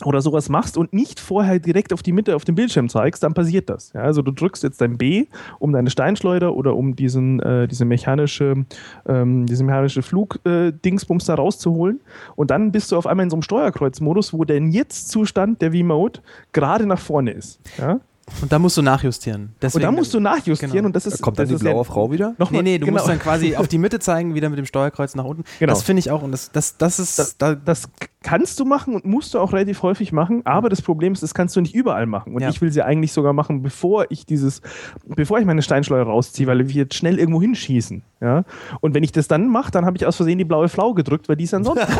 oder 0.06 0.22
sowas 0.22 0.48
machst 0.50 0.78
und 0.78 0.94
nicht 0.94 1.20
vorher 1.20 1.58
direkt 1.60 1.92
auf 1.92 2.04
die 2.04 2.12
Mitte 2.12 2.36
auf 2.36 2.46
dem 2.46 2.54
Bildschirm 2.56 2.88
zeigst, 2.88 3.24
dann 3.24 3.34
passiert 3.34 3.70
das. 3.70 3.94
Ja, 3.94 4.02
also 4.02 4.22
du 4.22 4.32
drückst 4.32 4.62
jetzt 4.64 4.80
dein 4.80 4.98
B, 4.98 5.26
um 5.60 5.72
deine 5.74 5.90
Steinschleuder 5.90 6.54
oder 6.56 6.76
um 6.76 6.96
diesen, 6.96 7.40
äh, 7.40 7.68
diese 7.68 7.84
mechanische, 7.86 8.66
ähm, 9.08 9.46
diese 9.48 9.64
mechanische 9.64 10.04
Flug-Dingsbums 10.04 11.26
da 11.26 11.36
rauszuholen 11.36 12.00
und 12.36 12.52
dann 12.52 12.72
bist 12.72 12.92
du 12.92 12.98
auf 12.98 13.08
einmal 13.08 13.24
in 13.24 13.30
so 13.30 13.36
einem 13.38 13.42
Steuerkreuzmodus, 13.44 14.34
wo 14.34 14.44
der 14.44 14.60
Jetzt-Zustand 14.62 15.62
der 15.62 15.72
V-Mode 15.72 16.20
gerade 16.54 16.86
nach 16.86 17.00
vorne 17.00 17.32
ist. 17.32 17.60
Ja? 17.78 18.00
Und 18.42 18.52
da 18.52 18.60
musst 18.60 18.76
du 18.76 18.82
nachjustieren. 18.82 19.42
Und 19.44 19.54
Deswegen, 19.62 19.84
da 19.84 19.92
musst 19.92 20.14
du 20.14 20.20
nachjustieren 20.20 20.74
Genau. 20.74 20.88
und 20.88 20.96
das 20.98 21.06
ist 21.06 21.22
Kommt 21.22 21.40
dann 21.40 21.48
das 21.48 21.58
die 21.60 21.64
blaue 21.64 21.78
ja- 21.78 21.84
Frau 21.86 22.12
wieder? 22.12 22.36
Noch 22.38 22.52
Nee, 22.52 22.62
nee, 22.62 22.78
du 22.78 22.86
genau. 22.86 22.98
musst 22.98 23.08
dann 23.10 23.20
quasi 23.20 23.56
auf 23.56 23.70
die 23.70 23.78
Mitte 23.78 24.00
zeigen, 24.00 24.36
wieder 24.36 24.50
mit 24.50 24.60
dem 24.60 24.66
Steuerkreuz 24.66 25.16
nach 25.16 25.24
unten. 25.24 25.46
Genau. 25.60 25.72
Das 25.72 25.82
finde 25.84 26.02
ich 26.02 26.12
auch. 26.12 26.22
Und 26.24 26.34
das, 26.34 26.52
das, 26.52 26.76
das 26.78 27.00
ist. 27.00 27.18
das, 27.18 27.38
da, 27.38 27.56
das 27.56 27.88
kannst 28.28 28.60
du 28.60 28.66
machen 28.66 28.94
und 28.94 29.06
musst 29.06 29.34
du 29.34 29.40
auch 29.40 29.54
relativ 29.54 29.84
häufig 29.84 30.12
machen, 30.12 30.42
aber 30.44 30.68
das 30.68 30.82
Problem 30.82 31.14
ist, 31.14 31.24
das 31.24 31.34
kannst 31.34 31.56
du 31.56 31.62
nicht 31.62 31.74
überall 31.74 32.06
machen. 32.08 32.34
Und 32.36 32.42
Ja. 32.42 32.50
ich 32.50 32.60
will 32.62 32.74
sie 32.74 32.82
eigentlich 32.82 33.14
sogar 33.14 33.32
machen, 33.32 33.62
bevor 33.64 34.08
ich 34.10 34.26
dieses, 34.26 34.62
bevor 35.06 35.40
ich 35.40 35.46
meine 35.46 35.62
Steinschleuder 35.62 36.04
rausziehe, 36.04 36.46
weil 36.46 36.68
wir 36.68 36.76
jetzt 36.76 36.96
schnell 36.96 37.20
irgendwo 37.20 37.42
hinschießen. 37.42 38.02
Ja? 38.20 38.44
Und 38.82 38.94
wenn 38.96 39.04
ich 39.04 39.14
das 39.14 39.30
dann 39.30 39.48
mache, 39.48 39.72
dann 39.72 39.86
habe 39.86 39.96
ich 39.96 40.06
aus 40.06 40.18
Versehen 40.18 40.38
die 40.40 40.44
blaue 40.44 40.68
Flau 40.68 40.94
gedrückt, 40.94 41.30
weil 41.30 41.38
die 41.38 41.46
ist 41.46 41.54
ansonsten. 41.54 41.88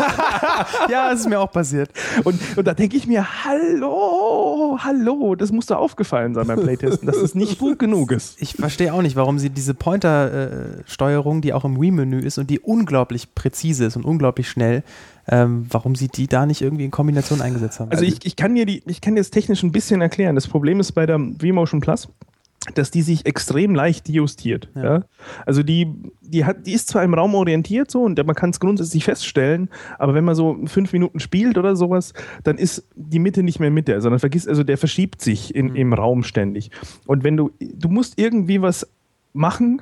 Ja, 0.90 1.12
das 1.12 1.20
ist 1.22 1.30
mir 1.30 1.40
auch 1.40 1.52
passiert. 1.52 1.92
und, 2.24 2.40
und 2.58 2.68
da 2.68 2.74
denke 2.74 2.98
ich 2.98 3.06
mir, 3.08 3.24
hallo, 3.46 4.78
hallo, 4.84 5.36
das 5.36 5.52
muss 5.52 5.68
da 5.68 5.76
aufgefallen 5.76 6.34
sein 6.34 6.48
beim 6.48 6.60
Playtesten, 6.60 7.06
dass 7.06 7.18
es 7.18 7.36
nicht 7.36 7.60
gut 7.60 7.78
genug 7.80 8.12
ist. 8.12 8.42
Ich 8.42 8.56
verstehe 8.56 8.92
auch 8.94 9.02
nicht, 9.04 9.16
warum 9.16 9.38
sie 9.40 9.50
diese 9.52 9.74
Pointer-Steuerung, 9.76 11.42
die 11.42 11.54
auch 11.54 11.66
im 11.66 11.80
Wii-Menü 11.80 12.20
ist 12.20 12.38
und 12.38 12.50
die 12.50 12.60
unglaublich 12.60 13.34
präzise 13.36 13.86
ist 13.86 13.96
und 13.98 14.06
unglaublich 14.06 14.50
schnell, 14.50 14.84
ähm, 15.28 15.66
warum 15.70 15.96
sie 15.96 16.08
die 16.08 16.28
da 16.28 16.46
nicht 16.46 16.62
irgendwie 16.62 16.86
in 16.86 16.92
Kombination 16.92 17.42
eingesetzt 17.42 17.80
haben. 17.80 17.92
Also 17.92 18.04
ich, 18.04 18.26
ich 18.26 18.36
kann 18.36 18.56
dir 18.56 18.66
die, 18.66 18.84
ich 18.86 19.02
kann 19.02 19.16
dir 19.16 19.22
das 19.22 19.32
technisch 19.32 19.64
ein 19.64 19.72
bisschen 19.72 20.02
erklären. 20.02 20.36
Das 20.36 20.48
Problem 20.48 20.80
ist 20.80 20.94
bei 20.94 21.06
der 21.06 21.18
V-Motion 21.18 21.82
Plus, 21.82 22.08
dass 22.76 22.92
die 22.92 23.02
sich 23.02 23.26
extrem 23.26 23.76
leicht 23.76 24.10
justiert. 24.10 24.70
Ja. 24.76 24.84
Ja. 24.84 25.04
Also 25.46 25.64
die, 25.64 25.94
die 26.22 26.46
hat, 26.46 26.66
die 26.66 26.74
ist 26.74 26.88
zwar 26.88 27.04
im 27.04 27.14
Raum 27.14 27.36
orientiert 27.36 27.92
so 27.92 28.04
und 28.04 28.24
man 28.26 28.36
kann 28.36 28.50
es 28.50 28.60
grundsätzlich 28.60 29.04
feststellen, 29.04 29.70
aber 30.00 30.14
wenn 30.14 30.24
man 30.24 30.36
so 30.36 30.58
fünf 30.66 30.94
Minuten 30.94 31.20
spielt 31.20 31.58
oder 31.58 31.76
sowas, 31.76 32.14
dann 32.44 32.58
ist 32.58 32.88
die 32.96 33.20
Mitte 33.20 33.44
nicht 33.44 33.60
mehr 33.60 33.72
Mitte, 33.72 34.00
sondern 34.02 34.20
vergisst, 34.20 34.48
also 34.48 34.64
der 34.64 34.78
verschiebt 34.78 35.22
sich 35.22 35.56
in, 35.56 35.76
im 35.76 35.94
Raum 35.94 36.24
ständig. 36.24 36.72
Und 37.06 37.24
wenn 37.24 37.38
du, 37.38 37.52
du 37.60 37.90
musst 37.90 38.20
irgendwie 38.20 38.62
was 38.62 38.88
machen, 39.34 39.82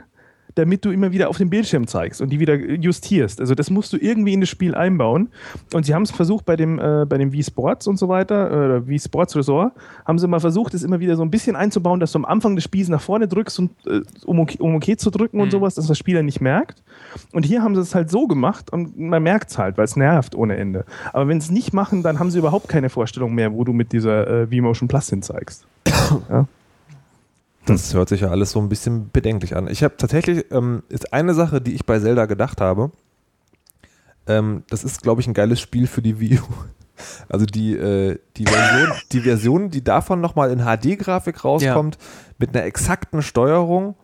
damit 0.56 0.86
du 0.86 0.92
immer 0.92 1.12
wieder 1.12 1.30
auf 1.30 1.38
dem 1.38 1.50
Bildschirm 1.50 1.86
zeigst 1.86 2.22
und 2.22 2.30
die 2.30 2.40
wieder 2.40 2.56
justierst. 2.56 3.40
Also 3.42 3.56
das 3.56 3.70
musst 3.70 3.94
du 3.94 3.98
irgendwie 3.98 4.34
in 4.34 4.40
das 4.40 4.50
Spiel 4.50 4.74
einbauen. 4.74 5.30
Und 5.74 5.86
sie 5.86 5.94
haben 5.94 6.04
es 6.04 6.12
versucht 6.12 6.46
bei 6.46 6.56
dem, 6.56 6.80
äh, 6.80 7.06
bei 7.08 7.18
dem 7.18 7.34
Wii 7.34 7.44
Sports 7.44 7.88
und 7.88 7.98
so 7.98 8.08
weiter, 8.08 8.78
äh, 8.78 8.88
Wii 8.88 9.00
Sports 9.00 9.36
Resort, 9.36 9.74
haben 10.06 10.18
sie 10.18 10.28
mal 10.28 10.40
versucht, 10.40 10.74
es 10.74 10.84
immer 10.84 11.00
wieder 11.00 11.16
so 11.16 11.24
ein 11.24 11.30
bisschen 11.30 11.56
einzubauen, 11.56 12.00
dass 12.00 12.14
du 12.14 12.20
am 12.20 12.26
Anfang 12.26 12.56
des 12.56 12.64
Spiels 12.64 12.88
nach 12.88 13.02
vorne 13.02 13.28
drückst, 13.28 13.60
und, 13.60 13.72
äh, 13.86 14.02
um, 14.26 14.40
okay, 14.40 14.58
um 14.60 14.76
okay 14.76 14.96
zu 14.96 15.10
drücken 15.10 15.40
und 15.42 15.52
sowas, 15.52 15.76
dass 15.76 15.88
der 15.88 15.96
Spieler 15.96 16.24
nicht 16.24 16.42
merkt. 16.42 16.82
Und 17.34 17.46
hier 17.46 17.62
haben 17.62 17.76
sie 17.76 17.82
es 17.82 17.94
halt 17.94 18.10
so 18.10 18.28
gemacht 18.28 18.72
und 18.72 18.98
man 18.98 19.22
merkt 19.22 19.52
es 19.52 19.58
halt, 19.58 19.78
weil 19.78 19.86
es 19.86 19.96
nervt 19.96 20.36
ohne 20.36 20.56
Ende. 20.56 20.86
Aber 21.12 21.28
wenn 21.28 21.42
sie 21.42 21.48
es 21.48 21.52
nicht 21.52 21.74
machen, 21.74 22.02
dann 22.02 22.20
haben 22.20 22.32
sie 22.32 22.40
überhaupt 22.40 22.70
keine 22.70 22.90
Vorstellung 22.90 23.36
mehr, 23.36 23.54
wo 23.54 23.64
du 23.64 23.74
mit 23.74 23.92
dieser 23.92 24.44
äh, 24.44 24.48
V-Motion 24.48 24.88
Plus 24.88 25.10
hinzeigst. 25.10 25.66
Das 27.66 27.94
hört 27.94 28.10
sich 28.10 28.22
ja 28.22 28.30
alles 28.30 28.52
so 28.52 28.60
ein 28.60 28.70
bisschen 28.70 29.10
bedenklich 29.12 29.56
an. 29.56 29.68
Ich 29.68 29.84
habe 29.84 29.98
tatsächlich, 29.98 30.46
ähm, 30.52 30.84
ist 30.90 31.14
eine 31.14 31.34
Sache, 31.34 31.62
die 31.62 31.74
ich 31.74 31.86
bei 31.86 32.00
Zelda 32.00 32.26
gedacht 32.26 32.62
habe, 32.62 32.92
ähm, 34.28 34.64
das 34.70 34.84
ist, 34.84 35.02
glaube 35.02 35.22
ich, 35.22 35.28
ein 35.28 35.34
geiles 35.34 35.60
Spiel 35.60 35.88
für 35.88 36.02
die 36.02 36.20
Wii 36.20 36.40
U. 36.40 36.44
Also 37.28 37.46
die, 37.46 37.76
äh, 37.76 38.18
die, 38.38 38.46
Version, 38.46 38.90
die 39.12 39.20
Version, 39.20 39.70
die 39.70 39.84
davon 39.84 40.22
nochmal 40.22 40.50
in 40.50 40.60
HD-Grafik 40.60 41.44
rauskommt, 41.44 41.98
mit 42.38 42.56
einer 42.56 42.64
exakten 42.66 43.22
Steuerung, 43.22 43.96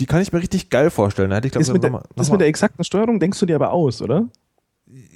die 0.00 0.06
kann 0.06 0.22
ich 0.22 0.32
mir 0.32 0.38
richtig 0.40 0.70
geil 0.70 0.88
vorstellen. 0.88 1.28
Da 1.28 1.36
hätte 1.36 1.48
ich, 1.48 1.52
glaub, 1.52 1.64
Das, 1.64 1.70
mit 1.70 1.82
der, 1.82 1.90
noch 1.90 1.98
mal- 2.00 2.08
noch 2.16 2.24
mit 2.24 2.30
der 2.32 2.38
der 2.38 2.46
exakten 2.48 2.82
Steuerung 2.82 3.20
denkst 3.20 3.38
du 3.38 3.44
dir 3.44 3.56
aber 3.56 3.72
aus, 3.72 4.00
oder? 4.00 4.26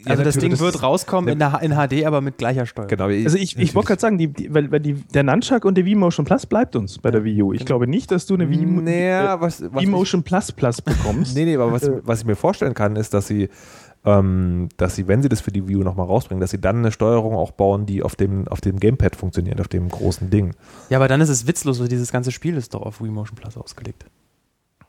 Also 0.05 0.23
das 0.25 0.37
Ding 0.37 0.51
das 0.51 0.61
wird 0.61 0.83
rauskommen 0.83 1.33
in, 1.33 1.39
der, 1.39 1.61
in 1.62 1.73
HD, 1.73 2.05
aber 2.05 2.20
mit 2.20 2.37
gleicher 2.39 2.66
Steuerung. 2.66 2.89
Genau, 2.89 3.05
Also 3.07 3.39
ich, 3.39 3.57
ich 3.59 3.75
wollte 3.75 3.89
gerade 3.89 4.01
sagen, 4.01 4.18
die, 4.18 4.29
die, 4.29 4.53
weil, 4.53 4.70
weil 4.70 4.81
die, 4.81 4.95
der 5.14 5.23
Nunchuck 5.23 5.64
und 5.64 5.77
der 5.77 5.85
V-Motion 5.87 6.25
Plus 6.27 6.47
bleibt 6.47 6.77
uns 6.77 6.99
bei 6.99 7.11
der 7.11 7.25
Wii 7.25 7.43
U. 7.43 7.53
Ich 7.53 7.64
glaube 7.64 7.87
nicht, 7.87 8.11
dass 8.11 8.27
du 8.27 8.35
eine 8.35 8.47
Wii- 8.47 8.66
Naja, 8.83 9.35
äh, 9.35 9.41
was, 9.41 9.62
was 9.73 9.83
ich- 9.83 9.89
V-Motion 9.89 10.23
Plus 10.23 10.53
Plus 10.53 10.83
bekommst. 10.83 11.35
Nee, 11.37 11.45
nee, 11.45 11.55
aber 11.57 11.73
was, 11.73 11.85
Äh. 11.85 12.01
was 12.05 12.20
ich 12.20 12.27
mir 12.27 12.37
vorstellen 12.37 12.75
kann, 12.75 12.97
ist, 12.97 13.14
dass 13.14 13.27
sie, 13.27 13.49
ähm, 14.05 14.68
dass 14.77 14.97
sie, 14.97 15.07
wenn 15.09 15.23
sie 15.23 15.29
das 15.29 15.41
für 15.41 15.53
die 15.53 15.66
Wii 15.68 15.77
U 15.77 15.83
nochmal 15.83 16.07
rausbringen, 16.07 16.41
dass 16.41 16.51
sie 16.51 16.61
dann 16.61 16.79
eine 16.79 16.91
Steuerung 16.93 17.35
auch 17.35 17.53
bauen, 17.53 17.87
die 17.87 18.03
auf 18.03 18.16
dem, 18.16 18.49
auf 18.49 18.61
dem 18.61 18.79
Gamepad 18.81 19.14
funktioniert, 19.16 19.61
auf 19.61 19.68
dem 19.68 19.89
großen 19.89 20.29
Ding. 20.31 20.55
Ja, 20.91 20.99
aber 20.99 21.09
dann 21.09 21.20
ist 21.20 21.29
es 21.29 21.47
witzlos, 21.47 21.79
so 21.79 21.87
dieses 21.87 22.11
ganze 22.12 22.33
Spiel 22.33 22.57
ist 22.57 22.75
doch 22.75 22.83
auf 22.83 23.01
Wii 23.01 23.11
Motion 23.11 23.37
Plus 23.37 23.57
ausgelegt. 23.57 24.05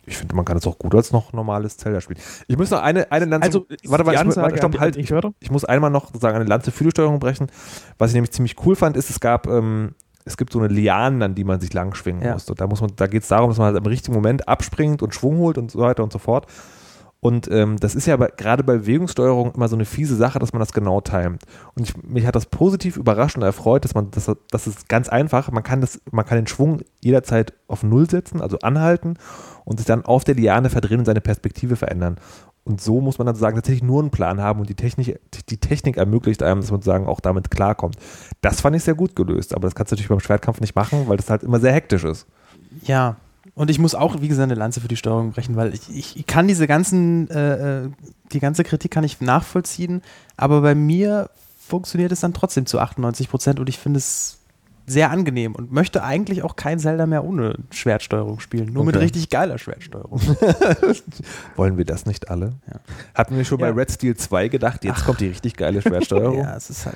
Ich 0.05 0.17
finde, 0.17 0.35
man 0.35 0.43
kann 0.43 0.57
es 0.57 0.67
auch 0.67 0.77
gut 0.77 0.93
als 0.95 1.11
noch 1.11 1.31
normales 1.31 1.77
Zelda 1.77 2.01
spielen. 2.01 2.19
Ich 2.47 2.57
muss 2.57 2.69
noch 2.71 2.81
eine, 2.81 3.09
eine 3.11 3.25
Lanze, 3.25 3.45
Also, 3.45 3.65
warte, 3.85 4.11
ich, 4.11 4.19
Ansage 4.19 4.41
warte, 4.41 4.57
stopp, 4.57 4.79
halt, 4.79 4.97
ich 4.97 5.11
ich, 5.39 5.51
muss 5.51 5.63
einmal 5.63 5.89
noch 5.91 6.07
sozusagen 6.07 6.35
eine 6.35 6.45
Lanze 6.45 6.71
für 6.71 6.83
die 6.83 6.89
Steuerung 6.91 7.19
brechen. 7.19 7.47
Was 7.97 8.09
ich 8.11 8.15
nämlich 8.15 8.31
ziemlich 8.31 8.55
cool 8.65 8.75
fand, 8.75 8.97
ist, 8.97 9.09
es 9.09 9.19
gab, 9.21 9.47
ähm, 9.47 9.95
es 10.25 10.35
gibt 10.35 10.51
so 10.51 10.59
eine 10.59 10.67
Lianen, 10.67 11.21
an 11.21 11.35
die 11.35 11.45
man 11.45 11.61
sich 11.61 11.73
lang 11.73 11.95
schwingen 11.95 12.21
Ja. 12.21 12.33
muss. 12.33 12.49
Und 12.49 12.59
da 12.59 12.67
muss 12.67 12.81
man, 12.81 12.91
da 12.95 13.07
geht 13.07 13.23
es 13.23 13.29
darum, 13.29 13.49
dass 13.49 13.57
man 13.57 13.67
halt 13.67 13.77
im 13.77 13.85
richtigen 13.85 14.13
Moment 14.13 14.47
abspringt 14.47 15.01
und 15.01 15.15
Schwung 15.15 15.37
holt 15.37 15.57
und 15.57 15.71
so 15.71 15.79
weiter 15.79 16.03
und 16.03 16.11
so 16.11 16.19
fort. 16.19 16.47
Und 17.23 17.49
ähm, 17.49 17.77
das 17.79 17.95
ist 17.95 18.05
ja 18.05 18.15
aber 18.15 18.27
gerade 18.27 18.65
bei 18.65 18.75
Bewegungssteuerung 18.75 19.53
immer 19.55 19.69
so 19.69 19.77
eine 19.77 19.85
fiese 19.85 20.17
Sache, 20.17 20.39
dass 20.39 20.51
man 20.51 20.59
das 20.59 20.73
genau 20.73 20.99
timet. 20.99 21.41
Und 21.73 21.87
ich, 21.87 21.95
mich 22.03 22.25
hat 22.25 22.35
das 22.35 22.47
positiv 22.47 22.97
überrascht 22.97 23.37
und 23.37 23.43
erfreut, 23.43 23.85
dass 23.85 23.95
man, 23.95 24.11
das, 24.11 24.29
das 24.51 24.67
ist 24.67 24.89
ganz 24.89 25.07
einfach. 25.07 25.49
Man 25.49 25.63
kann 25.63 25.79
das, 25.79 26.01
man 26.11 26.25
kann 26.25 26.37
den 26.37 26.47
Schwung 26.47 26.81
jederzeit 27.01 27.53
auf 27.69 27.81
Null 27.81 28.09
setzen, 28.09 28.41
also 28.41 28.59
anhalten 28.59 29.13
und 29.63 29.77
sich 29.77 29.85
dann 29.85 30.03
auf 30.03 30.25
der 30.25 30.35
Liane 30.35 30.69
verdrehen 30.69 30.99
und 30.99 31.05
seine 31.05 31.21
Perspektive 31.21 31.77
verändern. 31.77 32.17
Und 32.65 32.81
so 32.81 32.99
muss 32.99 33.19
man 33.19 33.25
dann 33.25 33.37
sagen, 33.37 33.55
tatsächlich 33.55 33.83
nur 33.83 34.01
einen 34.01 34.11
Plan 34.11 34.41
haben 34.41 34.59
und 34.59 34.67
die 34.67 34.75
Technik, 34.75 35.17
die 35.47 35.57
Technik 35.61 35.95
ermöglicht 35.95 36.43
einem, 36.43 36.59
dass 36.59 36.71
man 36.71 36.81
sagen, 36.81 37.07
auch 37.07 37.21
damit 37.21 37.49
klarkommt. 37.51 37.95
Das 38.41 38.59
fand 38.59 38.75
ich 38.75 38.83
sehr 38.83 38.95
gut 38.95 39.15
gelöst, 39.15 39.55
aber 39.55 39.65
das 39.65 39.75
kannst 39.75 39.93
du 39.93 39.95
natürlich 39.95 40.09
beim 40.09 40.19
Schwertkampf 40.19 40.59
nicht 40.59 40.75
machen, 40.75 41.07
weil 41.07 41.15
das 41.15 41.29
halt 41.29 41.43
immer 41.43 41.61
sehr 41.61 41.71
hektisch 41.71 42.03
ist. 42.03 42.27
Ja. 42.83 43.15
Und 43.55 43.69
ich 43.69 43.77
muss 43.77 43.93
auch, 43.93 44.21
wie 44.21 44.27
gesagt, 44.27 44.51
eine 44.51 44.59
Lanze 44.59 44.81
für 44.81 44.87
die 44.87 44.97
Steuerung 44.97 45.31
brechen, 45.31 45.55
weil 45.55 45.73
ich, 45.73 46.17
ich, 46.17 46.25
kann 46.25 46.47
diese 46.47 46.65
ganzen, 46.65 47.29
äh, 47.29 47.83
äh, 47.83 47.89
die 48.31 48.39
ganze 48.39 48.63
Kritik 48.63 48.89
kann 48.91 49.03
ich 49.03 49.21
nachvollziehen, 49.21 50.01
aber 50.37 50.61
bei 50.61 50.73
mir 50.73 51.29
funktioniert 51.67 52.11
es 52.11 52.21
dann 52.21 52.33
trotzdem 52.33 52.65
zu 52.65 52.79
98 52.79 53.29
Prozent 53.29 53.59
und 53.59 53.69
ich 53.69 53.77
finde 53.77 53.99
es 53.99 54.39
sehr 54.85 55.11
angenehm 55.11 55.55
und 55.55 55.71
möchte 55.71 56.03
eigentlich 56.03 56.43
auch 56.43 56.55
kein 56.57 56.77
Zelda 56.79 57.05
mehr 57.05 57.23
ohne 57.23 57.55
Schwertsteuerung 57.71 58.39
spielen, 58.41 58.73
nur 58.73 58.83
mit 58.83 58.95
Okay. 58.95 59.05
richtig 59.05 59.29
geiler 59.29 59.57
Schwertsteuerung. 59.57 60.19
Wollen 61.55 61.77
wir 61.77 61.85
das 61.85 62.05
nicht 62.05 62.29
alle? 62.29 62.53
Ja. 62.67 62.79
Hatten 63.15 63.37
wir 63.37 63.45
schon 63.45 63.59
Ja. 63.59 63.71
bei 63.71 63.79
Red 63.79 63.91
Steel 63.91 64.17
2 64.17 64.49
gedacht, 64.49 64.83
jetzt 64.83 65.05
kommt 65.05 65.21
die 65.21 65.27
richtig 65.27 65.55
geile 65.55 65.81
Schwertsteuerung. 65.81 66.37
ja, 66.39 66.55
es 66.57 66.69
ist 66.69 66.85
halt, 66.85 66.95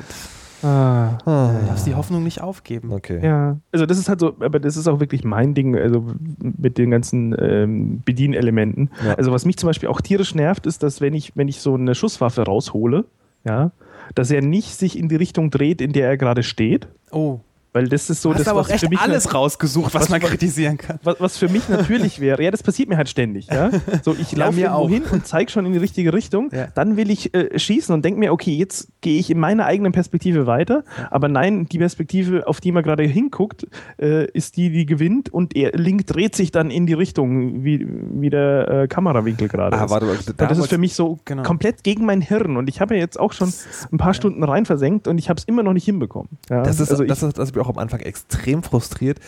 Ah, 0.63 1.17
du 1.23 1.67
darfst 1.67 1.85
die 1.85 1.95
Hoffnung 1.95 2.23
nicht 2.23 2.41
aufgeben. 2.41 2.91
Okay. 2.91 3.23
ja. 3.23 3.59
Also 3.71 3.85
das 3.85 3.97
ist 3.97 4.09
halt 4.09 4.19
so, 4.19 4.35
aber 4.39 4.59
das 4.59 4.75
ist 4.75 4.87
auch 4.87 4.99
wirklich 4.99 5.23
mein 5.23 5.53
Ding, 5.53 5.75
also 5.75 6.05
mit 6.39 6.77
den 6.77 6.91
ganzen 6.91 7.35
ähm, 7.39 8.01
Bedienelementen. 8.03 8.89
Ja. 9.05 9.15
Also 9.15 9.31
was 9.31 9.45
mich 9.45 9.57
zum 9.57 9.67
Beispiel 9.67 9.89
auch 9.89 10.01
tierisch 10.01 10.33
nervt, 10.33 10.65
ist, 10.65 10.83
dass 10.83 11.01
wenn 11.01 11.13
ich, 11.13 11.35
wenn 11.35 11.47
ich 11.47 11.61
so 11.61 11.75
eine 11.75 11.93
Schusswaffe 11.95 12.43
raushole, 12.43 13.05
ja, 13.45 13.71
dass 14.15 14.31
er 14.31 14.41
nicht 14.41 14.75
sich 14.75 14.97
in 14.97 15.09
die 15.09 15.15
Richtung 15.15 15.51
dreht, 15.51 15.81
in 15.81 15.93
der 15.93 16.07
er 16.07 16.17
gerade 16.17 16.43
steht. 16.43 16.87
Oh, 17.11 17.39
Weil 17.77 17.87
das 17.87 18.09
ist 18.09 18.21
so, 18.21 18.31
hast 18.33 18.39
das, 18.41 18.47
aber 18.47 18.61
was 18.61 18.71
auch 18.71 18.77
für 18.79 18.89
mich 18.89 18.99
alles 18.99 19.33
rausgesucht, 19.33 19.93
was, 19.93 20.03
was- 20.03 20.09
man 20.09 20.19
kritisieren 20.19 20.77
kann. 20.77 20.99
was, 21.03 21.19
was 21.19 21.37
für 21.37 21.47
mich 21.49 21.69
natürlich 21.69 22.19
wäre, 22.19 22.41
ja, 22.43 22.49
das 22.51 22.63
passiert 22.63 22.89
mir 22.89 22.97
halt 22.97 23.07
ständig, 23.09 23.47
ja. 23.51 23.69
So, 24.03 24.13
ich 24.19 24.31
Ja, 24.37 24.39
laufe 24.39 24.55
mir 24.55 24.61
irgendwo 24.65 24.83
auch. 24.83 24.89
hin 24.89 25.03
und 25.11 25.27
zeige 25.27 25.51
schon 25.51 25.65
in 25.65 25.73
die 25.73 25.79
richtige 25.79 26.11
Richtung, 26.13 26.49
Ja. 26.51 26.67
dann 26.73 26.97
will 26.97 27.09
ich 27.11 27.33
äh, 27.33 27.57
schießen 27.57 27.93
und 27.93 28.03
denke 28.03 28.19
mir, 28.19 28.31
okay, 28.33 28.55
jetzt 28.55 28.87
gehe 29.01 29.19
ich 29.19 29.29
in 29.29 29.39
meiner 29.39 29.65
eigenen 29.65 29.91
Perspektive 29.91 30.47
weiter, 30.47 30.83
aber 31.11 31.27
nein, 31.27 31.67
die 31.67 31.77
Perspektive, 31.77 32.47
auf 32.47 32.59
die 32.61 32.71
man 32.71 32.83
gerade 32.83 33.03
hinguckt, 33.03 33.67
äh, 34.01 34.25
ist 34.31 34.57
die, 34.57 34.69
die 34.71 34.85
gewinnt 34.85 35.31
und 35.31 35.55
er 35.55 35.71
Link 35.77 36.07
dreht 36.07 36.35
sich 36.35 36.51
dann 36.51 36.71
in 36.71 36.85
die 36.87 36.93
Richtung, 36.93 37.63
wie, 37.63 37.85
wie 37.87 38.29
der 38.29 38.67
äh, 38.69 38.87
Kamerawinkel 38.87 39.47
gerade 39.47 39.77
Ah, 39.77 39.85
ist. 39.85 39.91
warte, 39.91 40.07
da 40.35 40.47
das 40.47 40.57
ist 40.57 40.67
für 40.69 40.77
mich 40.77 40.93
so 40.95 41.19
Genau. 41.25 41.43
komplett 41.43 41.83
gegen 41.83 42.05
mein 42.05 42.21
Hirn 42.21 42.57
und 42.57 42.69
ich 42.69 42.81
habe 42.81 42.95
ja 42.95 43.01
jetzt 43.01 43.19
auch 43.19 43.33
schon 43.33 43.53
ein 43.91 43.97
paar 43.97 44.13
Stunden 44.13 44.43
rein 44.43 44.65
versenkt 44.65 45.07
und 45.07 45.17
ich 45.17 45.29
habe 45.29 45.37
es 45.37 45.43
immer 45.45 45.63
noch 45.63 45.73
nicht 45.73 45.85
hinbekommen. 45.85 46.29
Ja? 46.49 46.63
Das 46.63 46.79
ist, 46.79 46.89
also 46.91 47.03
ich, 47.03 47.09
das, 47.09 47.21
ist, 47.23 47.37
das 47.37 47.49
ist 47.49 47.55
mir 47.55 47.61
auch 47.67 47.75
am 47.75 47.77
Anfang 47.77 47.99
extrem 47.99 48.63
frustriert. 48.63 49.19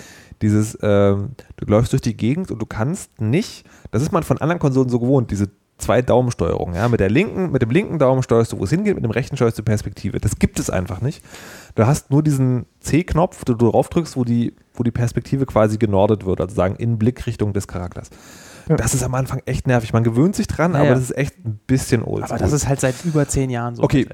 Dieses, 0.42 0.78
ähm, 0.82 1.32
du 1.58 1.66
läufst 1.66 1.92
durch 1.92 2.02
die 2.02 2.16
Gegend 2.16 2.50
und 2.52 2.62
du 2.62 2.66
kannst 2.66 3.20
nicht, 3.20 3.66
das 3.92 4.02
ist 4.02 4.12
man 4.12 4.24
von 4.24 4.38
anderen 4.38 4.60
Konsolen 4.60 4.90
so 4.90 5.00
gewohnt, 5.00 5.32
diese 5.32 5.50
zwei 5.80 6.02
Daumensteuerung, 6.02 6.76
ja, 6.76 6.88
mit 6.88 7.00
der 7.00 7.10
linken, 7.10 7.52
mit 7.52 7.62
dem 7.62 7.72
linken 7.72 8.00
Daumen 8.00 8.22
steuerst 8.22 8.52
du, 8.52 8.60
wo 8.60 8.66
es 8.66 8.70
hingeht, 8.70 8.96
mit 8.96 9.04
dem 9.04 9.12
rechten 9.12 9.36
steuerst 9.36 9.58
du 9.58 9.64
Perspektive. 9.64 10.20
Das 10.20 10.38
gibt 10.38 10.60
es 10.60 10.70
einfach 10.70 11.02
nicht. 11.02 11.24
Du 11.76 11.88
hast 11.88 12.12
nur 12.12 12.22
diesen 12.22 12.66
C-Knopf, 12.82 13.46
den 13.46 13.58
du 13.58 13.72
drauf 13.72 13.90
drückst, 13.90 14.16
wo 14.16 14.24
die, 14.24 14.54
wo 14.74 14.84
die 14.84 14.92
Perspektive 14.92 15.46
quasi 15.46 15.78
genordet 15.78 16.26
wird, 16.26 16.42
also 16.42 16.54
sagen 16.54 16.76
in 16.76 16.98
Blickrichtung 16.98 17.54
des 17.54 17.68
Charakters. 17.68 18.10
Ja. 18.68 18.76
Das 18.76 18.94
ist 18.94 19.04
am 19.04 19.16
Anfang 19.16 19.42
echt 19.46 19.68
nervig. 19.68 19.94
Man 19.94 20.04
gewöhnt 20.04 20.36
sich 20.36 20.48
dran, 20.48 20.74
Ja, 20.74 20.82
aber 20.82 20.92
das 20.92 21.02
ist 21.02 21.18
echt 21.18 21.38
ein 21.44 21.60
bisschen 21.66 22.04
old. 22.04 22.24
Aber 22.26 22.38
das 22.38 22.52
ist 22.52 22.68
halt 22.68 22.80
seit 22.80 22.96
über 23.04 23.28
zehn 23.28 23.50
Jahren 23.50 23.76
so. 23.76 23.84
Okay. 23.84 24.08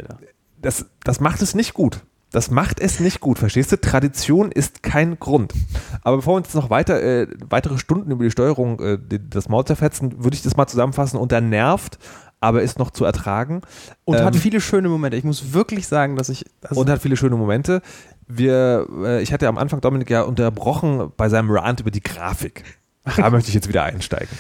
das, 0.62 0.86
das 1.04 1.20
macht 1.20 1.42
es 1.42 1.56
nicht 1.56 1.74
gut. 1.74 2.00
Das 2.36 2.52
macht 2.52 2.82
es 2.82 3.00
nicht 3.00 3.22
gut, 3.22 3.40
verstehst 3.40 3.72
du? 3.72 3.80
Tradition 3.80 4.52
ist 4.52 4.84
kein 4.84 5.18
Grund. 5.18 5.54
Aber 6.02 6.18
bevor 6.18 6.34
wir 6.34 6.38
uns 6.40 6.54
noch 6.54 6.70
weiter, 6.70 7.02
äh, 7.02 7.28
weitere 7.50 7.78
Stunden 7.78 8.12
über 8.12 8.26
die 8.26 8.30
Steuerung 8.30 8.82
äh, 8.82 8.98
das 9.30 9.48
Maul 9.48 9.64
zerfetzen, 9.64 10.22
würde 10.22 10.36
ich 10.36 10.42
das 10.42 10.58
mal 10.58 10.68
zusammenfassen. 10.68 11.18
Und 11.18 11.32
dann 11.32 11.48
nervt, 11.48 11.98
aber 12.42 12.62
ist 12.62 12.78
noch 12.78 12.92
zu 12.92 13.06
ertragen. 13.06 13.62
Und 14.04 14.18
hat 14.18 14.36
Ähm, 14.36 14.42
viele 14.42 14.60
schöne 14.60 14.90
Momente. 14.90 15.16
Ich 15.16 15.24
muss 15.24 15.54
wirklich 15.54 15.88
sagen, 15.88 16.18
dass 16.18 16.28
ich. 16.28 16.44
Also 16.62 16.82
und 16.82 16.90
hat 16.90 17.02
viele 17.02 17.16
schöne 17.16 17.38
Momente. 17.38 17.82
Wir, 18.28 18.86
äh, 19.02 19.22
ich 19.22 19.32
hatte 19.32 19.48
am 19.48 19.58
Anfang 19.58 19.80
Dominik 19.80 20.10
ja 20.10 20.24
unterbrochen 20.24 21.14
bei 21.16 21.30
seinem 21.30 21.50
Rant 21.50 21.80
über 21.80 21.92
die 21.92 22.04
Grafik. 22.04 22.66
Da 23.16 23.30
möchte 23.30 23.50
ich 23.50 23.54
jetzt 23.54 23.70
wieder 23.70 23.84
einsteigen. 23.84 24.36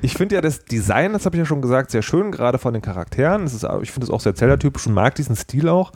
Ich 0.00 0.14
finde 0.14 0.34
ja 0.34 0.40
das 0.40 0.64
Design, 0.64 1.12
das 1.12 1.24
habe 1.24 1.36
ich 1.36 1.38
ja 1.38 1.46
schon 1.46 1.62
gesagt, 1.62 1.92
sehr 1.92 2.02
schön, 2.02 2.32
gerade 2.32 2.58
von 2.58 2.72
den 2.72 2.82
Charakteren. 2.82 3.44
Ist, 3.44 3.64
ich 3.82 3.92
finde 3.92 4.06
es 4.06 4.10
auch 4.10 4.20
sehr 4.20 4.34
Zelda-typisch 4.34 4.88
und 4.88 4.94
mag 4.94 5.14
diesen 5.14 5.36
Stil 5.36 5.68
auch. 5.68 5.92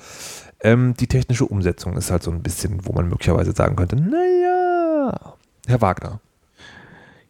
Ähm, 0.61 0.95
die 0.95 1.07
technische 1.07 1.45
Umsetzung 1.47 1.97
ist 1.97 2.11
halt 2.11 2.23
so 2.23 2.31
ein 2.31 2.43
bisschen, 2.43 2.87
wo 2.87 2.93
man 2.93 3.09
möglicherweise 3.09 3.53
sagen 3.53 3.77
könnte, 3.77 3.97
naja, 3.97 5.35
Herr 5.67 5.81
Wagner. 5.81 6.21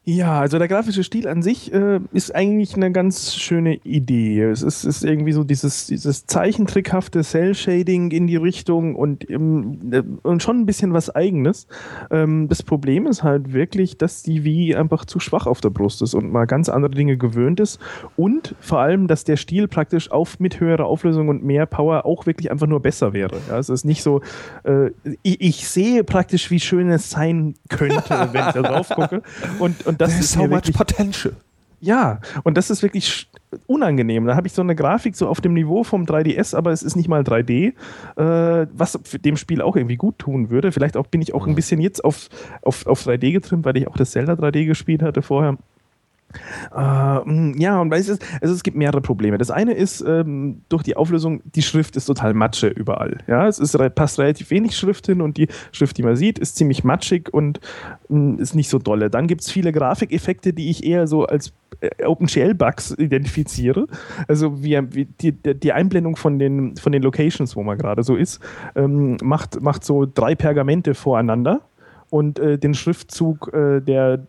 Ja, 0.09 0.39
also 0.39 0.61
der 0.61 0.69
grafische 0.69 1.03
Stil 1.03 1.27
an 1.27 1.43
sich 1.43 1.73
äh, 1.73 1.99
ist 2.13 2.33
eigentlich 2.33 2.77
eine 2.77 2.93
ganz 2.93 3.35
schöne 3.35 3.75
Idee. 3.83 4.41
Es 4.41 4.63
ist, 4.63 4.85
ist 4.85 5.03
irgendwie 5.03 5.33
so 5.33 5.43
dieses, 5.43 5.89
dieses 5.89 6.27
zeichentrickhafte 6.27 7.25
Cell-Shading 7.25 8.13
in 8.13 8.29
die 8.29 8.37
Richtung 8.37 8.95
und, 8.95 9.29
ähm, 9.29 9.81
äh, 9.91 10.05
und 10.23 10.45
schon 10.45 10.61
ein 10.61 10.65
bisschen 10.67 10.93
was 10.93 11.11
Eigenes. 11.11 11.67
Ähm, 12.13 12.47
das 12.47 12.63
Problem 12.63 13.09
ist 13.09 13.25
halt 13.25 13.53
wirklich, 13.53 13.99
dass 13.99 14.23
die 14.23 14.45
Wii 14.45 14.77
einfach 14.77 15.07
zu 15.07 15.19
schwach 15.19 15.49
auf 15.49 15.61
der 15.61 15.71
Brust 15.71 16.01
ist 16.03 16.15
und 16.15 16.31
mal 16.31 16.45
ganz 16.45 16.69
andere 16.69 16.93
Dinge 16.93 17.17
gewöhnt 17.17 17.59
ist 17.59 17.81
und 18.15 18.55
vor 18.61 18.79
allem, 18.79 19.09
dass 19.09 19.25
der 19.25 19.37
Stil 19.37 19.67
praktisch 19.67 20.13
auf 20.13 20.39
mit 20.39 20.61
höherer 20.61 20.87
Auflösung 20.87 21.27
und 21.27 21.43
mehr 21.43 21.67
Power 21.67 22.07
auch 22.07 22.27
wirklich 22.27 22.53
einfach 22.53 22.69
nur 22.69 22.79
besser 22.79 23.13
wäre. 23.13 23.39
Ja, 23.49 23.59
es 23.59 23.69
ist 23.69 23.85
nicht 23.85 24.05
so, 24.05 24.21
äh, 24.63 24.91
ich, 25.25 25.41
ich 25.41 25.69
sehe 25.69 26.05
praktisch, 26.05 26.49
wie 26.53 26.61
schön 26.61 26.91
es 26.91 27.11
sein 27.11 27.57
könnte, 27.69 28.29
wenn 28.31 28.47
ich 28.47 28.53
da 28.53 28.63
drauf 28.63 28.89
gucke 28.91 29.23
und, 29.59 29.85
und 29.85 29.96
das 29.99 30.11
There's 30.11 30.25
ist 30.27 30.33
so 30.33 30.41
mir 30.43 30.49
much 30.49 30.57
wirklich, 30.67 30.77
potential. 30.77 31.35
ja, 31.81 32.21
und 32.45 32.57
das 32.57 32.71
ist 32.71 32.83
wirklich 32.83 33.29
unangenehm. 33.67 34.27
Da 34.27 34.37
habe 34.37 34.47
ich 34.47 34.53
so 34.53 34.63
eine 34.63 34.75
Grafik 34.75 35.17
so 35.17 35.29
auf 35.29 35.41
dem 35.41 35.55
Niveau 35.55 35.85
vom 35.85 36.05
3DS, 36.05 36.55
aber 36.57 36.73
es 36.73 36.83
ist 36.83 36.97
nicht 36.97 37.09
mal 37.09 37.23
3D, 37.23 37.73
äh, 38.17 38.67
was 38.73 38.99
dem 39.25 39.37
Spiel 39.37 39.63
auch 39.63 39.77
irgendwie 39.77 39.97
gut 39.97 40.19
tun 40.19 40.51
würde. 40.51 40.73
Vielleicht 40.73 40.97
auch 40.97 41.07
bin 41.07 41.23
ich 41.23 41.35
auch 41.35 41.47
ein 41.47 41.55
bisschen 41.55 41.81
jetzt 41.81 42.05
auf, 42.05 42.29
auf, 42.63 42.87
auf 42.87 43.07
3D 43.07 43.33
getrimmt, 43.33 43.65
weil 43.65 43.77
ich 43.77 43.89
auch 43.89 43.97
das 43.97 44.11
Zelda 44.11 44.35
3D 44.35 44.67
gespielt 44.67 45.03
hatte 45.03 45.23
vorher. 45.23 45.57
Äh, 46.75 46.81
mh, 46.81 47.55
ja, 47.59 47.81
und 47.81 47.93
es, 47.93 48.09
ist, 48.09 48.25
also 48.41 48.55
es 48.55 48.63
gibt 48.63 48.77
mehrere 48.77 49.01
Probleme. 49.01 49.39
Das 49.39 49.51
eine 49.51 49.73
ist, 49.73 50.05
ähm, 50.07 50.63
durch 50.69 50.83
die 50.83 50.97
Auflösung, 50.97 51.43
die 51.45 51.63
Schrift 51.63 51.97
ist 51.97 52.07
total 52.07 52.35
Matsche 52.35 52.69
überall. 52.69 53.19
Ja, 53.27 53.47
es 53.47 53.59
ist, 53.59 53.77
passt 53.95 54.19
relativ 54.19 54.51
wenig 54.51 54.77
Schrift 54.77 55.07
hin 55.07 55.21
und 55.21 55.37
die 55.37 55.49
Schrift, 55.73 55.99
die 55.99 56.03
man 56.03 56.17
sieht, 56.17 56.39
ist 56.39 56.57
ziemlich 56.57 56.85
matschig 56.85 57.33
und 57.33 57.61
mh, 58.09 58.41
ist 58.41 58.55
nicht 58.55 58.69
so 58.69 58.79
dolle. 58.79 59.11
Dann 59.11 59.27
gibt 59.27 59.43
es 59.43 59.51
viele 59.51 59.73
Grafikeffekte, 59.73 60.53
die 60.53 60.71
ich 60.71 60.85
eher 60.85 61.07
so 61.07 61.25
als 61.27 61.53
äh, 61.81 62.05
OpenGL-Bugs 62.05 62.93
identifiziere. 62.99 63.87
Also 64.29 64.63
wie, 64.63 64.79
wie 64.93 65.05
die, 65.05 65.33
die 65.33 65.73
Einblendung 65.73 66.17
von 66.17 66.39
den, 66.39 66.77
von 66.77 66.93
den 66.93 67.03
Locations, 67.03 67.57
wo 67.57 67.63
man 67.63 67.79
gerade 67.79 68.03
so 68.03 68.17
ist, 68.17 68.41
ähm, 68.75 69.17
macht, 69.23 69.61
macht 69.61 69.85
so 69.85 70.07
drei 70.07 70.35
Pergamente 70.35 70.95
voreinander 70.95 71.61
und 72.11 72.39
äh, 72.39 72.59
den 72.59 72.75
Schriftzug, 72.75 73.53
äh, 73.53 73.81
der 73.81 74.27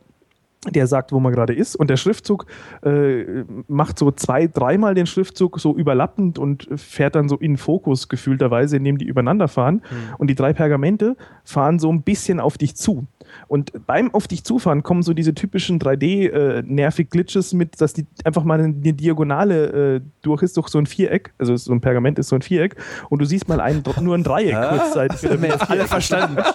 der 0.72 0.88
sagt, 0.88 1.12
wo 1.12 1.20
man 1.20 1.32
gerade 1.34 1.54
ist. 1.54 1.76
Und 1.76 1.90
der 1.90 1.98
Schriftzug 1.98 2.46
äh, 2.84 3.44
macht 3.68 3.98
so 4.00 4.12
zwei, 4.12 4.48
dreimal 4.48 4.96
den 4.96 5.06
Schriftzug 5.06 5.60
so 5.60 5.76
überlappend 5.76 6.40
und 6.40 6.68
fährt 6.76 7.16
dann 7.16 7.30
so 7.30 7.38
in 7.38 7.58
Fokus 7.58 8.10
gefühlterweise, 8.10 8.78
indem 8.78 8.98
die 8.98 9.06
übereinander 9.06 9.48
fahren. 9.48 9.82
Und 10.18 10.30
die 10.30 10.36
drei 10.36 10.54
Pergamente 10.54 11.16
fahren 11.44 11.80
so 11.80 11.92
ein 11.92 12.02
bisschen 12.02 12.40
auf 12.40 12.58
dich 12.58 12.76
zu. 12.76 13.06
Und 13.48 13.72
beim 13.86 14.14
auf 14.14 14.28
dich 14.28 14.44
zufahren 14.46 14.84
kommen 14.84 15.04
so 15.04 15.14
diese 15.14 15.36
typischen 15.36 15.80
3D-Nervig-Glitches 15.80 17.54
mit, 17.54 17.80
dass 17.82 17.94
die 17.94 18.06
einfach 18.24 18.44
mal 18.44 18.60
eine 18.60 18.74
Diagonale 18.74 19.96
äh, 19.98 20.02
durch 20.22 20.44
ist, 20.44 20.58
durch 20.58 20.70
so 20.70 20.80
ein 20.80 20.86
Viereck. 20.86 21.34
Also 21.38 21.56
so 21.56 21.74
ein 21.74 21.82
Pergament 21.82 22.20
ist 22.20 22.30
so 22.30 22.36
ein 22.36 22.42
Viereck. 22.42 22.76
Und 23.10 23.20
du 23.20 23.26
siehst 23.26 23.48
mal 23.48 23.60
ein, 23.60 23.84
nur 24.02 24.16
ein 24.16 24.24
Dreieck 24.24 24.56
kurzzeitig. 24.70 25.24
wir 25.42 25.50
jetzt 25.50 25.70
alle 25.70 25.86
verstanden. 25.86 26.38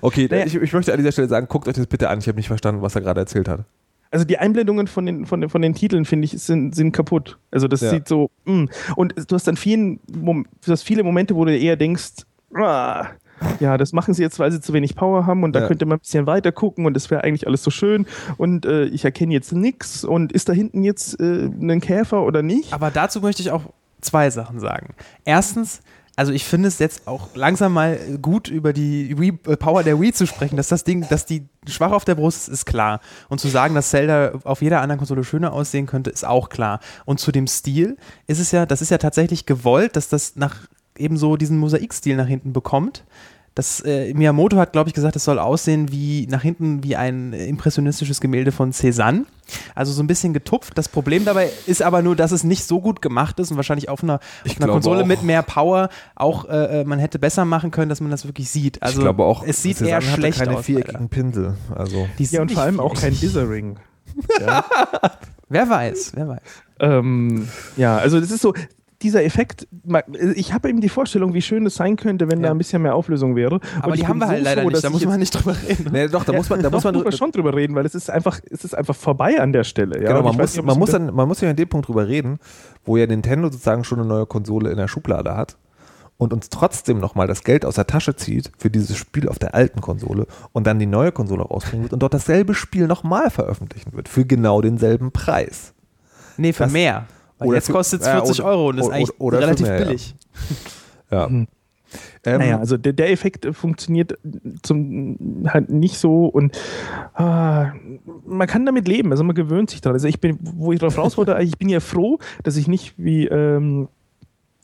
Okay, 0.00 0.28
Naja. 0.30 0.46
ich, 0.46 0.54
ich 0.54 0.72
möchte 0.72 0.92
an 0.92 0.98
dieser 0.98 1.10
Stelle 1.10 1.28
sagen, 1.28 1.48
guckt 1.48 1.66
euch 1.66 1.74
das 1.74 1.86
bitte 1.88 2.08
an. 2.08 2.20
Ich 2.20 2.28
habe 2.28 2.36
nicht 2.36 2.46
verstanden, 2.46 2.82
was 2.82 2.94
er 3.00 3.04
gerade 3.04 3.20
erzählt 3.20 3.48
hat. 3.48 3.60
Also 4.12 4.24
die 4.24 4.38
Einblendungen 4.38 4.88
von 4.88 5.06
den, 5.06 5.24
von 5.26 5.40
den, 5.40 5.50
von 5.50 5.62
den 5.62 5.72
Titeln, 5.74 6.04
finde 6.04 6.24
ich, 6.24 6.32
sind, 6.42 6.74
sind 6.74 6.90
kaputt. 6.92 7.38
Also 7.52 7.68
das 7.68 7.80
Ja. 7.80 7.90
sieht 7.90 8.08
so. 8.08 8.28
mm. 8.44 8.64
Und 8.96 9.14
du 9.28 9.34
hast 9.34 9.46
dann 9.46 9.56
vielen, 9.56 10.00
Mom 10.12 10.46
du 10.64 10.72
hast 10.72 10.82
viele 10.82 11.04
Momente, 11.04 11.36
wo 11.36 11.44
du 11.44 11.56
eher 11.56 11.76
denkst, 11.76 12.24
ah, 12.56 13.06
ja, 13.60 13.78
das 13.78 13.92
machen 13.92 14.12
sie 14.12 14.22
jetzt, 14.22 14.38
weil 14.40 14.50
sie 14.50 14.60
zu 14.60 14.72
wenig 14.72 14.96
Power 14.96 15.26
haben 15.26 15.44
und 15.44 15.52
da 15.54 15.60
Ja. 15.60 15.66
könnte 15.68 15.86
man 15.86 15.96
ein 15.96 16.00
bisschen 16.00 16.26
weiter 16.26 16.50
gucken 16.52 16.86
und 16.86 16.94
das 16.94 17.08
wäre 17.10 17.22
eigentlich 17.24 17.46
alles 17.46 17.62
so 17.62 17.70
schön 17.70 18.04
und 18.36 18.66
äh, 18.66 18.84
ich 18.86 19.04
erkenne 19.04 19.32
jetzt 19.32 19.52
nichts 19.52 20.04
und 20.04 20.32
ist 20.32 20.48
da 20.48 20.52
hinten 20.52 20.82
jetzt 20.82 21.18
äh, 21.20 21.44
ein 21.46 21.80
Käfer 21.80 22.24
oder 22.24 22.42
nicht? 22.42 22.72
Aber 22.72 22.90
dazu 22.90 23.20
möchte 23.20 23.42
ich 23.42 23.50
auch 23.52 23.62
zwei 24.00 24.28
Sachen 24.30 24.58
sagen. 24.60 24.94
Erstens, 25.24 25.80
also 26.20 26.32
ich 26.34 26.44
finde 26.44 26.68
es 26.68 26.78
jetzt 26.78 27.08
auch 27.08 27.34
langsam 27.34 27.72
mal 27.72 27.98
gut 28.20 28.48
über 28.48 28.74
die 28.74 29.18
Wii, 29.18 29.38
äh, 29.46 29.56
Power 29.56 29.82
der 29.82 29.98
Wii 29.98 30.12
zu 30.12 30.26
sprechen, 30.26 30.58
dass 30.58 30.68
das 30.68 30.84
Ding, 30.84 31.08
dass 31.08 31.24
die 31.24 31.48
schwach 31.66 31.92
auf 31.92 32.04
der 32.04 32.14
Brust 32.14 32.46
ist, 32.46 32.48
ist 32.48 32.66
klar. 32.66 33.00
Und 33.30 33.40
zu 33.40 33.48
sagen, 33.48 33.74
dass 33.74 33.88
Zelda 33.88 34.32
auf 34.44 34.60
jeder 34.60 34.82
anderen 34.82 34.98
Konsole 34.98 35.24
schöner 35.24 35.54
aussehen 35.54 35.86
könnte, 35.86 36.10
ist 36.10 36.26
auch 36.26 36.50
klar. 36.50 36.80
Und 37.06 37.20
zu 37.20 37.32
dem 37.32 37.46
Stil 37.46 37.96
ist 38.26 38.38
es 38.38 38.52
ja, 38.52 38.66
das 38.66 38.82
ist 38.82 38.90
ja 38.90 38.98
tatsächlich 38.98 39.46
gewollt, 39.46 39.96
dass 39.96 40.10
das 40.10 40.36
nach 40.36 40.68
eben 40.98 41.16
so 41.16 41.38
diesen 41.38 41.56
Mosaikstil 41.56 42.16
nach 42.16 42.26
hinten 42.28 42.52
bekommt. 42.52 43.02
Das, 43.54 43.80
äh, 43.84 44.14
Miyamoto 44.14 44.56
hat, 44.56 44.72
glaube 44.72 44.88
ich, 44.88 44.94
gesagt, 44.94 45.16
es 45.16 45.24
soll 45.24 45.38
aussehen 45.38 45.90
wie 45.90 46.26
nach 46.28 46.42
hinten 46.42 46.84
wie 46.84 46.94
ein 46.96 47.32
impressionistisches 47.32 48.20
Gemälde 48.20 48.52
von 48.52 48.72
Cézanne. 48.72 49.24
Also 49.74 49.92
so 49.92 50.02
ein 50.02 50.06
bisschen 50.06 50.32
getupft. 50.32 50.78
Das 50.78 50.88
Problem 50.88 51.24
dabei 51.24 51.50
ist 51.66 51.82
aber 51.82 52.00
nur, 52.02 52.14
dass 52.14 52.30
es 52.30 52.44
nicht 52.44 52.64
so 52.64 52.80
gut 52.80 53.02
gemacht 53.02 53.40
ist 53.40 53.50
und 53.50 53.56
wahrscheinlich 53.56 53.88
auf 53.88 54.04
einer, 54.04 54.20
auf 54.46 54.56
einer 54.60 54.72
Konsole 54.72 55.02
auch. 55.02 55.06
mit 55.06 55.24
mehr 55.24 55.42
Power 55.42 55.88
auch 56.14 56.48
äh, 56.48 56.82
äh, 56.82 56.84
man 56.84 57.00
hätte 57.00 57.18
besser 57.18 57.44
machen 57.44 57.72
können, 57.72 57.88
dass 57.88 58.00
man 58.00 58.12
das 58.12 58.24
wirklich 58.24 58.48
sieht. 58.48 58.80
Also 58.82 58.98
ich 58.98 59.04
glaube 59.04 59.24
auch, 59.24 59.42
es 59.44 59.62
sieht 59.62 59.78
Cézanne 59.78 59.88
eher 59.88 60.02
schlecht 60.02 60.38
keine 60.38 60.56
aus. 60.58 60.64
viereckigen 60.66 61.08
Pinsel. 61.08 61.54
Also 61.74 62.06
Die 62.18 62.26
sind 62.26 62.36
Ja, 62.36 62.42
und 62.42 62.52
vor 62.52 62.62
allem 62.62 62.78
auch 62.78 62.94
kein. 62.94 63.18
Dithering. 63.18 63.78
Wer 65.48 65.68
weiß, 65.68 66.12
wer 66.14 66.28
weiß. 66.28 66.40
Ähm, 66.78 67.48
ja, 67.76 67.96
also 67.98 68.20
das 68.20 68.30
ist 68.30 68.40
so, 68.40 68.54
dieser 69.02 69.24
Effekt, 69.24 69.66
ich 70.34 70.52
habe 70.52 70.68
eben 70.68 70.80
die 70.80 70.88
Vorstellung, 70.88 71.32
wie 71.32 71.40
schön 71.42 71.64
es 71.66 71.74
sein 71.74 71.96
könnte, 71.96 72.30
wenn 72.30 72.40
Ja. 72.40 72.46
da 72.46 72.50
ein 72.52 72.58
bisschen 72.58 72.82
mehr 72.82 72.94
Auflösung 72.94 73.34
wäre. 73.36 73.60
Aber 73.78 73.88
Und 73.88 73.96
die 73.96 74.02
ich 74.02 74.08
haben 74.08 74.18
wir 74.18 74.28
halt 74.28 74.38
so 74.40 74.44
leider 74.44 74.62
froh, 74.62 74.70
nicht, 74.70 74.84
da 74.84 74.90
muss 74.90 75.04
man 75.06 75.18
nicht 75.18 75.30
drüber 75.30 75.56
reden. 75.68 75.88
nee, 75.92 76.08
doch, 76.08 76.24
da 76.24 76.32
muss 76.32 76.48
man, 76.50 76.62
da 76.62 76.70
muss 76.70 76.84
man, 76.84 76.94
muss 76.94 77.16
schon 77.16 77.32
drüber 77.32 77.54
reden, 77.54 77.74
weil 77.74 77.86
es 77.86 77.94
ist 77.94 78.10
einfach, 78.10 78.40
es 78.50 78.64
ist 78.64 78.74
einfach 78.76 78.94
vorbei 78.94 79.40
an 79.40 79.52
der 79.52 79.64
Stelle. 79.64 80.02
Ja? 80.02 80.08
Genau, 80.08 80.22
man 80.22 80.36
muss, 80.36 80.54
nicht, 80.54 80.64
man, 80.64 80.78
muss 80.78 80.90
dann, 80.90 81.14
man 81.14 81.26
muss 81.28 81.40
ja 81.40 81.48
an 81.50 81.56
dem 81.56 81.68
Punkt 81.68 81.88
drüber 81.88 82.06
reden, 82.08 82.38
wo 82.84 82.96
ja 82.96 83.06
Nintendo 83.06 83.48
sozusagen 83.48 83.84
schon 83.84 84.00
eine 84.00 84.08
neue 84.08 84.26
Konsole 84.26 84.70
in 84.70 84.76
der 84.76 84.88
Schublade 84.88 85.34
hat 85.34 85.56
und 86.18 86.34
uns 86.34 86.50
trotzdem 86.50 87.00
nochmal 87.00 87.26
das 87.26 87.42
Geld 87.44 87.64
aus 87.64 87.76
der 87.76 87.86
Tasche 87.86 88.14
zieht 88.16 88.52
für 88.58 88.68
dieses 88.68 88.98
Spiel 88.98 89.28
auf 89.30 89.38
der 89.38 89.54
alten 89.54 89.80
Konsole 89.80 90.26
und 90.52 90.66
dann 90.66 90.78
die 90.78 90.84
neue 90.86 91.12
Konsole 91.12 91.42
rausbringen 91.42 91.84
wird 91.84 91.94
und 91.94 92.00
dort 92.02 92.12
dasselbe 92.12 92.52
Spiel 92.52 92.86
nochmal 92.86 93.30
veröffentlichen 93.30 93.94
wird 93.94 94.10
für 94.10 94.26
genau 94.26 94.60
denselben 94.60 95.10
Preis. 95.12 95.72
Nee, 96.36 96.52
für 96.52 96.64
Das- 96.64 96.72
mehr. 96.72 97.06
Weil 97.40 97.48
oder 97.48 97.56
jetzt 97.56 97.70
kostet 97.70 98.02
es 98.02 98.06
ja, 98.06 98.12
40 98.22 98.40
oder- 98.40 98.48
Euro 98.50 98.68
und 98.68 98.78
ist 98.78 98.86
oder- 98.86 99.38
eigentlich 99.38 99.42
relativ 99.42 99.66
mehr, 99.66 99.78
ja. 99.78 99.84
billig. 99.84 100.14
Ja. 101.10 101.28
Mhm. 101.28 101.48
Ähm, 102.24 102.38
naja, 102.38 102.58
also 102.60 102.76
der, 102.76 102.92
der 102.92 103.10
Effekt 103.10 103.44
äh, 103.44 103.52
funktioniert 103.52 104.16
zum, 104.62 105.42
halt 105.48 105.70
nicht 105.70 105.98
so 105.98 106.26
und 106.26 106.56
ah, 107.14 107.72
man 108.26 108.46
kann 108.46 108.64
damit 108.64 108.86
leben, 108.86 109.10
also 109.10 109.24
man 109.24 109.34
gewöhnt 109.34 109.70
sich 109.70 109.80
daran. 109.80 109.94
Also 109.94 110.06
ich 110.06 110.20
bin, 110.20 110.38
wo 110.40 110.72
ich 110.72 110.78
darauf 110.78 110.98
raus 110.98 111.16
wollte, 111.16 111.36
ich 111.40 111.58
bin 111.58 111.68
ja 111.68 111.80
froh, 111.80 112.18
dass 112.44 112.56
ich 112.56 112.68
nicht 112.68 112.94
wie, 112.96 113.26
ähm, 113.26 113.88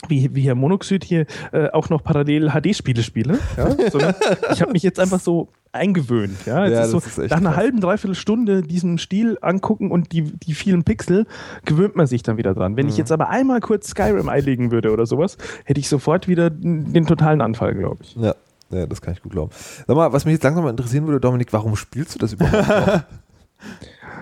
wie, 0.09 0.35
wie 0.35 0.43
Herr 0.43 0.55
Monoxid 0.55 1.03
hier 1.03 1.27
äh, 1.53 1.69
auch 1.71 1.89
noch 1.89 2.05
parallel 2.05 2.51
HD-Spiele 2.51 3.03
spiele, 3.03 3.39
ja? 3.57 3.75
sondern 3.91 4.15
ich 4.53 4.63
habe 4.63 4.73
mich 4.73 4.83
jetzt 4.83 5.01
einfach 5.01 5.19
so 5.19 5.49
eingewöhnt. 5.77 6.47
Ja? 6.47 6.67
Ja, 6.67 6.83
ist 6.83 6.91
so, 6.91 6.99
ist 6.99 7.19
nach 7.19 7.37
einer 7.39 7.51
krass. 7.51 7.57
halben, 7.57 7.81
dreiviertel 7.81 8.15
Stunde 8.15 8.63
diesen 8.63 8.99
Stil 8.99 9.39
angucken 9.41 9.91
und 9.91 10.13
die, 10.13 10.23
die 10.23 10.55
vielen 10.55 10.85
Pixel, 10.85 11.27
gewöhnt 11.65 11.97
man 11.97 12.07
sich 12.07 12.23
dann 12.23 12.37
wieder 12.37 12.55
dran. 12.55 12.77
Wenn 12.77 12.89
ich 12.89 12.95
Mhm. 12.95 12.99
jetzt 12.99 13.13
aber 13.13 13.29
einmal 13.29 13.61
kurz 13.61 13.89
Skyrim 13.89 14.29
einlegen 14.29 14.71
würde 14.71 14.91
oder 14.93 15.07
sowas, 15.07 15.37
hätte 15.65 15.81
ich 15.81 15.89
sofort 15.89 16.29
wieder 16.29 16.51
den 16.51 17.07
totalen 17.07 17.41
Anfall, 17.41 17.75
glaube 17.75 17.99
ich. 18.03 18.17
Ja, 18.17 18.35
ja, 18.71 18.87
das 18.87 19.01
kann 19.01 19.15
ich 19.15 19.23
gut 19.23 19.33
glauben. 19.33 19.51
Sag 19.87 19.97
mal, 19.97 20.13
was 20.13 20.25
mich 20.25 20.33
jetzt 20.35 20.43
langsam 20.45 20.65
mal 20.65 20.71
interessieren 20.71 21.07
würde, 21.07 21.21
Dominik, 21.21 21.53
warum 21.53 21.77
spielst 21.77 22.15
du 22.15 22.19
das 22.19 22.33
überhaupt 22.33 22.69
noch? 22.69 23.01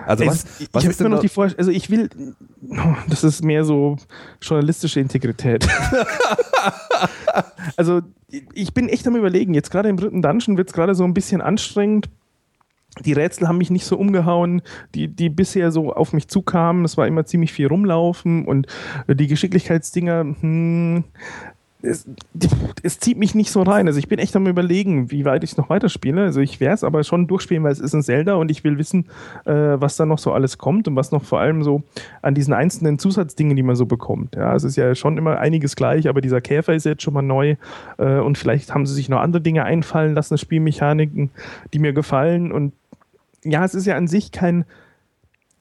Also 0.05 0.23
Es- 0.23 0.29
was, 0.29 0.61
ich 0.61 0.69
was 0.71 0.83
habe 0.83 0.91
ist 0.91 1.01
immer 1.01 1.09
noch 1.09 1.19
die 1.19 1.29
Vorstellung, 1.29 1.59
also 1.59 1.71
ich 1.71 1.89
will, 1.89 2.09
das 3.09 3.23
ist 3.23 3.43
mehr 3.43 3.65
so 3.65 3.97
journalistische 4.41 4.99
Integrität. 4.99 5.67
also 7.77 8.01
ich 8.53 8.73
bin 8.73 8.89
echt 8.89 9.07
am 9.07 9.15
überlegen, 9.15 9.53
jetzt 9.53 9.71
gerade 9.71 9.89
im 9.89 9.97
dritten 9.97 10.21
Dungeon 10.21 10.57
wird 10.57 10.69
es 10.69 10.73
gerade 10.73 10.95
so 10.95 11.03
ein 11.03 11.13
bisschen 11.13 11.41
anstrengend. 11.41 12.09
Die 13.03 13.13
Rätsel 13.13 13.47
haben 13.49 13.57
mich 13.57 13.71
nicht 13.71 13.85
so 13.85 13.97
umgehauen, 13.97 14.61
die, 14.93 15.09
die 15.09 15.29
bisher 15.29 15.71
so 15.71 15.91
auf 15.93 16.13
mich 16.13 16.29
zukamen. 16.29 16.85
Es 16.85 16.95
war 16.95 17.07
immer 17.07 17.25
ziemlich 17.25 17.51
viel 17.51 17.67
rumlaufen 17.67 18.45
und 18.45 18.67
die 19.07 19.27
Geschicklichkeitsdinger, 19.27 20.21
hm, 20.39 21.03
es, 21.85 22.07
es 22.83 22.99
zieht 22.99 23.17
mich 23.17 23.35
nicht 23.35 23.51
so 23.51 23.61
rein. 23.61 23.87
Also 23.87 23.99
ich 23.99 24.07
bin 24.07 24.19
echt 24.19 24.35
am 24.35 24.47
überlegen, 24.47 25.11
wie 25.11 25.25
weit 25.25 25.43
ich 25.43 25.57
noch 25.57 25.69
weiterspiele. 25.69 26.21
Also 26.21 26.41
ich 26.41 26.59
werde 26.59 26.75
es 26.75 26.83
aber 26.83 27.03
schon 27.03 27.27
durchspielen, 27.27 27.63
weil 27.63 27.71
es 27.71 27.79
ist 27.79 27.93
ein 27.93 28.03
Zelda 28.03 28.35
und 28.35 28.51
ich 28.51 28.63
will 28.63 28.77
wissen, 28.77 29.05
äh, 29.45 29.53
was 29.53 29.95
da 29.95 30.05
noch 30.05 30.17
so 30.17 30.31
alles 30.31 30.57
kommt 30.57 30.87
und 30.87 30.95
was 30.95 31.11
noch 31.11 31.23
vor 31.23 31.39
allem 31.39 31.63
so 31.63 31.83
an 32.21 32.35
diesen 32.35 32.53
einzelnen 32.53 32.99
Zusatzdingen, 32.99 33.55
die 33.55 33.63
man 33.63 33.75
so 33.75 33.85
bekommt. 33.85 34.35
Ja, 34.35 34.55
es 34.55 34.63
ist 34.63 34.75
ja 34.75 34.95
schon 34.95 35.17
immer 35.17 35.39
einiges 35.39 35.75
gleich, 35.75 36.07
aber 36.07 36.21
dieser 36.21 36.41
Käfer 36.41 36.73
ist 36.73 36.85
jetzt 36.85 37.03
schon 37.03 37.13
mal 37.13 37.21
neu 37.21 37.55
äh, 37.97 38.19
und 38.19 38.37
vielleicht 38.37 38.73
haben 38.73 38.85
sie 38.85 38.93
sich 38.93 39.09
noch 39.09 39.19
andere 39.19 39.41
Dinge 39.41 39.63
einfallen 39.63 40.13
lassen, 40.13 40.37
Spielmechaniken, 40.37 41.29
die 41.73 41.79
mir 41.79 41.93
gefallen 41.93 42.51
und 42.51 42.73
ja, 43.43 43.63
es 43.63 43.75
ist 43.75 43.85
ja 43.85 43.95
an 43.95 44.07
sich 44.07 44.31
kein 44.31 44.65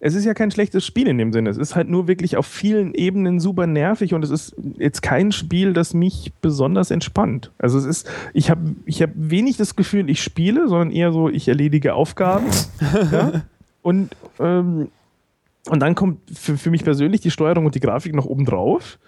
es 0.05 0.15
ist 0.15 0.27
ja 0.27 0.35
kein 0.35 0.51
schlechtes 0.51 0.85
Spiel 0.85 1.09
in 1.09 1.17
dem 1.17 1.33
Sinne. 1.33 1.49
Es 1.49 1.57
ist 1.57 1.75
halt 1.75 1.89
nur 1.89 2.07
wirklich 2.07 2.37
auf 2.37 2.45
vielen 2.45 2.93
Ebenen 2.93 3.41
super 3.41 3.67
nervig 3.67 4.13
und 4.13 4.23
es 4.23 4.29
ist 4.29 4.55
jetzt 4.77 5.01
kein 5.01 5.33
Spiel, 5.33 5.73
das 5.73 5.95
mich 5.95 6.31
besonders 6.43 6.91
entspannt. 6.91 7.53
Also 7.57 7.79
es 7.79 7.87
ist, 7.87 8.11
ich 8.35 8.51
habe 8.51 8.77
ich 8.85 9.01
hab 9.01 9.09
wenig 9.15 9.57
das 9.57 9.77
Gefühl, 9.77 10.11
ich 10.11 10.23
spiele, 10.23 10.69
sondern 10.69 10.91
eher 10.91 11.11
so, 11.11 11.31
ich 11.31 11.49
erledige 11.49 11.95
Aufgaben. 11.95 12.45
ja? 13.13 13.45
Und, 13.81 14.15
ähm, 14.41 14.89
und 15.71 15.81
dann 15.81 15.95
kommt 15.95 16.19
für, 16.31 16.59
für 16.59 16.71
mich 16.71 16.85
persönlich 16.85 17.23
die 17.23 17.31
Steuerung 17.31 17.65
und 17.65 17.75
die 17.75 17.81
Grafik 17.81 18.15
noch 18.15 18.27
oben 18.27 18.45
drauf. 18.45 18.99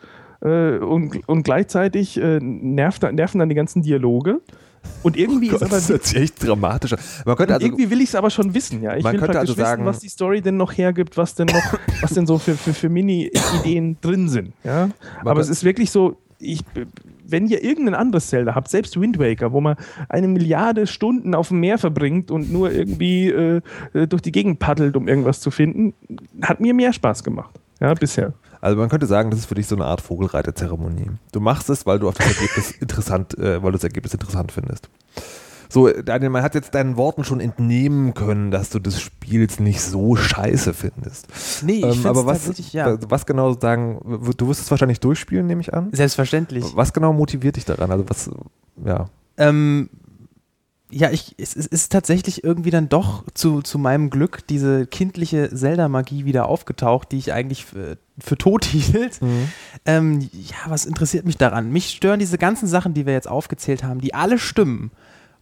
Äh, 0.40 0.78
und, 0.78 1.28
und 1.28 1.42
gleichzeitig 1.42 2.18
äh, 2.18 2.40
nervt, 2.40 3.02
nerven 3.02 3.38
dann 3.38 3.50
die 3.50 3.54
ganzen 3.54 3.82
Dialoge. 3.82 4.40
Und 5.02 5.16
irgendwie 5.16 5.48
Oh 5.48 5.52
Gott, 5.52 5.62
ist 5.62 5.66
aber 5.68 5.76
das 5.76 5.88
hört 5.88 6.04
sich 6.04 6.16
echt 6.18 6.46
dramatisch 6.46 6.92
an. 6.94 6.98
Man 7.24 7.36
könnte 7.36 7.52
und 7.52 7.54
also, 7.54 7.66
irgendwie 7.66 7.90
will 7.90 8.00
ich 8.00 8.08
es 8.08 8.14
aber 8.14 8.30
schon 8.30 8.54
wissen, 8.54 8.82
ja. 8.82 8.96
Ich 8.96 9.04
Man 9.04 9.12
will 9.12 9.20
könnte 9.20 9.32
praktisch 9.34 9.50
also 9.50 9.62
sagen- 9.62 9.82
wissen, 9.84 9.94
was 9.94 10.00
die 10.00 10.08
Story 10.08 10.40
denn 10.40 10.56
noch 10.56 10.76
hergibt, 10.76 11.16
was 11.16 11.34
denn 11.34 11.46
noch, 11.46 11.78
was 12.00 12.12
denn 12.12 12.26
so 12.26 12.38
für, 12.38 12.54
für, 12.56 12.74
für 12.74 12.88
Mini-Ideen 12.88 13.98
drin 14.00 14.28
sind, 14.28 14.52
ja. 14.64 14.90
Aber 15.24 15.40
es 15.40 15.48
ist 15.48 15.64
wirklich 15.64 15.90
so, 15.90 16.16
ich, 16.38 16.60
wenn 17.26 17.46
ihr 17.46 17.64
irgendein 17.64 17.94
anderes 17.94 18.26
Zelda 18.28 18.54
habt, 18.54 18.68
selbst 18.68 19.00
Wind 19.00 19.18
Waker, 19.18 19.52
wo 19.52 19.60
man 19.60 19.76
eine 20.08 20.28
Milliarde 20.28 20.86
Stunden 20.86 21.34
auf 21.34 21.48
dem 21.48 21.60
Meer 21.60 21.78
verbringt 21.78 22.30
und 22.30 22.52
nur 22.52 22.70
irgendwie 22.70 23.28
äh, 23.28 23.60
äh, 23.94 24.06
durch 24.06 24.22
die 24.22 24.32
Gegend 24.32 24.58
paddelt, 24.58 24.96
um 24.96 25.08
irgendwas 25.08 25.40
zu 25.40 25.50
finden, 25.50 25.94
hat 26.42 26.60
mir 26.60 26.74
mehr 26.74 26.92
Spaß 26.92 27.24
gemacht, 27.24 27.50
ja, 27.80 27.94
bisher. 27.94 28.32
also 28.60 28.76
man 28.76 28.88
könnte 28.88 29.06
sagen, 29.06 29.30
das 29.30 29.40
ist 29.40 29.46
für 29.46 29.54
dich 29.54 29.66
so 29.66 29.74
eine 29.76 29.84
Art 29.84 30.00
Vogelreiterzeremonie. 30.00 31.10
Du 31.32 31.40
machst 31.40 31.68
es, 31.70 31.86
weil 31.86 31.98
du 31.98 32.08
auf 32.08 32.14
das 32.14 32.26
Ergebnis 32.28 32.70
interessant, 32.80 33.36
äh, 33.38 33.62
weil 33.62 33.72
du 33.72 33.78
das 33.78 33.84
Ergebnis 33.84 34.12
interessant 34.14 34.52
findest. 34.52 34.88
So, 35.68 35.88
Daniel, 35.90 36.30
man 36.30 36.42
hat 36.44 36.54
jetzt 36.54 36.76
deinen 36.76 36.96
Worten 36.96 37.24
schon 37.24 37.40
entnehmen 37.40 38.14
können, 38.14 38.52
dass 38.52 38.70
du 38.70 38.78
des 38.78 39.00
Spiels 39.00 39.58
nicht 39.58 39.80
so 39.80 40.14
scheiße 40.14 40.72
findest. 40.74 41.26
Nee, 41.64 41.78
ich 41.78 41.84
Ähm, 41.84 41.92
finde 41.94 42.08
aber 42.10 42.20
es 42.20 42.26
was, 42.26 42.44
tatsächlich, 42.44 42.72
ja. 42.72 42.96
was 43.10 43.26
genau 43.26 43.52
sagen, 43.58 43.98
du 44.36 44.46
wirst 44.48 44.60
es 44.60 44.70
wahrscheinlich 44.70 45.00
durchspielen, 45.00 45.44
nehme 45.46 45.60
ich 45.60 45.74
an. 45.74 45.88
Selbstverständlich. 45.92 46.64
Was 46.76 46.92
genau 46.92 47.12
motiviert 47.12 47.56
dich 47.56 47.64
daran? 47.64 47.90
Also 47.90 48.04
was, 48.08 48.30
ja. 48.84 49.06
Ähm, 49.38 49.90
ja, 50.90 51.10
ich, 51.10 51.34
es, 51.38 51.56
es 51.56 51.66
ist 51.66 51.90
tatsächlich 51.90 52.44
irgendwie 52.44 52.70
dann 52.70 52.88
doch 52.88 53.24
zu, 53.34 53.60
zu 53.62 53.78
meinem 53.78 54.08
Glück 54.08 54.46
diese 54.46 54.86
kindliche 54.86 55.52
Zelda-Magie 55.52 56.24
wieder 56.24 56.46
aufgetaucht, 56.46 57.10
die 57.10 57.18
ich 57.18 57.32
eigentlich 57.32 57.64
für, 57.64 57.98
für 58.18 58.38
tot 58.38 58.64
hielt. 58.66 59.18
Ähm, 59.84 60.20
ja, 60.32 60.56
was 60.68 60.86
interessiert 60.86 61.24
mich 61.26 61.36
daran? 61.36 61.70
Mich 61.72 61.90
stören 61.90 62.20
diese 62.20 62.38
ganzen 62.38 62.68
Sachen, 62.68 62.94
die 62.94 63.04
wir 63.04 63.12
jetzt 63.12 63.28
aufgezählt 63.28 63.82
haben, 63.82 64.00
die 64.00 64.14
alle 64.14 64.38
stimmen 64.38 64.92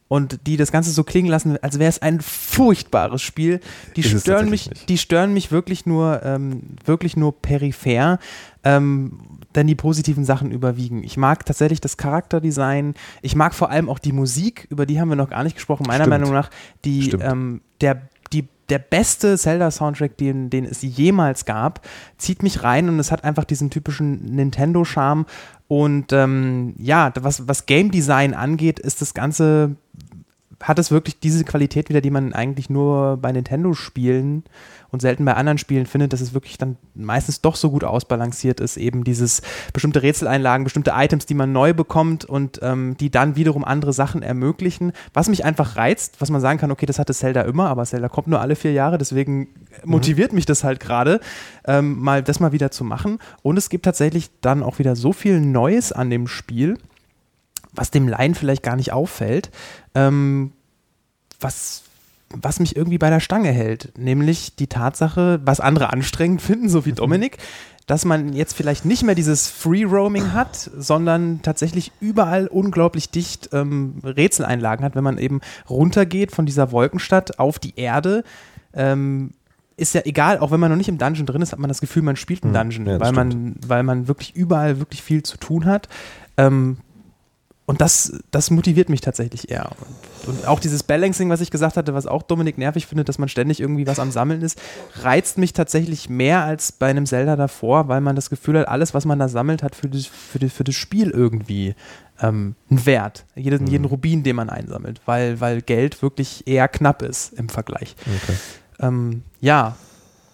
und 0.09 0.47
die 0.47 0.57
das 0.57 0.71
Ganze 0.71 0.91
so 0.91 1.03
klingen 1.03 1.29
lassen, 1.29 1.57
als 1.63 1.79
wäre 1.79 1.89
es 1.89 2.01
ein 2.01 2.21
furchtbares 2.21 3.23
Spiel. 3.23 3.61
Die 3.97 4.03
Ist 4.03 4.21
stören 4.21 4.51
mich, 4.51 4.71
nicht. 4.71 4.89
die 4.89 4.99
stören 4.99 5.33
mich 5.33 5.51
wirklich 5.51 5.87
nur, 5.87 6.23
ähm, 6.25 6.63
wirklich 6.85 7.17
nur 7.17 7.41
peripher. 7.41 8.19
Ähm, 8.63 9.19
denn 9.55 9.67
die 9.67 9.75
positiven 9.75 10.25
Sachen 10.25 10.51
überwiegen. 10.51 11.03
Ich 11.03 11.17
mag 11.17 11.47
tatsächlich 11.47 11.81
das 11.81 11.97
Charakterdesign. 11.97 12.95
Ich 13.23 13.37
mag 13.37 13.55
vor 13.55 13.71
allem 13.71 13.89
auch 13.89 13.99
die 13.99 14.13
Musik, 14.13 14.67
über 14.71 14.87
die 14.87 15.01
haben 15.01 15.09
wir 15.09 15.17
noch 15.17 15.31
gar 15.31 15.45
nicht 15.45 15.57
gesprochen. 15.57 15.85
Meiner 15.87 16.05
Stimmt. 16.05 16.21
Meinung 16.21 16.33
nach 16.33 16.51
die, 16.85 17.11
ähm, 17.11 17.61
der, 17.81 18.03
die, 18.33 18.49
der 18.69 18.79
beste 18.79 19.39
Zelda-Soundtrack, 19.39 20.17
den, 20.17 20.51
den 20.51 20.65
es 20.65 20.83
jemals 20.83 21.45
gab, 21.45 21.87
zieht 22.19 22.43
mich 22.43 22.63
rein 22.63 22.89
und 22.89 22.99
es 22.99 23.13
hat 23.13 23.25
einfach 23.25 23.45
diesen 23.45 23.71
typischen 23.71 24.25
Nintendo-Charme. 24.25 25.27
Und 25.69 26.13
ähm, 26.13 26.75
ja, 26.79 27.13
was, 27.21 27.49
was 27.49 27.67
Game 27.67 27.91
Design 27.91 28.35
angeht, 28.35 28.79
ist 28.79 29.01
das 29.01 29.15
Ganze 29.15 29.77
hat 30.63 30.79
es 30.79 30.91
wirklich 30.91 31.19
diese 31.19 31.45
Qualität 31.45 31.89
wieder, 31.89 32.01
die 32.01 32.11
man 32.11 32.33
eigentlich 32.33 32.71
nur 32.71 33.17
bei 33.17 33.33
Nintendo-Spielen 33.33 34.45
und 34.91 35.01
selten 35.01 35.25
bei 35.25 35.35
anderen 35.35 35.59
Spielen 35.59 35.87
findet, 35.87 36.13
dass 36.13 36.21
es 36.21 36.35
wirklich 36.35 36.57
dann 36.57 36.77
meistens 36.95 37.41
doch 37.41 37.57
so 37.57 37.71
gut 37.71 37.85
ausbalanciert 37.85 38.61
ist, 38.61 38.77
eben 38.77 39.05
dieses 39.05 39.43
bestimmte 39.73 40.03
Rätseleinlagen, 40.03 40.65
bestimmte 40.65 40.93
Items, 40.95 41.27
die 41.27 41.35
man 41.35 41.53
neu 41.53 41.75
bekommt 41.75 42.25
und 42.25 42.61
ähm, 42.63 42.97
die 42.99 43.11
dann 43.11 43.37
wiederum 43.37 43.65
andere 43.65 43.93
Sachen 43.93 44.23
ermöglichen, 44.23 44.93
was 45.13 45.29
mich 45.29 45.45
einfach 45.45 45.77
reizt, 45.77 46.21
was 46.21 46.31
man 46.31 46.41
sagen 46.41 46.59
kann, 46.59 46.71
okay, 46.71 46.87
das 46.87 46.99
hatte 46.99 47.13
Zelda 47.13 47.43
immer, 47.43 47.69
aber 47.69 47.85
Zelda 47.85 48.09
kommt 48.09 48.29
nur 48.29 48.41
alle 48.41 48.57
vier 48.57 48.73
Jahre, 48.73 48.99
deswegen 48.99 49.49
motiviert 49.85 50.33
mich 50.33 50.47
das 50.47 50.63
halt 50.63 50.79
gerade, 50.81 51.21
ähm, 51.67 51.99
mal 51.99 52.23
das 52.23 52.39
mal 52.39 52.53
wieder 52.53 52.71
zu 52.71 52.85
machen. 52.85 53.19
Und 53.43 53.57
es 53.57 53.69
gibt 53.69 53.85
tatsächlich 53.85 54.31
dann 54.41 54.63
auch 54.63 54.79
wieder 54.79 54.95
so 54.95 55.13
viel 55.13 55.41
Neues 55.41 55.93
an 55.93 56.11
dem 56.11 56.29
Spiel, 56.29 56.79
was 57.75 57.91
dem 57.91 58.09
Laien 58.09 58.35
vielleicht 58.35 58.63
gar 58.63 58.77
nicht 58.77 58.93
auffällt, 58.93 59.51
ähm, 59.95 60.53
was, 61.41 61.83
was 62.31 62.61
mich 62.61 62.77
irgendwie 62.77 62.99
bei 62.99 63.11
der 63.11 63.21
Stange 63.21 63.51
hält. 63.51 63.93
Nämlich 63.99 64.57
die 64.57 64.67
Tatsache, 64.67 65.41
was 65.45 65.61
andere 65.61 65.93
anstrengend 65.93 66.43
finden, 66.43 66.69
so 66.69 66.87
wie 66.87 66.93
Dominik, 66.93 67.39
dass 67.87 68.05
man 68.05 68.33
jetzt 68.33 68.55
vielleicht 68.55 68.87
nicht 68.87 69.03
mehr 69.03 69.15
dieses 69.15 69.49
Free 69.49 69.85
Roaming 69.85 70.33
hat, 70.33 70.57
sondern 70.57 71.43
tatsächlich 71.43 71.93
überall 72.01 72.47
unglaublich 72.47 73.11
dicht 73.11 73.51
ähm, 73.53 73.97
Rätseleinlagen 74.03 74.85
hat, 74.85 74.95
wenn 74.95 75.05
man 75.05 75.19
eben 75.19 75.41
runtergeht 75.69 76.33
von 76.33 76.47
dieser 76.47 76.73
Wolkenstadt 76.73 77.39
auf 77.39 77.59
die 77.59 77.75
Erde. 77.77 78.25
Ähm, 78.73 79.33
ist 79.77 79.95
ja 79.95 80.03
egal, 80.05 80.39
auch 80.39 80.51
wenn 80.51 80.61
man 80.61 80.71
noch 80.71 80.79
nicht 80.79 80.89
im 80.89 80.99
Dungeon 80.99 81.27
drin 81.27 81.43
ist, 81.43 81.53
hat 81.53 81.59
man 81.59 81.69
das 81.69 81.81
Gefühl, 81.81 82.03
man 82.03 82.17
spielt 82.17 82.45
einen 82.45 82.55
Hm, 82.55 82.71
Dungeon, 82.71 82.87
ja, 82.87 83.01
weil, 83.01 83.13
man, 83.13 83.57
weil 83.67 83.83
man 83.83 84.09
wirklich 84.09 84.35
überall 84.35 84.79
wirklich 84.79 85.03
viel 85.03 85.23
zu 85.23 85.37
tun 85.37 85.67
hat. 85.67 85.89
Ähm, 86.37 86.79
und 87.67 87.81
das, 87.81 88.21
das 88.31 88.51
motiviert 88.51 88.91
mich 88.91 89.01
tatsächlich 89.01 89.51
eher. 89.51 89.71
Und, 90.27 90.37
und 90.37 90.47
auch 90.47 90.61
dieses 90.61 90.83
Balancing, 90.83 91.31
was 91.31 91.41
ich 91.41 91.51
gesagt 91.51 91.79
hatte, 91.79 91.95
was 91.95 92.07
auch 92.07 92.23
Dominik 92.23 92.59
nervig 92.59 92.87
findet, 92.87 93.09
dass 93.09 93.19
man 93.19 93.31
ständig 93.31 93.59
irgendwie 93.59 93.87
was 93.87 93.99
am 93.99 94.11
Sammeln 94.11 94.43
ist, 94.43 94.61
reizt 95.01 95.39
mich 95.39 95.55
tatsächlich 95.55 96.11
mehr 96.11 96.45
als 96.45 96.73
bei 96.73 96.89
einem 96.89 97.07
Zelda 97.07 97.37
davor, 97.37 97.89
weil 97.89 98.03
man 98.03 98.17
das 98.17 98.29
Gefühl 98.29 98.59
hat, 98.59 98.69
alles, 98.69 98.93
was 98.93 99.07
man 99.07 99.19
da 99.19 99.29
sammelt, 99.29 99.63
hat 99.63 99.75
für 99.75 99.89
das, 99.89 100.05
für 100.05 100.39
das, 100.39 100.53
für 100.53 100.65
das 100.65 100.75
Spiel 100.75 101.11
irgendwie 101.11 101.75
ähm, 102.21 102.55
einen 102.69 102.85
Wert. 102.85 103.25
Jeden, 103.35 103.67
jeden 103.67 103.87
Rubin, 103.87 104.23
den 104.23 104.37
man 104.37 104.51
einsammelt, 104.51 105.01
weil, 105.07 105.41
weil 105.41 105.63
Geld 105.63 106.03
wirklich 106.03 106.47
eher 106.47 106.69
knapp 106.69 107.01
ist 107.01 107.33
im 107.33 107.49
Vergleich. 107.49 107.97
Okay. 108.03 108.37
Ähm, 108.81 109.23
ja. 109.41 109.77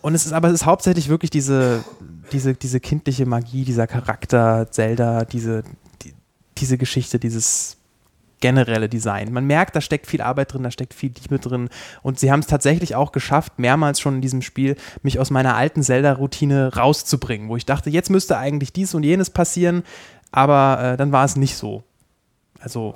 Und 0.03 0.15
es 0.15 0.27
ist 0.27 0.33
aber 0.33 0.49
es 0.49 0.55
ist 0.55 0.67
hauptsächlich 0.67 1.09
wirklich 1.09 1.31
diese, 1.31 1.85
diese, 2.33 2.55
diese 2.55 2.81
kindliche 2.81 3.27
Magie, 3.27 3.65
dieser 3.65 3.87
Charakter, 3.87 4.67
Zelda, 4.71 5.25
diese, 5.25 5.63
die, 5.63 5.69
diese 6.61 6.79
Geschichte, 6.79 7.19
dieses 7.19 7.77
generelle 8.41 8.89
Design. 8.89 9.33
Man 9.33 9.47
merkt, 9.47 9.77
da 9.77 9.81
steckt 9.81 10.07
viel 10.07 10.23
Arbeit 10.23 10.53
drin, 10.53 10.63
da 10.63 10.71
steckt 10.71 10.95
viel 10.95 11.13
Liebe 11.21 11.39
drin. 11.39 11.69
Und 12.03 12.19
sie 12.19 12.33
haben 12.33 12.41
es 12.41 12.47
tatsächlich 12.47 12.95
auch 12.95 13.13
geschafft, 13.13 13.59
mehrmals 13.59 14.01
schon 14.01 14.17
in 14.17 14.21
diesem 14.21 14.43
Spiel, 14.43 14.77
mich 15.03 15.19
aus 15.19 15.31
meiner 15.31 15.57
alten 15.57 15.83
Zelda-Routine 15.83 16.75
rauszubringen, 16.75 17.49
wo 17.49 17.57
ich 17.57 17.67
dachte, 17.67 17.91
jetzt 17.91 18.11
müsste 18.11 18.39
eigentlich 18.39 18.73
dies 18.73 18.95
und 18.95 19.05
jenes 19.05 19.31
passieren, 19.31 19.85
aber 20.33 20.81
äh, 20.83 20.97
dann 20.97 21.13
war 21.13 21.25
es 21.25 21.37
nicht 21.37 21.57
so. 21.57 21.85
Also, 22.61 22.95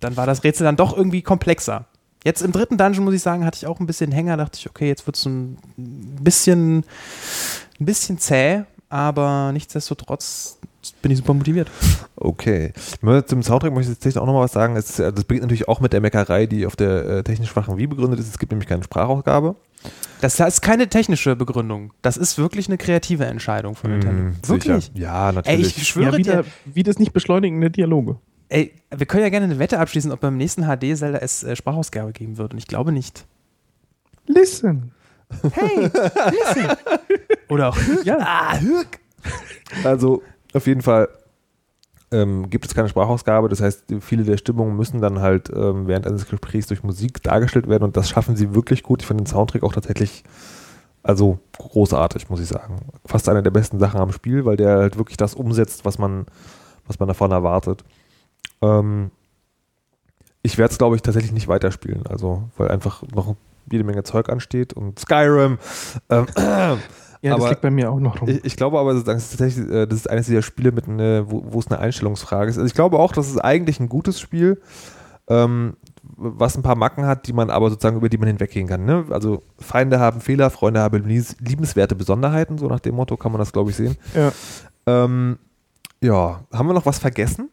dann 0.00 0.16
war 0.16 0.26
das 0.26 0.44
Rätsel 0.44 0.64
dann 0.64 0.76
doch 0.76 0.96
irgendwie 0.96 1.22
komplexer. 1.22 1.86
Jetzt 2.24 2.42
im 2.42 2.52
dritten 2.52 2.76
Dungeon, 2.76 3.04
muss 3.04 3.14
ich 3.14 3.22
sagen, 3.22 3.44
hatte 3.44 3.56
ich 3.56 3.66
auch 3.66 3.78
ein 3.78 3.86
bisschen 3.86 4.10
Hänger, 4.10 4.36
dachte 4.36 4.58
ich, 4.58 4.68
okay, 4.68 4.88
jetzt 4.88 5.06
wird 5.06 5.16
es 5.16 5.26
ein 5.26 5.58
bisschen, 6.20 6.84
ein 7.78 7.86
bisschen 7.86 8.18
zäh, 8.18 8.64
aber 8.88 9.52
nichtsdestotrotz 9.52 10.58
bin 11.02 11.10
ich 11.10 11.18
super 11.18 11.34
motiviert. 11.34 11.70
Okay. 12.16 12.72
Zum 13.26 13.42
Soundtrack 13.42 13.72
möchte 13.72 13.92
ich 13.92 14.04
jetzt 14.04 14.18
auch 14.18 14.26
noch 14.26 14.32
mal 14.34 14.40
was 14.42 14.52
sagen. 14.52 14.76
Es 14.76 14.90
ist, 14.90 14.98
das 14.98 15.24
beginnt 15.24 15.42
natürlich 15.44 15.68
auch 15.68 15.80
mit 15.80 15.92
der 15.92 16.00
Meckerei, 16.00 16.46
die 16.46 16.66
auf 16.66 16.76
der 16.76 17.06
äh, 17.06 17.22
technisch 17.22 17.50
schwachen 17.50 17.76
Wii 17.76 17.86
begründet 17.86 18.20
ist. 18.20 18.28
Es 18.28 18.38
gibt 18.38 18.52
nämlich 18.52 18.68
keine 18.68 18.82
Sprachausgabe. 18.84 19.56
Das 20.20 20.40
ist 20.40 20.62
keine 20.62 20.88
technische 20.88 21.36
Begründung. 21.36 21.92
Das 22.02 22.16
ist 22.16 22.38
wirklich 22.38 22.66
eine 22.68 22.78
kreative 22.78 23.26
Entscheidung 23.26 23.76
von 23.76 23.90
Nintendo. 23.90 24.16
Hm, 24.18 24.36
wirklich. 24.46 24.86
Sicher. 24.86 24.98
Ja, 24.98 25.28
Ey, 25.28 25.34
natürlich. 25.34 25.76
ich 25.76 25.88
schwöre 25.88 26.12
Ja, 26.12 26.16
wieder, 26.18 26.42
dir, 26.42 26.48
wie 26.64 26.82
das 26.82 26.98
nicht 26.98 27.12
beschleunigende 27.12 27.70
Dialoge. 27.70 28.16
ey, 28.48 28.72
wir 28.96 29.06
können 29.06 29.22
ja 29.22 29.28
gerne 29.28 29.44
eine 29.46 29.58
Wette 29.58 29.78
abschließen, 29.78 30.10
ob 30.10 30.20
beim 30.20 30.36
nächsten 30.36 30.62
HD-Zelda 30.64 31.18
es 31.18 31.44
äh, 31.44 31.54
Sprachausgabe 31.54 32.12
geben 32.12 32.38
wird. 32.38 32.52
Und 32.52 32.58
ich 32.58 32.66
glaube 32.66 32.90
nicht. 32.92 33.26
Listen. 34.26 34.92
Hey, 35.52 35.82
listen. 36.30 36.68
Oder 37.48 37.68
auch, 37.70 37.76
Ja. 38.04 38.18
ah, 38.20 38.58
Hürk. 38.60 38.98
Also 39.84 40.22
auf 40.56 40.66
jeden 40.66 40.82
Fall 40.82 41.08
ähm, 42.12 42.48
gibt 42.50 42.66
es 42.66 42.74
keine 42.74 42.88
Sprachausgabe. 42.88 43.48
Das 43.48 43.60
heißt, 43.60 43.84
viele 44.00 44.24
der 44.24 44.36
Stimmungen 44.36 44.76
müssen 44.76 45.00
dann 45.00 45.20
halt 45.20 45.50
ähm, 45.50 45.86
während 45.86 46.06
eines 46.06 46.28
Gesprächs 46.28 46.66
durch 46.68 46.82
Musik 46.82 47.22
dargestellt 47.22 47.68
werden 47.68 47.84
und 47.84 47.96
das 47.96 48.08
schaffen 48.08 48.36
sie 48.36 48.54
wirklich 48.54 48.82
gut. 48.82 49.02
Ich 49.02 49.06
finde 49.06 49.24
den 49.24 49.28
Soundtrack 49.28 49.62
auch 49.62 49.72
tatsächlich 49.72 50.24
also 51.06 51.38
großartig, 51.58 52.28
muss 52.30 52.40
ich 52.40 52.48
sagen. 52.48 52.80
Fast 53.04 53.28
eine 53.28 53.42
der 53.42 53.52
besten 53.52 53.78
Sachen 53.78 54.00
am 54.00 54.10
Spiel, 54.10 54.44
weil 54.44 54.56
der 54.56 54.78
halt 54.78 54.98
wirklich 54.98 55.16
das 55.16 55.34
umsetzt, 55.34 55.84
was 55.84 55.98
man, 55.98 56.26
was 56.84 56.98
man 56.98 57.06
davon 57.06 57.30
erwartet. 57.30 57.84
Ähm, 58.60 59.12
ich 60.42 60.58
werde 60.58 60.72
es, 60.72 60.78
glaube 60.78 60.96
ich, 60.96 61.02
tatsächlich 61.02 61.32
nicht 61.32 61.46
weiterspielen, 61.46 62.06
also 62.08 62.50
weil 62.56 62.68
einfach 62.68 63.02
noch 63.14 63.36
jede 63.70 63.84
Menge 63.84 64.02
Zeug 64.02 64.28
ansteht 64.28 64.72
und 64.72 64.98
Skyrim. 64.98 65.58
Ähm, 66.10 66.26
Ja, 67.26 67.34
das 67.34 67.42
Aber 67.42 67.50
liegt 67.50 67.62
bei 67.62 67.70
mir 67.70 67.90
auch 67.90 67.98
noch 67.98 68.20
rum. 68.20 68.28
ich, 68.28 68.44
ich 68.44 68.56
glaube 68.56 68.78
aber, 68.78 68.94
das 68.94 69.24
ist 69.24 69.30
tatsächlich, 69.30 69.68
äh, 69.68 69.86
das 69.86 69.98
ist 70.00 70.10
eines 70.10 70.26
dieser 70.26 70.42
Spiele, 70.42 70.72
mit 70.72 70.86
ne, 70.86 71.24
wo, 71.28 71.44
wo 71.48 71.58
es 71.58 71.66
eine 71.66 71.78
Einstellungsfrage 71.80 72.50
ist. 72.50 72.56
Also 72.56 72.66
ich 72.66 72.74
glaube 72.74 72.98
auch, 72.98 73.12
das 73.12 73.28
ist 73.28 73.38
eigentlich 73.38 73.80
ein 73.80 73.88
gutes 73.88 74.20
Spiel, 74.20 74.60
ähm, 75.28 75.76
was 76.16 76.56
ein 76.56 76.62
paar 76.62 76.76
Macken 76.76 77.04
hat, 77.04 77.26
die 77.26 77.32
man 77.32 77.50
aber 77.50 77.68
sozusagen 77.70 77.96
über 77.96 78.08
die 78.08 78.18
man 78.18 78.28
hinweggehen 78.28 78.68
kann. 78.68 78.84
Ne? 78.84 79.06
Also 79.10 79.42
Feinde 79.58 79.98
haben 79.98 80.20
Fehler, 80.20 80.50
Freunde 80.50 80.80
haben 80.80 81.04
liebenswerte 81.04 81.96
Besonderheiten, 81.96 82.58
so 82.58 82.68
nach 82.68 82.80
dem 82.80 82.94
Motto 82.94 83.16
kann 83.16 83.32
man 83.32 83.40
das, 83.40 83.52
glaube 83.52 83.70
ich, 83.70 83.76
sehen. 83.76 83.96
Ja. 84.14 84.32
Ähm, 84.86 85.38
ja, 86.00 86.44
haben 86.52 86.68
wir 86.68 86.74
noch 86.74 86.86
was 86.86 86.98
vergessen? 86.98 87.48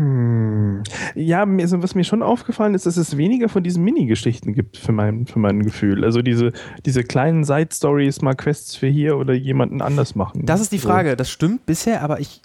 Hm. 0.00 0.82
Ja, 1.14 1.44
mir, 1.44 1.60
also 1.60 1.82
was 1.82 1.94
mir 1.94 2.04
schon 2.04 2.22
aufgefallen 2.22 2.74
ist, 2.74 2.86
dass 2.86 2.96
es 2.96 3.18
weniger 3.18 3.50
von 3.50 3.62
diesen 3.62 3.84
Mini-Geschichten 3.84 4.54
gibt, 4.54 4.78
für 4.78 4.92
mein, 4.92 5.26
für 5.26 5.38
mein 5.38 5.62
Gefühl. 5.62 6.06
Also 6.06 6.22
diese, 6.22 6.52
diese 6.86 7.04
kleinen 7.04 7.44
Side-Stories, 7.44 8.22
mal 8.22 8.34
Quests 8.34 8.76
für 8.76 8.86
hier 8.86 9.18
oder 9.18 9.34
jemanden 9.34 9.82
anders 9.82 10.14
machen. 10.14 10.46
Das 10.46 10.62
ist 10.62 10.72
die. 10.72 10.78
Frage. 10.78 11.16
Das 11.16 11.30
stimmt 11.30 11.66
bisher, 11.66 12.02
aber 12.02 12.18
ich 12.18 12.40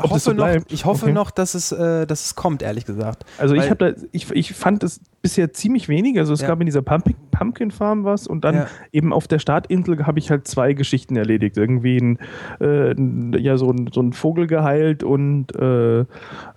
hoffe, 0.00 0.34
noch, 0.34 0.48
ich 0.68 0.84
hoffe 0.84 1.04
Okay. 1.06 1.12
noch, 1.14 1.30
dass 1.30 1.54
es, 1.54 1.72
äh, 1.72 2.06
dass 2.06 2.24
es 2.26 2.34
kommt, 2.34 2.62
ehrlich 2.62 2.84
gesagt. 2.86 3.24
Also 3.38 3.54
ich 3.54 3.62
Weil- 3.62 3.70
habe 3.70 3.94
da, 3.94 4.02
ich, 4.12 4.30
ich 4.30 4.52
fand 4.54 4.82
es 4.84 5.00
bisher 5.20 5.52
ziemlich 5.52 5.88
wenig. 5.88 6.18
Also 6.18 6.32
es 6.32 6.40
Ja. 6.40 6.48
gab 6.48 6.60
in 6.60 6.66
dieser 6.66 6.82
Pumpkin, 6.82 7.14
Pumpkin 7.30 7.70
Farm 7.70 8.04
was 8.04 8.26
und 8.26 8.44
dann 8.44 8.54
Ja. 8.54 8.66
eben 8.92 9.12
auf 9.12 9.28
der 9.28 9.38
Startinsel 9.38 10.06
habe 10.06 10.18
ich 10.18 10.30
halt 10.30 10.48
zwei 10.48 10.72
Geschichten 10.72 11.16
erledigt. 11.16 11.56
Irgendwie 11.56 11.98
ein, 11.98 12.18
äh, 12.60 12.94
ja, 13.40 13.56
so 13.56 13.70
ein, 13.70 13.90
so 13.92 14.00
ein 14.00 14.12
Vogel 14.12 14.46
geheilt 14.46 15.02
und 15.02 15.54
äh, 15.56 16.04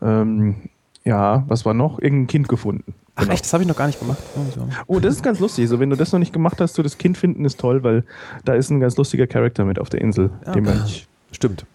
ähm, 0.01 0.55
ja, 1.03 1.43
was 1.47 1.65
war 1.65 1.73
noch? 1.73 1.99
Irgendein 1.99 2.27
Kind 2.27 2.47
gefunden. 2.47 2.93
Ach 3.17 3.21
Genau. 3.23 3.33
echt, 3.33 3.45
das 3.45 3.53
habe 3.53 3.63
ich 3.63 3.69
noch 3.69 3.77
gar 3.77 3.87
nicht 3.87 3.99
gemacht. 3.99 4.17
Oh. 4.35 4.63
Oh, 4.87 4.99
das 4.99 5.15
ist 5.15 5.23
ganz 5.23 5.39
lustig. 5.39 5.69
So, 5.69 5.79
wenn 5.79 5.89
du 5.89 5.95
das 5.95 6.11
noch 6.11 6.19
nicht 6.19 6.33
gemacht 6.33 6.59
hast, 6.59 6.73
so 6.73 6.83
das 6.83 6.97
Kind 6.97 7.17
finden 7.17 7.45
ist 7.45 7.59
toll, 7.59 7.83
weil 7.83 8.03
da 8.43 8.53
ist 8.55 8.69
ein 8.71 8.79
ganz 8.81 8.97
lustiger 8.97 9.25
Charakter 9.27 9.63
mit 9.63 9.79
auf 9.79 9.89
der 9.89 10.01
Insel, 10.01 10.31
Ah, 10.45 10.51
den 10.51 10.63
man. 10.65 10.81
Stimmt. 11.31 11.65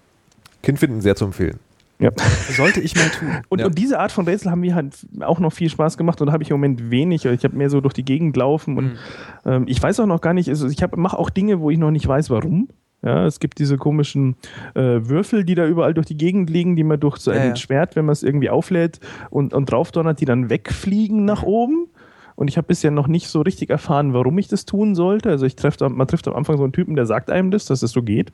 Kind 0.62 0.78
finden 0.78 1.00
sehr 1.00 1.16
zu 1.16 1.24
empfehlen. 1.24 1.58
Ja. 1.98 2.11
Sollte 2.56 2.80
ich 2.80 2.96
mal 2.96 3.08
tun. 3.11 3.28
Und, 3.50 3.58
Ja. 3.61 3.66
und 3.66 3.76
diese 3.76 3.98
Art 4.00 4.11
von 4.11 4.24
Rätsel 4.26 4.50
haben 4.50 4.61
mir 4.61 4.74
halt 4.74 4.94
auch 5.20 5.38
noch 5.38 5.52
viel 5.52 5.68
Spaß 5.68 5.98
gemacht 5.98 6.20
und 6.22 6.28
da 6.28 6.32
habe 6.32 6.42
ich 6.42 6.50
im 6.50 6.54
Moment 6.54 6.90
wenig. 6.90 7.26
Ich 7.26 7.44
habe 7.44 7.56
mehr 7.56 7.68
so 7.68 7.82
durch 7.82 7.92
die 7.92 8.04
Gegend 8.06 8.36
laufen 8.38 8.78
und 8.78 8.84
Mhm. 8.84 8.92
ähm, 9.44 9.64
ich 9.66 9.82
weiß 9.82 10.00
auch 10.00 10.06
noch 10.06 10.22
gar 10.22 10.32
nicht, 10.32 10.48
also 10.48 10.66
ich 10.66 10.78
mache 10.96 11.18
auch 11.18 11.28
Dinge, 11.28 11.61
wo 11.61 11.68
ich 11.70 11.76
noch 11.78 11.90
nicht 11.90 12.08
weiß, 12.08 12.30
warum. 12.30 12.68
Ja, 13.02 13.24
es 13.26 13.38
gibt 13.40 13.58
diese 13.58 13.76
komischen 13.78 14.36
äh, 14.74 14.80
Würfel, 15.08 15.44
die 15.44 15.54
da 15.54 15.66
überall 15.66 15.92
durch 15.94 16.06
die 16.06 16.16
Gegend 16.18 16.48
liegen, 16.50 16.76
die 16.76 16.84
man 16.84 17.00
durch 17.00 17.16
so 17.18 17.30
ein 17.30 17.36
Ja, 17.38 17.44
ja. 17.48 17.56
Schwert, 17.56 17.96
wenn 17.96 18.04
man 18.06 18.12
es 18.14 18.22
irgendwie 18.22 18.50
auflädt 18.50 19.00
und, 19.30 19.52
und 19.54 19.70
draufdonnert, 19.70 20.20
die 20.20 20.26
dann 20.26 20.50
wegfliegen 20.50 21.24
nach 21.26 21.42
oben. 21.42 21.86
Und 22.36 22.48
ich 22.48 22.56
habe 22.56 22.66
bisher 22.66 22.90
noch 22.90 23.08
nicht 23.08 23.28
so 23.28 23.40
richtig 23.42 23.68
erfahren, 23.70 24.12
warum 24.14 24.36
ich 24.38 24.48
das 24.48 24.64
tun 24.66 24.94
sollte. 24.94 25.28
Also 25.30 25.44
ich 25.46 25.56
treffe, 25.56 25.88
man 25.90 26.06
trifft 26.08 26.26
am 26.28 26.34
Anfang 26.34 26.56
so 26.56 26.62
einen 26.62 26.72
Typen, 26.72 26.94
der 26.94 27.04
sagt 27.06 27.30
einem 27.30 27.50
das, 27.50 27.64
dass 27.66 27.82
es 27.82 27.90
so 27.90 28.02
geht. 28.02 28.32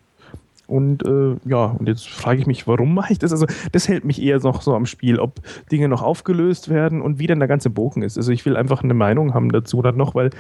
Und 0.67 1.05
äh, 1.07 1.37
ja, 1.45 1.67
und 1.67 1.87
jetzt 1.87 2.09
frage 2.09 2.41
ich 2.41 2.47
mich, 2.47 2.67
warum 2.67 2.95
mache 2.95 3.13
ich 3.13 3.19
das? 3.19 3.33
Also 3.33 3.47
das 3.73 3.89
hält 3.89 4.05
mich 4.05 4.21
eher 4.21 4.41
noch 4.41 4.63
so 4.63 4.75
am 4.75 4.87
Spiel, 4.87 5.21
ob 5.21 5.41
Dinge 5.71 5.89
noch 5.89 6.03
aufgelöst 6.03 6.69
werden 6.69 7.01
und 7.03 7.19
wie 7.19 7.27
denn 7.27 7.39
der 7.39 7.49
ganze 7.49 7.71
Bogen 7.71 8.03
ist. 8.03 8.17
Also 8.17 8.33
ich 8.33 8.45
will 8.45 8.57
einfach 8.57 8.83
eine 8.83 8.95
Meinung 8.95 9.35
haben 9.35 9.53
dazu 9.53 9.81
dann 9.83 9.97
noch, 9.97 10.15
weil 10.15 10.31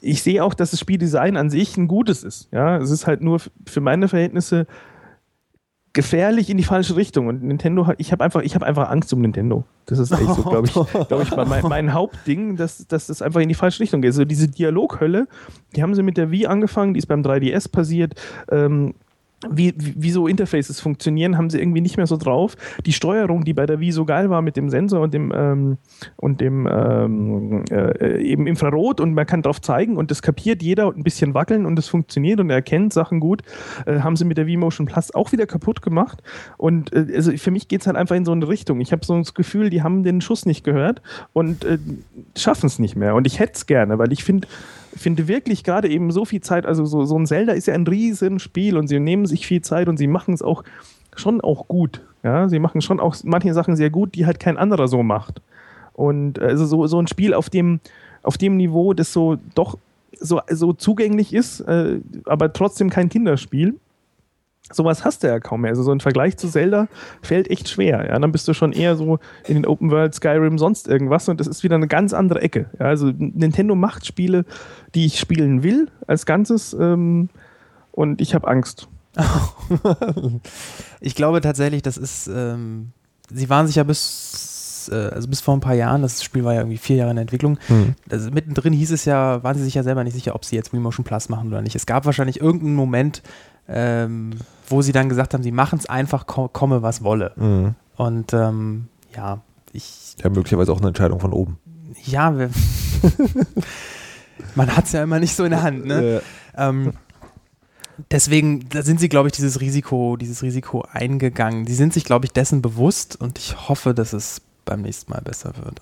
ich 0.00 0.22
sehe 0.22 0.44
auch, 0.44 0.54
dass 0.54 0.70
das 0.70 0.80
Spieldesign 0.80 1.36
an 1.36 1.50
sich 1.50 1.76
ein 1.76 1.88
gutes 1.88 2.24
ist. 2.24 2.48
Ja, 2.52 2.78
es 2.78 2.90
ist 2.90 3.06
halt 3.06 3.20
nur 3.20 3.40
für 3.66 3.80
meine 3.80 4.08
Verhältnisse 4.08 4.66
gefährlich 5.92 6.50
in 6.50 6.56
die 6.56 6.64
falsche 6.64 6.96
Richtung. 6.96 7.26
Und 7.26 7.42
Nintendo 7.42 7.92
ich 7.98 8.12
habe 8.12 8.24
einfach, 8.24 8.42
ich 8.42 8.54
habe 8.54 8.66
einfach 8.66 8.88
Angst 8.90 9.12
um 9.12 9.20
Nintendo. 9.20 9.64
Das 9.86 9.98
ist 9.98 10.12
echt 10.12 10.34
so, 10.34 10.42
glaube 10.42 10.66
ich, 10.66 10.72
glaube 11.08 11.22
ich, 11.22 11.34
mein, 11.34 11.62
mein 11.64 11.92
Hauptding, 11.92 12.56
dass, 12.56 12.86
dass 12.86 13.06
das 13.06 13.22
einfach 13.22 13.40
in 13.40 13.48
die 13.48 13.54
falsche 13.54 13.80
Richtung 13.80 14.02
geht. 14.02 14.10
Also 14.10 14.24
diese 14.24 14.48
Dialoghölle, 14.48 15.26
die 15.74 15.82
haben 15.82 15.94
sie 15.94 16.02
mit 16.02 16.16
der 16.16 16.30
Wii 16.30 16.46
angefangen, 16.46 16.94
die 16.94 16.98
ist 16.98 17.06
beim 17.06 17.22
3DS 17.22 17.70
passiert. 17.70 18.14
Ähm, 18.50 18.94
wie, 19.48 19.72
wie, 19.76 20.10
so 20.10 20.26
Interfaces 20.26 20.80
funktionieren, 20.80 21.38
haben 21.38 21.48
sie 21.48 21.60
irgendwie 21.60 21.80
nicht 21.80 21.96
mehr 21.96 22.08
so 22.08 22.16
drauf. 22.16 22.56
Die 22.84 22.92
Steuerung, 22.92 23.44
die 23.44 23.54
bei 23.54 23.66
der 23.66 23.78
Wii 23.78 23.92
so 23.92 24.04
geil 24.04 24.30
war 24.30 24.42
mit 24.42 24.56
dem 24.56 24.68
Sensor 24.68 25.00
und 25.00 25.14
dem, 25.14 25.32
ähm, 25.34 25.78
und 26.16 26.40
dem 26.40 26.68
ähm, 26.70 27.64
äh, 27.70 28.20
eben 28.20 28.48
Infrarot 28.48 29.00
und 29.00 29.14
man 29.14 29.26
kann 29.26 29.42
drauf 29.42 29.60
zeigen 29.60 29.96
und 29.96 30.10
das 30.10 30.22
kapiert 30.22 30.62
jeder 30.62 30.88
und 30.88 30.98
ein 30.98 31.04
bisschen 31.04 31.34
wackeln 31.34 31.66
und 31.66 31.78
es 31.78 31.88
funktioniert 31.88 32.40
und 32.40 32.50
er 32.50 32.56
erkennt 32.56 32.92
Sachen 32.92 33.20
gut, 33.20 33.42
äh, 33.86 34.00
haben 34.00 34.16
sie 34.16 34.24
mit 34.24 34.38
der 34.38 34.46
Wii 34.46 34.56
Motion 34.56 34.86
Plus 34.86 35.14
auch 35.14 35.30
wieder 35.30 35.46
kaputt 35.46 35.82
gemacht. 35.82 36.20
Und 36.56 36.92
äh, 36.92 37.06
also 37.14 37.30
für 37.36 37.52
mich 37.52 37.68
geht 37.68 37.82
es 37.82 37.86
halt 37.86 37.96
einfach 37.96 38.16
in 38.16 38.24
so 38.24 38.32
eine 38.32 38.48
Richtung. 38.48 38.80
Ich 38.80 38.90
habe 38.90 39.04
so 39.04 39.16
das 39.16 39.34
Gefühl, 39.34 39.70
die 39.70 39.82
haben 39.82 40.02
den 40.02 40.20
Schuss 40.20 40.46
nicht 40.46 40.64
gehört 40.64 41.00
und 41.32 41.64
äh, 41.64 41.78
schaffen 42.36 42.66
es 42.66 42.80
nicht 42.80 42.96
mehr. 42.96 43.14
Und 43.14 43.26
ich 43.26 43.38
hätte 43.38 43.52
es 43.54 43.66
gerne, 43.66 43.98
weil 43.98 44.12
ich 44.12 44.24
finde, 44.24 44.48
finde 44.96 45.28
wirklich 45.28 45.64
gerade 45.64 45.88
eben 45.88 46.10
so 46.10 46.24
viel 46.24 46.40
Zeit, 46.40 46.66
also 46.66 46.84
so, 46.84 47.04
so 47.04 47.18
ein 47.18 47.26
Zelda 47.26 47.52
ist 47.52 47.66
ja 47.66 47.74
ein 47.74 47.86
Riesenspiel 47.86 48.76
und 48.76 48.88
sie 48.88 49.00
nehmen 49.00 49.26
sich 49.26 49.46
viel 49.46 49.62
Zeit 49.62 49.88
und 49.88 49.96
sie 49.96 50.06
machen 50.06 50.34
es 50.34 50.42
auch 50.42 50.64
schon 51.16 51.40
auch 51.40 51.68
gut. 51.68 52.02
Ja, 52.22 52.48
sie 52.48 52.58
machen 52.58 52.80
schon 52.80 53.00
auch 53.00 53.16
manche 53.24 53.54
Sachen 53.54 53.76
sehr 53.76 53.90
gut, 53.90 54.14
die 54.14 54.26
halt 54.26 54.40
kein 54.40 54.56
anderer 54.56 54.88
so 54.88 55.02
macht. 55.02 55.40
Und 55.92 56.38
also 56.38 56.66
so, 56.66 56.86
so 56.86 57.00
ein 57.00 57.06
Spiel 57.06 57.34
auf 57.34 57.50
dem, 57.50 57.80
auf 58.22 58.38
dem 58.38 58.56
Niveau, 58.56 58.92
das 58.92 59.12
so 59.12 59.36
doch 59.54 59.78
so, 60.20 60.40
so 60.50 60.72
zugänglich 60.72 61.32
ist, 61.32 61.60
äh, 61.60 62.00
aber 62.24 62.52
trotzdem 62.52 62.90
kein 62.90 63.08
Kinderspiel. 63.08 63.74
Sowas 64.72 65.04
hast 65.04 65.22
du 65.22 65.28
ja 65.28 65.40
kaum 65.40 65.62
mehr. 65.62 65.70
Also 65.70 65.82
so 65.82 65.92
ein 65.92 66.00
Vergleich 66.00 66.36
zu 66.36 66.48
Zelda 66.48 66.88
fällt 67.22 67.50
echt 67.50 67.68
schwer. 67.68 68.06
Ja, 68.08 68.18
dann 68.18 68.32
bist 68.32 68.46
du 68.48 68.52
schon 68.54 68.72
eher 68.72 68.96
so 68.96 69.18
in 69.46 69.54
den 69.54 69.66
Open 69.66 69.90
World, 69.90 70.14
Skyrim, 70.14 70.58
sonst 70.58 70.88
irgendwas 70.88 71.28
und 71.28 71.40
das 71.40 71.46
ist 71.46 71.62
wieder 71.62 71.76
eine 71.76 71.88
ganz 71.88 72.12
andere 72.12 72.42
Ecke. 72.42 72.66
Ja, 72.78 72.86
also 72.86 73.10
Nintendo 73.16 73.74
macht 73.74 74.04
Spiele, 74.06 74.44
die 74.94 75.06
ich 75.06 75.18
spielen 75.18 75.62
will 75.62 75.88
als 76.06 76.26
Ganzes 76.26 76.74
ähm, 76.78 77.30
und 77.92 78.20
ich 78.20 78.34
habe 78.34 78.46
Angst. 78.48 78.88
Ich 81.00 81.14
glaube 81.14 81.40
tatsächlich, 81.40 81.82
das 81.82 81.96
ist, 81.96 82.28
ähm, 82.28 82.90
sie 83.30 83.48
waren 83.48 83.66
sich 83.66 83.76
ja 83.76 83.84
bis, 83.84 84.90
äh, 84.92 84.96
also 84.96 85.28
bis 85.28 85.40
vor 85.40 85.56
ein 85.56 85.60
paar 85.60 85.74
Jahren, 85.74 86.02
das 86.02 86.22
Spiel 86.22 86.44
war 86.44 86.54
ja 86.54 86.60
irgendwie 86.60 86.78
vier 86.78 86.96
Jahre 86.96 87.10
in 87.10 87.16
der 87.16 87.22
Entwicklung, 87.22 87.58
Hm. 87.68 87.94
also 88.10 88.30
mittendrin 88.30 88.72
hieß 88.72 88.90
es 88.90 89.04
ja, 89.04 89.42
waren 89.42 89.56
sie 89.56 89.64
sich 89.64 89.74
ja 89.74 89.82
selber 89.82 90.04
nicht 90.04 90.14
sicher, 90.14 90.34
ob 90.34 90.44
sie 90.44 90.56
jetzt 90.56 90.72
Wii 90.72 90.80
Motion 90.80 91.04
Plus 91.04 91.28
machen 91.28 91.48
oder 91.48 91.62
nicht. 91.62 91.76
Es 91.76 91.86
gab 91.86 92.04
wahrscheinlich 92.04 92.40
irgendeinen 92.40 92.74
Moment, 92.74 93.22
ähm, 93.68 94.30
wo 94.68 94.82
sie 94.82 94.92
dann 94.92 95.08
gesagt 95.08 95.34
haben, 95.34 95.42
sie 95.42 95.52
machen 95.52 95.78
es 95.78 95.86
einfach, 95.86 96.26
ko 96.26 96.48
komme 96.48 96.82
was 96.82 97.02
wolle. 97.02 97.32
Mhm. 97.36 97.74
Und 97.96 98.32
ähm, 98.32 98.88
ja, 99.14 99.40
ich, 99.72 100.16
Ja, 100.22 100.30
möglicherweise 100.30 100.72
auch 100.72 100.78
eine 100.78 100.88
Entscheidung 100.88 101.20
von 101.20 101.32
oben. 101.32 101.58
ja, 102.04 102.30
man 104.54 104.76
hat 104.76 104.84
es 104.84 104.92
ja 104.92 105.02
immer 105.02 105.18
nicht 105.18 105.34
so 105.34 105.44
in 105.44 105.50
der 105.50 105.62
Hand, 105.62 105.86
ne? 105.86 106.18
Äh, 106.18 106.20
Ähm, 106.60 106.92
deswegen 108.10 108.68
da 108.68 108.82
sind 108.82 109.00
sie, 109.00 109.08
glaube 109.08 109.28
ich, 109.28 109.32
dieses 109.32 109.60
Risiko, 109.60 110.16
dieses 110.16 110.42
Risiko 110.42 110.84
eingegangen. 110.92 111.66
Sie 111.66 111.74
sind 111.74 111.92
sich, 111.92 112.04
glaube 112.04 112.26
ich, 112.26 112.32
dessen 112.32 112.62
bewusst 112.62 113.16
und 113.20 113.38
ich 113.38 113.68
hoffe, 113.68 113.94
dass 113.94 114.12
es 114.12 114.42
beim 114.64 114.82
nächsten 114.82 115.12
Mal 115.12 115.20
besser 115.22 115.52
wird. 115.56 115.80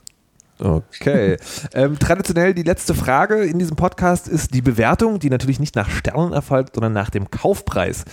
Okay. 0.59 1.36
ähm, 1.74 1.98
traditionell 1.98 2.54
die 2.54 2.62
letzte 2.62 2.94
Frage 2.94 3.44
in 3.44 3.59
diesem 3.59 3.76
Podcast 3.76 4.28
ist 4.28 4.54
die 4.54 4.62
Bewertung, 4.62 5.18
die 5.18 5.30
natürlich 5.30 5.61
nicht 5.61 5.76
nach 5.76 5.90
Sternen 5.90 6.32
erfolgt, 6.32 6.74
sondern 6.74 6.92
nach 6.92 7.11
dem 7.11 7.30
Kaufpreis. 7.30 8.04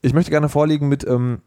Ich 0.00 0.12
möchte 0.12 0.30
gerne 0.30 0.48
vorlegen 0.48 0.88
mit, 0.88 1.06
ähm, 1.06 1.42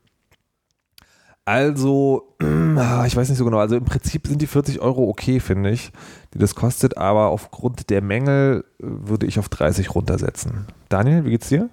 also, 1.46 2.36
ah, 2.42 3.06
ich 3.06 3.16
weiß 3.16 3.30
nicht 3.30 3.38
so 3.38 3.46
genau, 3.46 3.60
also 3.60 3.76
im 3.78 3.86
Prinzip 3.86 4.28
sind 4.28 4.42
die 4.42 4.48
40 4.48 4.82
Euro 4.82 5.08
okay, 5.08 5.40
finde 5.40 5.70
ich, 5.70 5.92
die 6.34 6.40
das 6.40 6.56
kostet, 6.56 6.98
aber 6.98 7.28
aufgrund 7.28 7.90
der 7.90 8.02
Mängel 8.02 8.66
äh, 8.80 8.84
würde 8.84 9.28
ich 9.28 9.40
auf 9.40 9.48
30 9.48 9.94
runtersetzen. 9.94 10.66
Daniel, 10.90 11.24
wie 11.24 11.30
geht's 11.30 11.50
dir? 11.50 11.70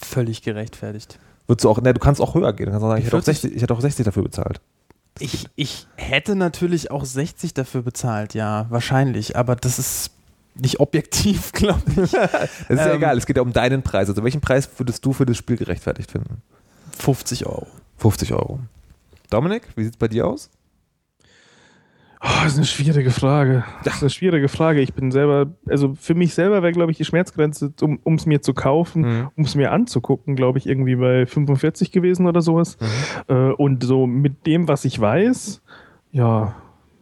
Völlig 0.00 0.42
gerechtfertigt. 0.42 1.18
Würdest 1.46 1.64
du 1.64 1.68
auch, 1.68 1.80
ne, 1.82 1.92
du 1.92 2.00
kannst 2.00 2.20
auch 2.20 2.34
höher 2.34 2.52
gehen, 2.52 2.70
kannst 2.70 2.82
sagen, 2.82 2.98
ich 2.98 3.06
hätte 3.06 3.16
auch 3.16 3.24
40? 3.24 3.40
60, 3.42 3.56
ich 3.56 3.62
hätte 3.62 3.74
auch 3.74 3.80
60 3.80 4.04
dafür 4.04 4.22
bezahlt. 4.22 4.60
Ich, 5.18 5.46
ich 5.56 5.86
hätte 5.96 6.34
natürlich 6.34 6.90
auch 6.90 7.04
60 7.04 7.54
dafür 7.54 7.82
bezahlt, 7.82 8.34
ja, 8.34 8.66
wahrscheinlich, 8.70 9.36
aber 9.36 9.56
das 9.56 9.78
ist 9.78 10.10
nicht 10.54 10.80
objektiv, 10.80 11.52
glaube 11.52 11.82
ich. 11.88 12.10
Das 12.12 12.50
ist 12.68 12.78
ja 12.78 12.90
Ähm, 12.90 12.96
egal, 12.96 13.18
es 13.18 13.26
geht 13.26 13.36
ja 13.36 13.42
um 13.42 13.52
deinen 13.52 13.82
Preis. 13.82 14.08
Also 14.08 14.22
welchen 14.24 14.40
Preis 14.40 14.68
würdest 14.76 15.04
du 15.04 15.12
für 15.12 15.26
das 15.26 15.36
Spiel 15.36 15.56
gerechtfertigt 15.56 16.10
finden? 16.10 16.42
50 16.98 17.46
Euro. 17.46 17.66
50 17.98 18.32
Euro. 18.32 18.60
Dominik, 19.30 19.68
wie 19.76 19.84
sieht 19.84 19.94
es 19.94 19.98
bei 19.98 20.08
dir 20.08 20.26
aus? 20.26 20.50
Oh, 22.24 22.28
das 22.44 22.52
ist 22.52 22.58
eine 22.58 22.66
schwierige 22.66 23.10
Frage. 23.10 23.64
Das 23.82 23.96
ist 23.96 24.02
eine 24.02 24.10
schwierige 24.10 24.48
Frage. 24.48 24.80
Ich 24.80 24.94
bin 24.94 25.10
selber, 25.10 25.50
also 25.68 25.94
für 25.98 26.14
mich 26.14 26.34
selber 26.34 26.62
wäre, 26.62 26.72
glaube 26.72 26.92
ich, 26.92 26.96
die 26.98 27.04
Schmerzgrenze, 27.04 27.72
um 27.80 28.14
es 28.14 28.26
mir 28.26 28.40
zu 28.42 28.54
kaufen, 28.54 29.02
Mhm. 29.02 29.28
um 29.36 29.44
es 29.44 29.54
mir 29.56 29.72
anzugucken, 29.72 30.36
glaube 30.36 30.58
ich, 30.58 30.66
irgendwie 30.68 30.94
bei 30.94 31.26
45 31.26 31.90
gewesen 31.90 32.26
oder 32.28 32.40
sowas. 32.40 32.76
Äh, 33.28 33.34
und 33.34 33.82
so 33.82 34.06
mit 34.06 34.46
dem, 34.46 34.68
was 34.68 34.84
ich 34.84 35.00
weiß, 35.00 35.62
ja, 36.12 36.54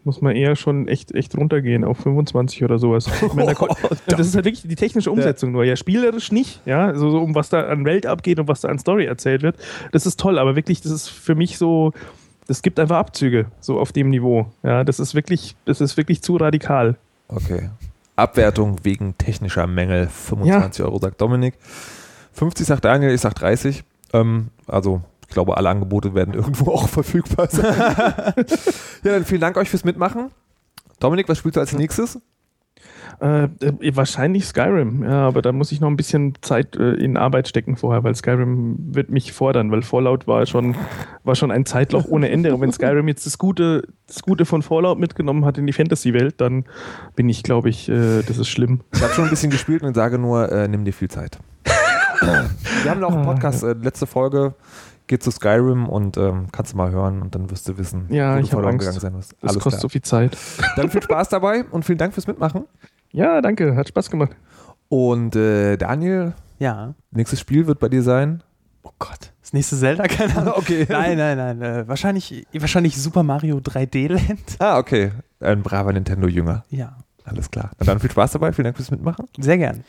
muss 0.05 0.23
man 0.23 0.35
eher 0.35 0.57
schon 0.57 0.89
echt, 0.89 1.13
echt 1.15 1.37
runtergehen 1.37 1.85
auf 1.85 1.99
25 1.99 2.65
oder 2.65 2.79
sowas. 2.79 3.07
Ich 3.27 3.35
meine, 3.35 3.49
da 3.49 3.55
kommt- 3.55 3.73
das 4.07 4.27
ist 4.27 4.35
halt 4.35 4.47
wirklich 4.47 4.63
die 4.67 4.75
technische 4.75 5.11
Umsetzung 5.11 5.53
nur. 5.53 5.65
Ja, 5.65 5.77
spielerisch 5.77 6.33
nicht, 6.33 6.63
ja, 6.65 6.87
also 6.87 7.11
so 7.11 7.19
um 7.19 7.35
was 7.35 7.51
da 7.51 7.65
an 7.67 7.85
Welt 7.85 8.07
abgeht 8.07 8.39
und 8.41 8.49
was 8.49 8.63
da 8.63 8.69
an 8.69 8.79
Story 8.79 9.05
erzählt 9.05 9.43
wird. 9.43 9.57
Das 9.93 10.07
ist 10.07 10.19
toll, 10.19 10.39
aber 10.39 10.57
wirklich, 10.57 10.81
das 10.81 10.93
ist 10.93 11.09
für 11.09 11.35
mich 11.35 11.59
so, 11.59 11.93
das 12.51 12.63
gibt 12.63 12.81
einfach 12.81 12.99
Abzüge, 12.99 13.47
so 13.61 13.79
auf 13.79 13.93
dem 13.93 14.11
Niveau. 14.11 14.53
Ja, 14.65 14.83
das 14.83 14.99
ist 14.99 15.15
wirklich, 15.15 15.55
das 15.67 15.81
ist 15.81 15.97
wirklich 15.97 16.21
zu 16.21 16.37
radikal. 16.37 16.97
Okay. 17.29 17.71
Abwertung 18.17 18.79
wegen 18.83 19.17
technischer 19.17 19.69
Mängel, 19.69 20.09
25 20.09 20.85
Euro, 20.85 20.99
sagt 20.99 21.21
Dominik. 21.21 21.55
50 22.33 22.67
sagt 22.67 22.85
Daniel, 22.85 23.15
ich 23.15 23.21
sag 23.21 23.35
30. 23.35 23.85
Ähm, 24.13 24.49
also 24.67 25.03
glaube, 25.31 25.57
alle 25.57 25.69
Angebote 25.69 26.15
werden 26.15 26.35
irgendwo 26.41 26.73
auch 26.73 26.89
verfügbar 26.89 27.49
sein. 27.49 27.73
ja, 27.77 29.13
dann 29.13 29.25
vielen 29.25 29.41
Dank 29.41 29.57
euch 29.57 29.71
fürs 29.71 29.85
Mitmachen. 29.85 30.31
Dominik, 30.99 31.29
was 31.29 31.39
spielst 31.39 31.57
du 31.57 31.61
als 31.61 31.73
nächstes? 31.73 32.19
Äh, 33.21 33.45
äh, 33.45 33.97
wahrscheinlich 33.97 34.47
Skyrim, 34.47 35.03
ja, 35.03 35.29
aber 35.29 35.43
da 35.43 35.53
muss 35.53 35.73
ich 35.73 35.81
noch 35.81 35.89
ein 35.89 35.97
bisschen 35.97 36.35
Zeit 36.41 36.77
äh, 36.77 36.95
in 36.95 37.17
Arbeit 37.17 37.49
stecken 37.49 37.77
vorher, 37.77 38.03
weil 38.03 38.15
Skyrim 38.15 38.77
wird 38.95 39.11
mich 39.11 39.33
fordern, 39.33 39.71
weil 39.71 39.83
Fallout 39.83 40.27
war 40.27 40.47
schon, 40.47 40.75
war 41.25 41.35
schon 41.35 41.51
ein 41.51 41.67
Zeitloch 41.67 42.07
ohne 42.07 42.31
Ende. 42.31 42.55
Und 42.55 42.63
wenn 42.63 42.73
Skyrim 42.73 43.09
jetzt 43.09 43.27
das 43.27 43.37
Gute, 43.37 43.87
das 44.07 44.23
Gute 44.23 44.47
von 44.47 44.63
Fallout 44.63 44.99
mitgenommen 44.99 45.45
hat 45.45 45.59
in 45.59 45.67
die 45.67 45.73
Fantasy-Welt, 45.75 46.41
dann 46.41 46.65
bin 47.15 47.29
ich, 47.29 47.43
glaube 47.43 47.69
ich, 47.69 47.89
äh, 47.89 48.23
das 48.23 48.39
ist 48.39 48.49
schlimm. 48.49 48.81
Ich 48.95 49.03
habe 49.03 49.13
schon 49.13 49.25
ein 49.25 49.31
bisschen 49.31 49.51
gespielt 49.51 49.83
und 49.83 49.95
sage 49.95 50.19
nur, 50.19 50.51
äh, 50.51 50.67
nimm 50.67 50.85
dir 50.85 50.93
viel 50.93 51.09
Zeit. 51.09 51.39
Wir 52.83 52.91
haben 52.91 53.01
noch 53.01 53.15
einen 53.15 53.25
Podcast, 53.25 53.63
äh, 53.63 53.75
letzte 53.75 54.07
Folge 54.07 54.55
geht 55.11 55.23
zu 55.25 55.31
Skyrim 55.31 55.89
und 55.89 56.17
ähm, 56.17 56.47
kannst 56.53 56.73
du 56.73 56.77
mal 56.77 56.91
hören 56.93 57.21
und 57.21 57.35
dann 57.35 57.51
wirst 57.51 57.69
du 57.69 57.77
wissen, 57.77 58.07
Ja, 58.11 58.31
wo 58.33 58.39
du 58.39 58.45
ich 58.45 58.53
habe 58.53 58.63
verloren 58.63 58.75
Angst. 58.75 58.87
gegangen 58.87 59.01
sein 59.01 59.15
wirst. 59.15 59.33
Das 59.41 59.51
Alles 59.51 59.55
kostet 59.63 59.71
klar. 59.73 59.81
so 59.83 59.89
viel 59.89 60.03
Zeit. 60.03 60.37
Dann 60.77 60.89
viel 60.89 61.03
Spaß 61.03 61.29
dabei 61.29 61.65
und 61.65 61.85
vielen 61.85 61.99
Dank 61.99 62.15
fürs 62.15 62.27
Mitmachen. 62.29 62.65
Ja, 63.13 63.41
danke, 63.43 63.75
hat 63.77 63.89
Spaß 63.89 64.09
gemacht. 64.11 64.31
Und 64.89 65.35
äh, 65.37 65.77
Daniel, 65.77 66.33
Ja. 66.59 66.95
nächstes 67.11 67.41
Spiel 67.41 67.67
wird 67.67 67.81
bei 67.81 67.89
dir 67.89 68.03
sein. 68.03 68.43
Oh 68.85 68.91
Gott. 68.99 69.33
Das 69.43 69.53
nächste 69.53 69.77
Zelda, 69.77 70.07
keine 70.07 70.37
Ahnung. 70.37 70.55
Okay. 70.59 70.87
Nein, 70.89 71.19
nein, 71.19 71.37
nein. 71.37 71.61
Äh, 71.61 71.89
wahrscheinlich, 71.89 72.47
wahrscheinlich 72.55 72.97
Super 72.97 73.23
Mario 73.25 73.59
3D 73.59 74.09
Land. 74.13 74.41
Ah, 74.61 74.79
okay. 74.79 75.11
Ein 75.41 75.63
braver 75.63 75.93
Nintendo-Jünger. 75.93 76.65
Ja. 76.71 76.97
Alles 77.25 77.51
klar. 77.51 77.71
Na 77.79 77.85
dann 77.87 77.99
viel 78.01 78.11
Spaß 78.11 78.33
dabei. 78.33 78.53
Vielen 78.53 78.65
Dank 78.65 78.77
fürs 78.77 78.91
Mitmachen. 78.91 79.27
Sehr 79.39 79.59
gern. 79.59 79.83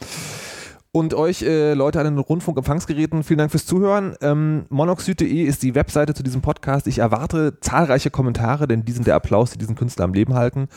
Und 0.94 1.14
euch 1.14 1.42
äh, 1.42 1.74
Leute 1.74 2.00
an 2.00 2.06
den 2.06 2.18
Rundfunkempfangsgeräten, 2.18 3.24
vielen 3.24 3.38
Dank 3.38 3.52
fürs 3.52 3.66
Zuhören. 3.66 4.16
Ähm, 4.20 4.66
monoxid.de 4.70 5.44
ist 5.44 5.64
die 5.64 5.74
Webseite 5.74 6.14
zu 6.14 6.22
diesem 6.22 6.42
Podcast. 6.42 6.86
Ich 6.86 7.00
erwarte 7.00 7.60
zahlreiche 7.62 8.12
Kommentare, 8.12 8.68
denn 8.68 8.84
die 8.84 8.92
sind 8.92 9.08
der 9.08 9.16
Applaus, 9.16 9.52
die 9.52 9.58
diesen 9.58 9.76
Künstler 9.76 10.04
am 10.04 10.14
Leben 10.14 10.34
halten. 10.34 10.68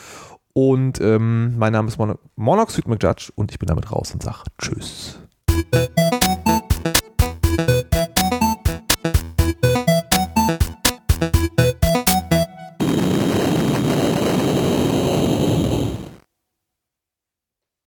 Und 0.53 1.01
ähm, 1.01 1.59
mein 1.59 1.73
Name 1.73 1.89
ist 1.89 1.99
Mono 1.99 2.17
Monoxid 2.37 2.87
McJudge 2.87 3.33
und 3.35 3.51
ich 3.51 3.59
bin 3.59 3.67
damit 3.67 3.91
raus 3.91 4.13
und 4.15 4.23
sage 4.23 4.45
Tschüss. 4.57 5.19